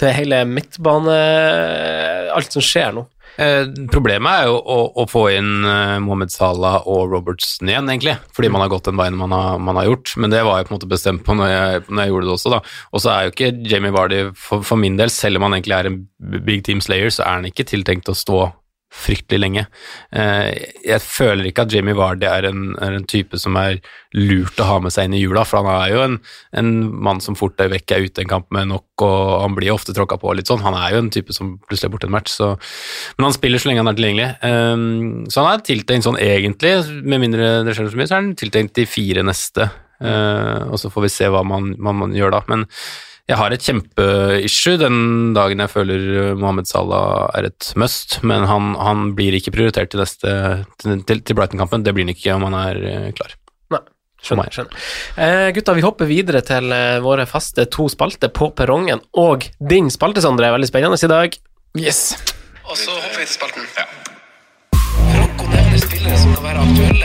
[0.00, 1.18] til hele midtbane
[2.34, 3.04] Alt som skjer nå.
[3.36, 8.16] Eh, problemet er jo å, å få inn eh, Mohammed Salah og Robertson igjen, egentlig.
[8.36, 10.14] Fordi man har gått den veien man har, man har gjort.
[10.22, 12.34] Men det var jeg på en måte bestemt på når jeg, når jeg gjorde det
[12.36, 12.60] også, da.
[12.92, 15.78] Og så er jo ikke Jamie Vardy, for, for min del, selv om han egentlig
[15.78, 16.02] er en
[16.46, 18.44] big team slayer, så er han ikke tiltenkt å stå
[18.94, 19.64] fryktelig lenge.
[20.14, 20.50] Eh,
[20.86, 23.80] jeg føler ikke at Jamie Vardy er en, er en type som er
[24.14, 26.16] lurt å ha med seg inn i jula, for han er jo en,
[26.56, 26.72] en
[27.04, 29.94] mann som fort er vekk er ute en kamp med nok, og han blir ofte
[29.96, 30.62] tråkka på litt sånn.
[30.64, 32.54] Han er jo en type som plutselig er borte en match, så
[33.18, 34.28] Men han spiller så lenge han er tilgjengelig.
[34.48, 34.84] Eh,
[35.30, 38.36] så han er tiltenkt sånn egentlig, med mindre det skjer så mye, så er han
[38.38, 39.68] tiltenkt de fire neste.
[40.04, 42.44] Eh, og så får vi se hva man, hva man gjør da.
[42.50, 42.66] Men
[43.24, 44.98] jeg har et kjempeissue den
[45.36, 50.02] dagen jeg føler Mohammed Salah er et must, men han, han blir ikke prioritert til,
[50.04, 50.34] neste,
[50.82, 51.86] til, til, Brighton-kampen.
[51.86, 53.32] Det blir han ikke om han er eh, klar.
[54.24, 54.48] Skjønner.
[54.52, 54.84] skjønner.
[55.20, 59.90] Eh, gutta, vi hopper videre til eh, våre faste to spalter på perrongen, og din
[59.92, 61.36] spalte, Sondre, er veldig spennende i dag.
[61.76, 62.14] Yes.
[62.64, 63.68] Og så hopper vi til spalten.
[63.76, 63.84] Ja.
[65.18, 67.03] Rocco nevner spillere som kan være aktuelle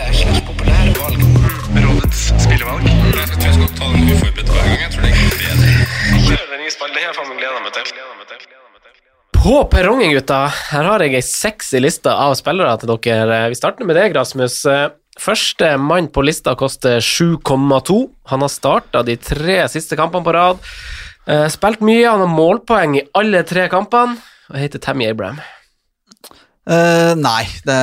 [9.50, 13.40] På perrongen, gutta, her har jeg ei sexy liste av spillere til dere.
[13.50, 14.60] Vi starter med deg, Rasmus.
[15.18, 17.96] Første mann på lista koster 7,2.
[18.30, 20.62] Han har starta de tre siste kampene på rad.
[21.26, 24.20] Eh, Spilt mye, han har målpoeng i alle tre kampene,
[24.54, 25.42] og heter Tammy Abraham.
[26.70, 27.80] Uh, nei, det,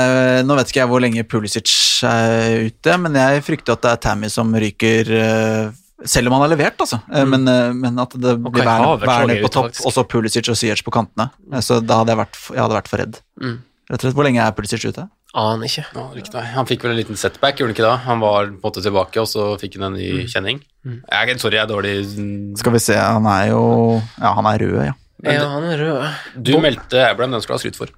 [0.47, 1.75] nå vet ikke jeg hvor lenge Pulisic
[2.07, 5.75] er ute, men jeg frykter at det er Tammy som ryker eh,
[6.05, 6.99] selv om han har levert, altså.
[7.09, 7.29] Mm.
[7.31, 10.49] men, eh, men at det blir okay, Werner, Werner er på topp, og så Pulisic
[10.53, 11.31] og Ziyech på kantene.
[11.53, 13.21] Eh, Så da hadde jeg vært, jeg hadde vært for redd.
[13.41, 13.59] Mm.
[13.89, 15.09] Rett og slett, Hvor lenge er Pulisic ute?
[15.37, 15.85] Aner ikke.
[15.95, 16.41] Ja.
[16.57, 17.97] Han fikk vel en liten setback, gjorde han ikke da?
[18.07, 20.61] Han var på en måte tilbake, og så fikk han en ny kjenning.
[20.85, 24.59] Jeg, er- sorry, jeg er dårlig Skal vi se, han er jo Ja, han er
[24.59, 24.95] rød, ja.
[25.25, 26.43] Ja, han er rød.
[26.45, 27.89] Du meldte Abraham, den skal du ha skryt for.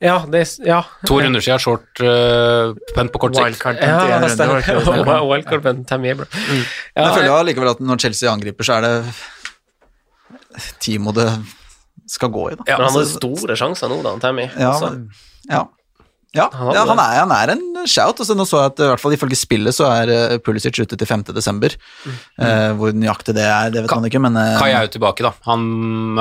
[0.00, 0.78] Ja, det Ja.
[1.06, 3.44] To runder siden, short uh, pent på kort sikt.
[3.44, 4.54] Wildcard Ja, 51 runder, stemmer.
[4.60, 5.28] det det snakket om?
[5.30, 6.46] Wildcard med Tammy Abraham.
[6.48, 8.94] Men jeg føler allikevel at når Chelsea angriper, så er det
[10.80, 11.28] Timo det
[12.10, 12.64] skal gå i, da.
[12.66, 14.48] Ja, men han har hadde store sjanser nå, da, han Tammy.
[14.58, 15.10] Ja, men-
[15.50, 15.66] ja.
[16.32, 18.20] Ja, Han ja han, er, han er en shout.
[18.22, 20.94] Altså, nå så jeg at i hvert fall ifølge spillet så er eh, Pulisic ute
[20.94, 21.24] til 5.
[21.34, 21.74] desember.
[22.38, 25.24] Eh, hvor nøyaktig det er, det vet man ikke, men eh, Kai er jo tilbake,
[25.26, 25.32] da.
[25.48, 25.64] Han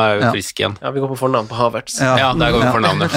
[0.01, 0.31] er jo Ja.
[0.34, 0.77] frisk igjen.
[0.81, 1.99] ja, vi går på fornavn på Havertz.
[2.01, 3.14] Ja, der går vi for navnet.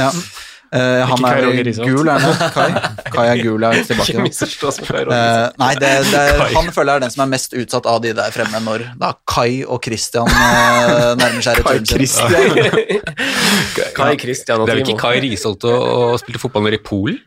[0.72, 1.44] Eh, han er
[1.84, 2.38] gul, er han?
[2.54, 2.68] Kai?
[3.14, 5.12] Kai er gul, er Kai Roger.
[5.12, 6.22] Eh, nei, det, det
[6.54, 9.10] han føler jeg er den som er mest utsatt av de der fremme når da
[9.28, 13.04] Kai og Christian uh, nærmer seg returen sin.
[13.98, 16.84] Kai Christian og Det er vel ikke Kai Risholt og, og spilte fotball nede i
[16.86, 17.20] Polen?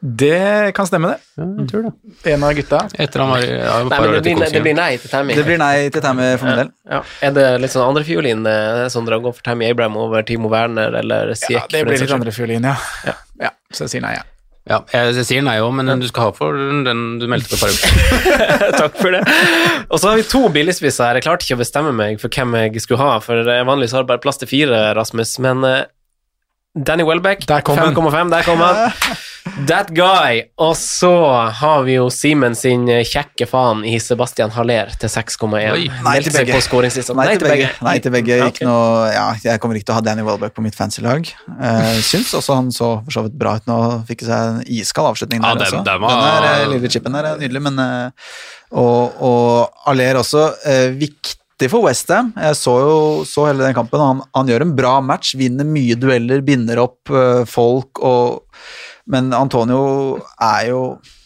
[0.00, 1.44] Det kan stemme, det.
[1.60, 1.92] Jeg tror det.
[2.32, 2.80] En av gutta.
[2.96, 5.36] Etter han var ja, Nei, men det blir, det blir nei til Tammy.
[5.36, 6.72] Det blir nei til Tammy for min del.
[6.88, 7.02] Ja.
[7.28, 8.48] Er det litt sånn andrefiolin,
[8.92, 11.58] som dere går gå for Tammy Abraham over Timo Werner eller Siek?
[11.58, 12.76] Ja, det blir litt andre fiolin, ja.
[13.40, 13.52] ja.
[13.70, 14.26] Så jeg sier nei, ja.
[14.68, 16.56] Ja, jeg, jeg sier nei òg, men du skal ha for
[16.86, 18.74] den du meldte for par uker.
[18.82, 19.22] Takk for det.
[19.88, 21.18] Og så har vi to billigspisser her.
[21.18, 24.04] Jeg klarte ikke å bestemme meg for hvem jeg skulle ha, for eh, vanligvis har
[24.04, 25.80] jeg bare plass til fire, Rasmus, men eh,
[26.76, 27.96] Danny Welbeck, Der kom han.
[27.96, 28.94] 5,5, der kom han.
[29.68, 30.42] That guy.
[30.62, 31.10] Og så
[31.60, 35.50] har vi jo Simen sin eh, kjekke faen i Sebastian Haller til 6,1.
[36.04, 36.54] Nei til begge.
[36.56, 37.16] på.
[37.20, 37.68] Nei til begge.
[37.84, 38.38] Nei til begge.
[38.46, 38.54] Okay.
[38.54, 41.26] Ikke noe, ja, jeg kommer ikke til å ha Danny Welbeck på mitt fancy lag.
[41.50, 43.80] Uh, syns også han så for så vidt bra ut nå.
[44.08, 45.84] Fikk seg en iskald avslutning Ja, der den- også.
[45.90, 48.10] den var- Den der, eh, lille chipen der er nydelig, men uh,
[48.72, 50.46] Og, og Aller også.
[50.64, 51.36] Uh, viktig
[51.68, 52.30] for Westham.
[52.38, 52.96] Jeg så jo
[53.28, 54.00] så hele den kampen.
[54.00, 58.46] Han, han gjør en bra match, vinner mye dueller, binder opp uh, folk og
[59.10, 60.80] Men Antonio er jo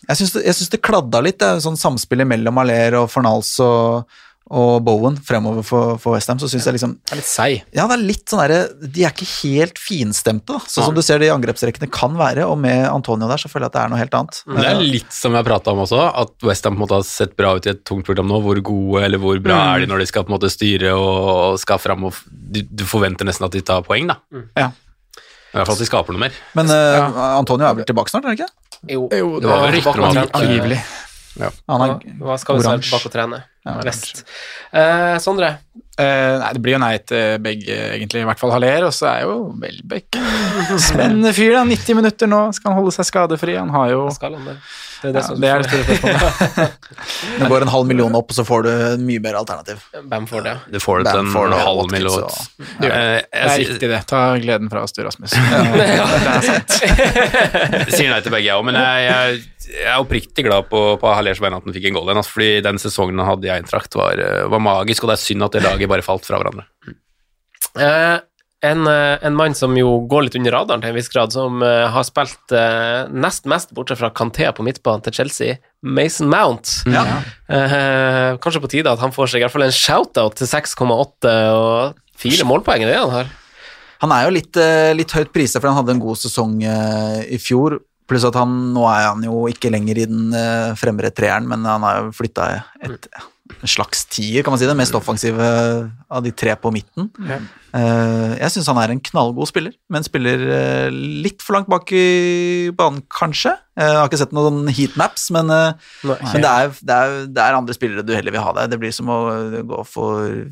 [0.09, 4.11] Jeg syns det, det kladda litt, det sånn samspillet mellom Aller og Fornals og,
[4.53, 6.37] og Bowen fremover for, for Westham.
[6.43, 7.63] Så syns jeg liksom Det er litt seig.
[7.73, 8.59] Ja, det er litt sånn derre
[8.93, 10.61] De er ikke helt finstemte, da.
[10.69, 13.73] Sånn som du ser de angrepsrekkene kan være, og med Antonio der så føler jeg
[13.73, 14.43] at det er noe helt annet.
[14.45, 17.73] Det er litt som jeg prata om også, at Westham har sett bra ut i
[17.73, 18.43] et tungt program nå.
[18.45, 21.57] Hvor gode eller hvor bra er de når de skal på en måte styre og
[21.63, 24.21] skal fram og du, du forventer nesten at de tar poeng, da.
[24.61, 24.69] Ja.
[25.55, 26.37] I hvert fall at de skaper noe mer.
[26.59, 28.53] Men eh, Antonio er vel tilbake snart, er det ikke?
[28.91, 30.35] Jo, Jo, Det var rykter om at
[31.41, 32.15] Angivelig.
[32.15, 33.43] Han Hva skal vi se tilbake og trene?
[33.65, 34.25] Ja, Vest.
[34.73, 35.57] Eh, Sondre,
[35.95, 38.25] Eh, nei, det blir jo nei til begge, egentlig.
[38.25, 38.89] I hvert fall Haller.
[38.89, 40.19] Og så er jo Welbeck
[40.83, 41.53] spennende fyr.
[41.55, 43.55] da, 90 minutter nå, skal han holde seg skadefri.
[43.61, 44.59] Han har jo skal han
[45.05, 45.11] det?
[45.11, 46.81] Er det ja, som Det er det store spørsmålet.
[47.41, 49.81] Det går en halv million opp, og så får du en mye bedre alternativ.
[50.11, 50.57] Bamford, ja.
[50.71, 52.27] Du får det til en halv million.
[52.83, 52.89] Ja.
[52.89, 54.01] Eh, Det er riktig, det.
[54.11, 55.35] Ta gleden fra oss, du, Rasmus.
[55.75, 56.77] Det er sant.
[57.95, 59.41] sier nei til begge, jeg òg, men jeg, jeg,
[59.75, 62.21] jeg er oppriktig glad på, på Hallers vegne at han fikk en goal igjen.
[62.23, 65.25] Altså, fordi den sesongen han hadde i Eintracht, var, eh, var magisk, og det er
[65.25, 66.67] synd at det laget bare falt fra hverandre.
[67.75, 68.17] Eh,
[68.65, 71.63] en, eh, en mann som jo går litt under radaren til en viss grad, som
[71.63, 76.73] uh, har spilt uh, nest mest, bortsett fra Kanté på midtbanen til Chelsea, Mason Mount.
[76.89, 77.05] Ja.
[77.45, 81.35] Uh, kanskje på tide at han får seg i hvert fall en shout-out til 6,8
[81.55, 83.33] og fire målpoeng, det han har.
[84.05, 84.59] Han er jo litt,
[84.99, 87.79] litt høyt priset, for han hadde en god sesong i fjor.
[88.11, 90.35] Pluss at han, nå er han jo ikke lenger i den
[90.77, 92.51] fremre treeren, men han har jo flytta
[92.85, 93.09] et
[93.53, 94.65] en slags tier, kan man si.
[94.69, 95.47] Den mest offensive
[96.09, 97.11] av de tre på midten.
[97.29, 97.37] Ja.
[97.77, 101.93] Eh, jeg syns han er en knallgod spiller, men spiller eh, litt for langt bak
[101.93, 103.53] i banen, kanskje.
[103.77, 107.59] Eh, Jeg har ikke sett noen heatmaps, men, men det, er, det, er, det er
[107.59, 108.71] andre spillere du heller vil ha der.
[108.73, 109.19] Det blir som å
[109.69, 110.47] gå for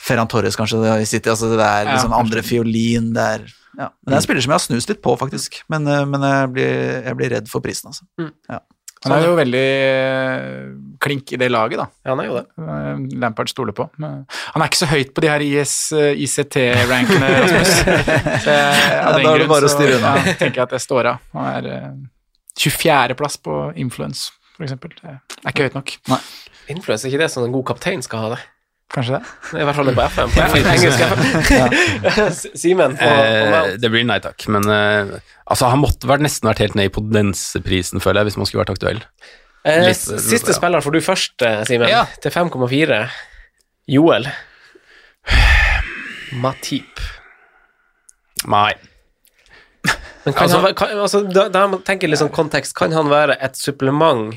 [0.00, 1.30] Ferran Torres, kanskje, i City.
[1.30, 3.12] Altså, det er liksom ja, andre fiolin.
[3.14, 3.46] Det er,
[3.78, 3.86] ja.
[4.02, 5.60] Men det er en spiller som jeg har snust litt på, faktisk.
[5.70, 6.74] Men, men jeg, blir,
[7.06, 8.32] jeg blir redd for prisen, altså.
[8.50, 8.64] Ja.
[9.06, 10.64] Han er jo veldig eh,
[11.00, 11.86] klink i det laget, da.
[12.04, 12.42] Ja, han er jo det.
[12.60, 13.86] Eh, Lampard stoler på.
[14.00, 14.26] Han
[14.60, 17.72] er ikke så høyt på de her IS, eh, ICT-rankene, Rasmus.
[17.86, 19.78] Jeg- Ja, av den det grunn så.
[20.04, 21.18] Ja, tenker jeg at det står av.
[21.32, 21.90] Han er eh,
[22.60, 24.92] 24.-plass på influence, eksempel.
[25.00, 25.94] Det er ikke høyt nok.
[26.70, 28.42] Influence, er ikke det som en god kaptein skal ha det?
[28.90, 29.60] Kanskje det?
[29.60, 30.30] I hvert fall det på FM.
[30.34, 31.74] På engelsk FM.
[32.62, 35.12] Simen Eh, det blir nei takk, men eh,
[35.46, 38.64] altså, han måtte vært, nesten vært helt ned i Podense-prisen, føler jeg, hvis man skulle
[38.64, 39.02] vært aktuell.
[39.62, 40.58] Eh, litt- Siste ja.
[40.58, 41.86] spiller får du først, eh, Simen.
[41.92, 42.02] Ja.
[42.24, 43.00] Til 5,4.
[43.94, 44.26] Joel.
[46.42, 47.00] Matip.
[48.50, 48.72] Nei.
[50.24, 52.74] Men kan Altså- han, kan, altså, da, da tenker jeg sånn kontekst.
[52.76, 54.34] Kan han være et supplement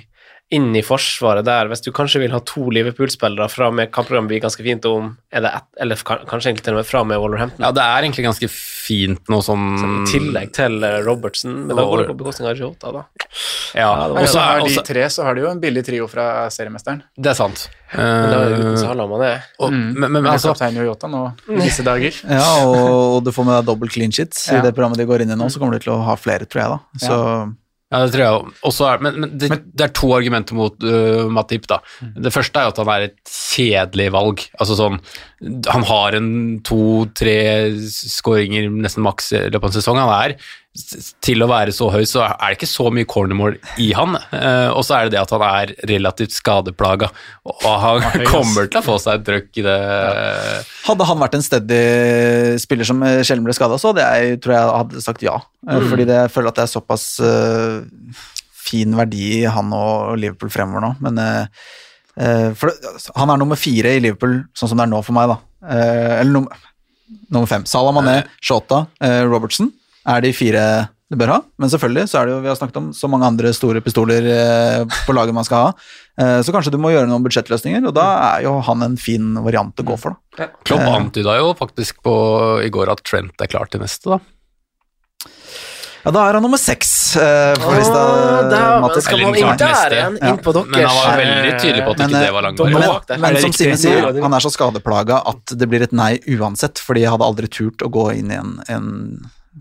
[0.54, 4.44] inn i forsvaret der, hvis du kanskje vil ha to Liverpool-spillere fra med kampprogrammet blir
[4.44, 7.66] ganske fint om er det et, eller kanskje egentlig til og med fra med Wolverhampton?
[7.66, 11.86] Ja, det er egentlig ganske fint noe sånn I tillegg til eh, Robertson, men da
[11.88, 13.04] går det på bekostning av Jota, da.
[13.74, 16.50] Ja, og så er har de tre, så har de jo en billig trio fra
[16.54, 17.02] seriemesteren.
[17.18, 17.68] Det er sant.
[17.94, 18.78] Men da er det uten
[19.24, 19.94] Eh, og, Mm.
[19.94, 22.14] men, men, Men altså, kaptein Jota nå i disse dager.
[22.30, 22.78] Ja, og,
[23.18, 24.62] og du får med deg dobbel clean shit i Ja.
[24.62, 26.62] det programmet de går inn i nå, så kommer du til å ha flere, tror
[26.62, 26.80] jeg, da.
[27.08, 27.46] Så ja,
[27.94, 31.68] det tror jeg også er, men, men, det, det er to argumenter mot uh, Matip,
[31.70, 31.78] da.
[32.16, 34.42] Det første er jo at han er et kjedelig valg.
[34.58, 34.98] Altså sånn
[35.70, 36.32] Han har en
[36.66, 37.38] to-tre
[37.92, 40.02] skåringer nesten maks i løpet av en sesong.
[40.02, 40.38] Han er
[41.22, 44.18] til å være så høy, så er det ikke så mye cornermål i han.
[44.34, 47.12] Eh, og så er det det at han er relativt skadeplaga,
[47.46, 49.78] og han høy, kommer til å få seg et trøkk i det
[50.84, 54.56] hadde han vært en steady spiller som eh, sjelden ble skada, så hadde jeg, tror
[54.56, 55.38] jeg hadde sagt ja.
[55.64, 55.88] Mm.
[55.92, 58.26] Fordi det, jeg føler at det er såpass uh,
[58.64, 60.92] fin verdi i han og Liverpool fremover nå.
[61.06, 61.70] Men uh,
[62.18, 62.74] eh, det,
[63.16, 65.40] han er nummer fire i Liverpool, sånn som det er nå for meg, da.
[65.64, 66.68] Eh, eller nummer,
[67.30, 67.68] nummer fem.
[67.70, 69.72] Salah Mané, Shota, eh, Robertson
[70.08, 70.66] er de fire
[71.14, 71.40] du bør ha.
[71.62, 74.26] Men selvfølgelig så er det jo, vi har snakket om så mange andre store pistoler
[74.34, 75.74] eh, på laget man skal ha.
[76.18, 79.36] Eh, så kanskje du må gjøre noen budsjettløsninger, og da er jo han en fin
[79.46, 80.48] variant å gå for, da.
[80.66, 80.96] Klopp Eh.
[80.98, 82.16] antyda jo faktisk på,
[82.66, 84.20] i går at Trent er klar til neste, da.
[86.04, 88.00] Ja, da er han nummer seks eh, på lista.
[88.52, 89.06] der, Mattis.
[89.06, 90.18] skal man inn der igjen?
[90.20, 92.60] Inn på deres Men han var veldig tydelig på at Men, ikke det var langt.
[92.60, 92.90] langvarig.
[93.14, 93.22] Men.
[93.24, 93.54] Men Er som?
[93.56, 97.24] Simen sier, han er så skadeplaga at det blir et nei uansett, fordi jeg hadde
[97.30, 98.90] aldri turt å gå inn i en, en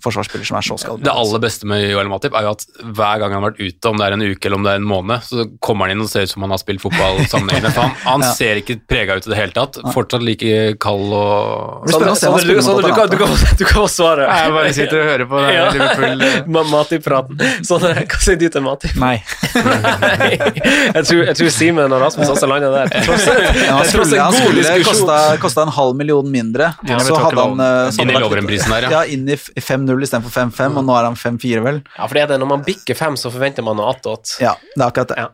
[0.03, 1.05] forsvarsspiller som er så skadet.
[1.05, 3.91] Det aller beste med Joel Matip er jo at hver gang han har vært ute,
[3.91, 6.05] om det er en uke eller om det er en måned, så kommer han inn
[6.05, 7.73] og ser ut som han har spilt fotball sammenhengende.
[7.77, 8.31] For han, han Ja.
[8.39, 9.77] ser ikke prega ut i det hele tatt.
[9.93, 14.27] Fortsatt like kald og Sander, Sander, du, kan, du, kan, du kan få svare.
[14.31, 15.67] Jeg bare sitter og hører på det Ja.
[15.77, 17.43] Liverpool eh, Matip-praten.
[17.67, 18.97] Sånn, hva sier du til Matip?
[19.03, 19.17] Nei.
[19.57, 20.31] Nei.
[20.33, 22.93] Jeg tror, jeg tror Simen og Rasmus også landa der.
[23.07, 24.87] Tross, Ja, han skulle, en god diskusjon.
[24.89, 26.73] kosta, kosta en halv million mindre.
[26.89, 28.93] Ja, så hadde han eh, Inn i Lovren-prisen der, ja.
[29.01, 29.03] ja.
[29.13, 29.51] Inn i f-
[29.83, 31.83] 5-0 istedenfor 5-5, og nå er han 5-4, vel.
[31.99, 34.37] Ja, for det er det, når man bikker 5, så forventer man noe attåt.
[34.43, 35.19] Ja, det er akkurat det.
[35.19, 35.29] Ja.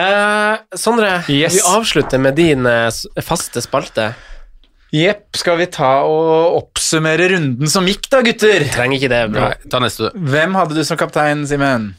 [0.00, 1.54] Eh, Sondre, Yes.
[1.54, 2.90] vi avslutter med din eh,
[3.22, 4.12] faste spalte.
[4.90, 8.64] Jepp, skal vi ta og oppsummere runden som gikk da, gutter?
[8.74, 9.44] Trenger ikke det, bro.
[9.46, 10.24] Nei, ta neste, du.
[10.32, 11.92] Hvem hadde du som kaptein, Simen?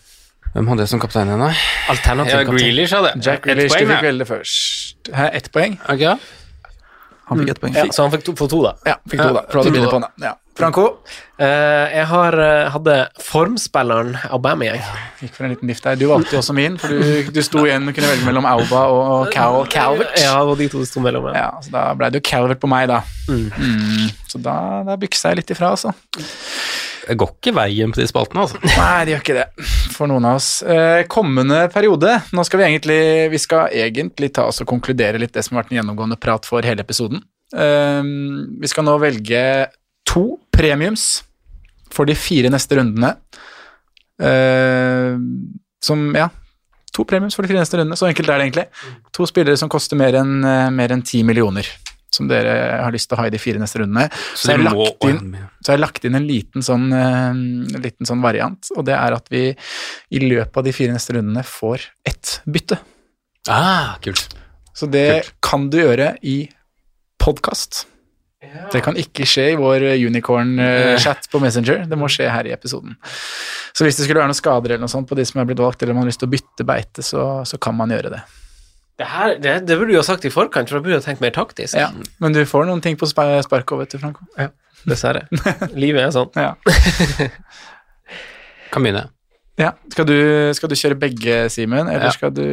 [0.52, 1.53] Hvem hadde jeg som kaptein igjen, da?
[1.94, 2.44] Alternativ Ja.
[2.49, 3.23] Grealish hadde jeg.
[3.23, 4.26] Jack Ett Grealish, du poeng, fikk ja.
[4.34, 5.11] først.
[5.15, 5.78] Hæ, ett poeng?
[5.86, 6.18] Okay, ja.
[7.30, 7.78] Han fikk ett poeng.
[7.80, 8.73] Ja, så han fikk to, for to, da.
[8.84, 9.45] Ja, fikk to, da.
[9.48, 10.28] For du fikk to, på den.
[10.28, 10.34] Ja.
[10.57, 10.86] Franco?
[11.41, 14.82] Eh, jeg har, eh, hadde formspilleren Aubameyang.
[15.22, 15.95] Gikk for en liten diff der.
[15.95, 18.84] Du valgte jo også min, for du, du sto igjen og kunne velge mellom Auba
[18.91, 20.14] og Cal Calvert.
[20.22, 21.32] Ja, og de to sto mellom.
[21.32, 21.48] Ja.
[21.48, 23.02] Ja, så da ble det jo Calvert på meg, da.
[23.32, 24.11] Mm.
[24.30, 24.56] Så da,
[24.88, 25.95] da byksa jeg litt ifra, altså.
[27.02, 28.60] Det går ikke veien på de spaltene, altså.
[28.61, 29.48] Nei, det gjør ikke det,
[29.95, 30.52] for noen av oss.
[30.61, 32.99] Eh, kommende periode Nå skal vi egentlig
[33.34, 36.45] Vi skal egentlig ta oss og konkludere litt det som har vært en gjennomgående prat
[36.48, 37.23] for hele episoden.
[37.52, 38.03] Eh,
[38.61, 39.41] vi skal nå velge
[40.07, 40.26] to
[40.62, 41.08] premiums
[41.92, 43.16] for de fire neste rundene.
[44.22, 45.18] Uh,
[45.82, 46.30] som Ja,
[46.94, 47.98] to premiums for de fire neste rundene.
[48.00, 48.68] Så enkelt er det egentlig.
[49.16, 51.68] To spillere som koster mer enn eh, mer enn 10 millioner.
[52.12, 54.10] som dere har lyst til å ha i de fire neste rundene.
[54.36, 57.80] Så Så, jeg har lagt inn, så jeg har lagt inn en liten sånn, eh,
[57.80, 59.56] liten sånn variant, og det er at vi
[60.12, 62.82] i løpet av de fire neste rundene får ett bytte.
[63.48, 64.36] Ah, kult.
[64.76, 66.50] Så det kan du gjøre i
[67.18, 67.86] podkast.
[68.73, 72.98] Det kan ikke skje i vår unicorn-chat på Messenger, det må skje her i episoden.
[73.72, 75.61] Så hvis det skulle være noen skader eller noe sånt på de som er blitt
[75.64, 78.22] valgt, eller man har lyst til å bytte beite, så, så kan man gjøre det.
[78.99, 81.06] Det, her, det, det burde du ha sagt i forkant, for da burde du ha
[81.06, 81.78] tenkt mer taktisk.
[81.80, 81.88] Ja,
[82.22, 84.28] Men du får noen ting på spa- sparket òg, vet du, Franco.
[84.86, 85.23] Dessverre.
[85.84, 86.30] Livet er sånn.
[86.38, 86.53] Ja.
[88.72, 89.07] Kan begynne.
[89.60, 89.73] Ja.
[89.94, 90.15] Skal, du,
[90.57, 92.14] skal du kjøre begge, Simen, eller Ja.
[92.15, 92.45] skal, du,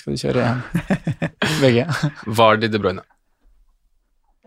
[0.00, 0.46] skal du kjøre
[1.62, 1.84] begge.
[2.26, 3.04] Vardy De Bruyne.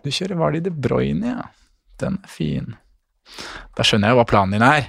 [0.03, 1.47] Du kjører Vardi De Bruyne, ja.
[2.01, 2.71] Den er fin.
[3.77, 4.87] Da skjønner jeg hva planen din er.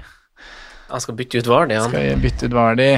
[0.92, 1.90] Han skal bytte ut Vardy, han.
[1.90, 2.88] Skal jeg bytte ut Vardi?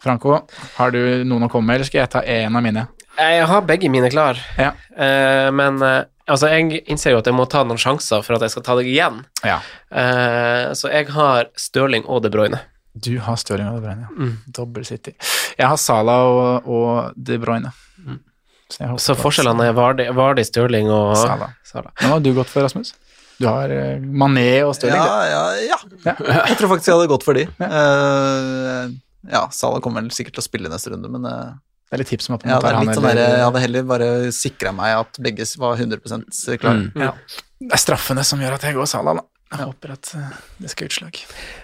[0.00, 0.38] Franco,
[0.78, 2.86] har du noen å komme med, eller skal jeg ta en av mine?
[3.20, 4.70] Jeg har begge mine klar, Ja.
[4.96, 8.46] uh, men uh, altså, jeg innser jo at jeg må ta noen sjanser for at
[8.46, 9.18] jeg skal ta deg igjen.
[9.44, 9.58] Ja.
[9.92, 12.62] Uh, så jeg har Stirling og De Bruyne.
[12.96, 14.16] Du har Stirling og De Bruyne, ja.
[14.16, 14.38] Mm.
[14.56, 15.12] Dobbel City.
[15.58, 17.74] Jeg har Salah og, og De Bruyne.
[18.72, 21.50] Så, Så forskjellene er Vardi, Vardi Stirling og Sala.
[21.66, 21.90] Sala.
[22.00, 22.92] Hvem har du gått for, Rasmus?
[23.40, 25.00] Du har eh, Mané og Stirling.
[25.00, 26.14] Ja, ja, ja.
[26.50, 27.46] Jeg tror faktisk jeg hadde gått for de.
[27.60, 28.88] Ja,
[29.30, 31.50] ja, Sala kommer vel sikkert til å spille neste runde, men eh,
[31.90, 33.88] Det er litt tips om at man ja, tar han sånn eller- jeg hadde heller
[33.90, 36.00] bare sikra meg at begge var 100
[36.62, 36.86] klare.
[36.86, 37.02] Mm.
[37.08, 37.12] Ja.
[37.60, 39.26] Det er straffene som gjør at jeg går Sala, da.
[39.50, 41.16] Jeg håper at eh, det skal utslag.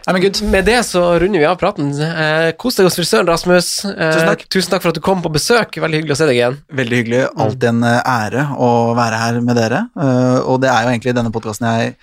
[0.06, 0.40] Nei, men good.
[0.50, 1.92] Med det så runder vi av praten.
[2.02, 3.68] Eh, kos deg hos frisøren, Rasmus.
[3.86, 4.42] Eh, Tusen takk.
[4.50, 5.78] tusen takk for at du kom på besøk.
[5.84, 6.58] Veldig hyggelig å se deg igjen.
[6.80, 7.20] Veldig hyggelig.
[7.44, 9.84] Alltid en eh, ære å være her med dere.
[9.94, 11.94] Uh, og det er jo egentlig denne podkasten jeg,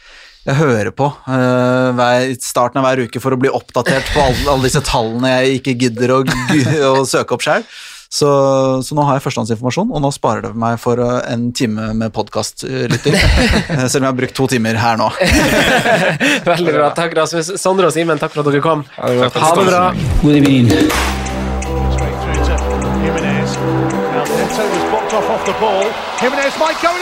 [0.48, 4.46] jeg hører på uh, hver, starten av hver uke for å bli oppdatert på alle,
[4.54, 6.22] alle disse tallene jeg ikke gidder å,
[6.94, 7.68] å søke opp sjøl.
[8.14, 8.28] Så,
[8.86, 12.14] så nå har jeg førstehåndsinformasjon, og nå sparer det meg for eh, en time med
[12.14, 13.16] podkastlytting.
[13.90, 15.10] Selv om jeg har brukt to timer her nå.
[16.52, 16.92] Veldig bra.
[16.94, 17.56] Takk, Rasmus.
[17.58, 18.86] Sondre og Simen, takk for at dere kom.
[19.00, 19.30] Ha det bra.
[19.48, 19.84] Ha det bra.
[20.22, 20.70] Good evening.
[26.22, 27.02] Jimenez might go in.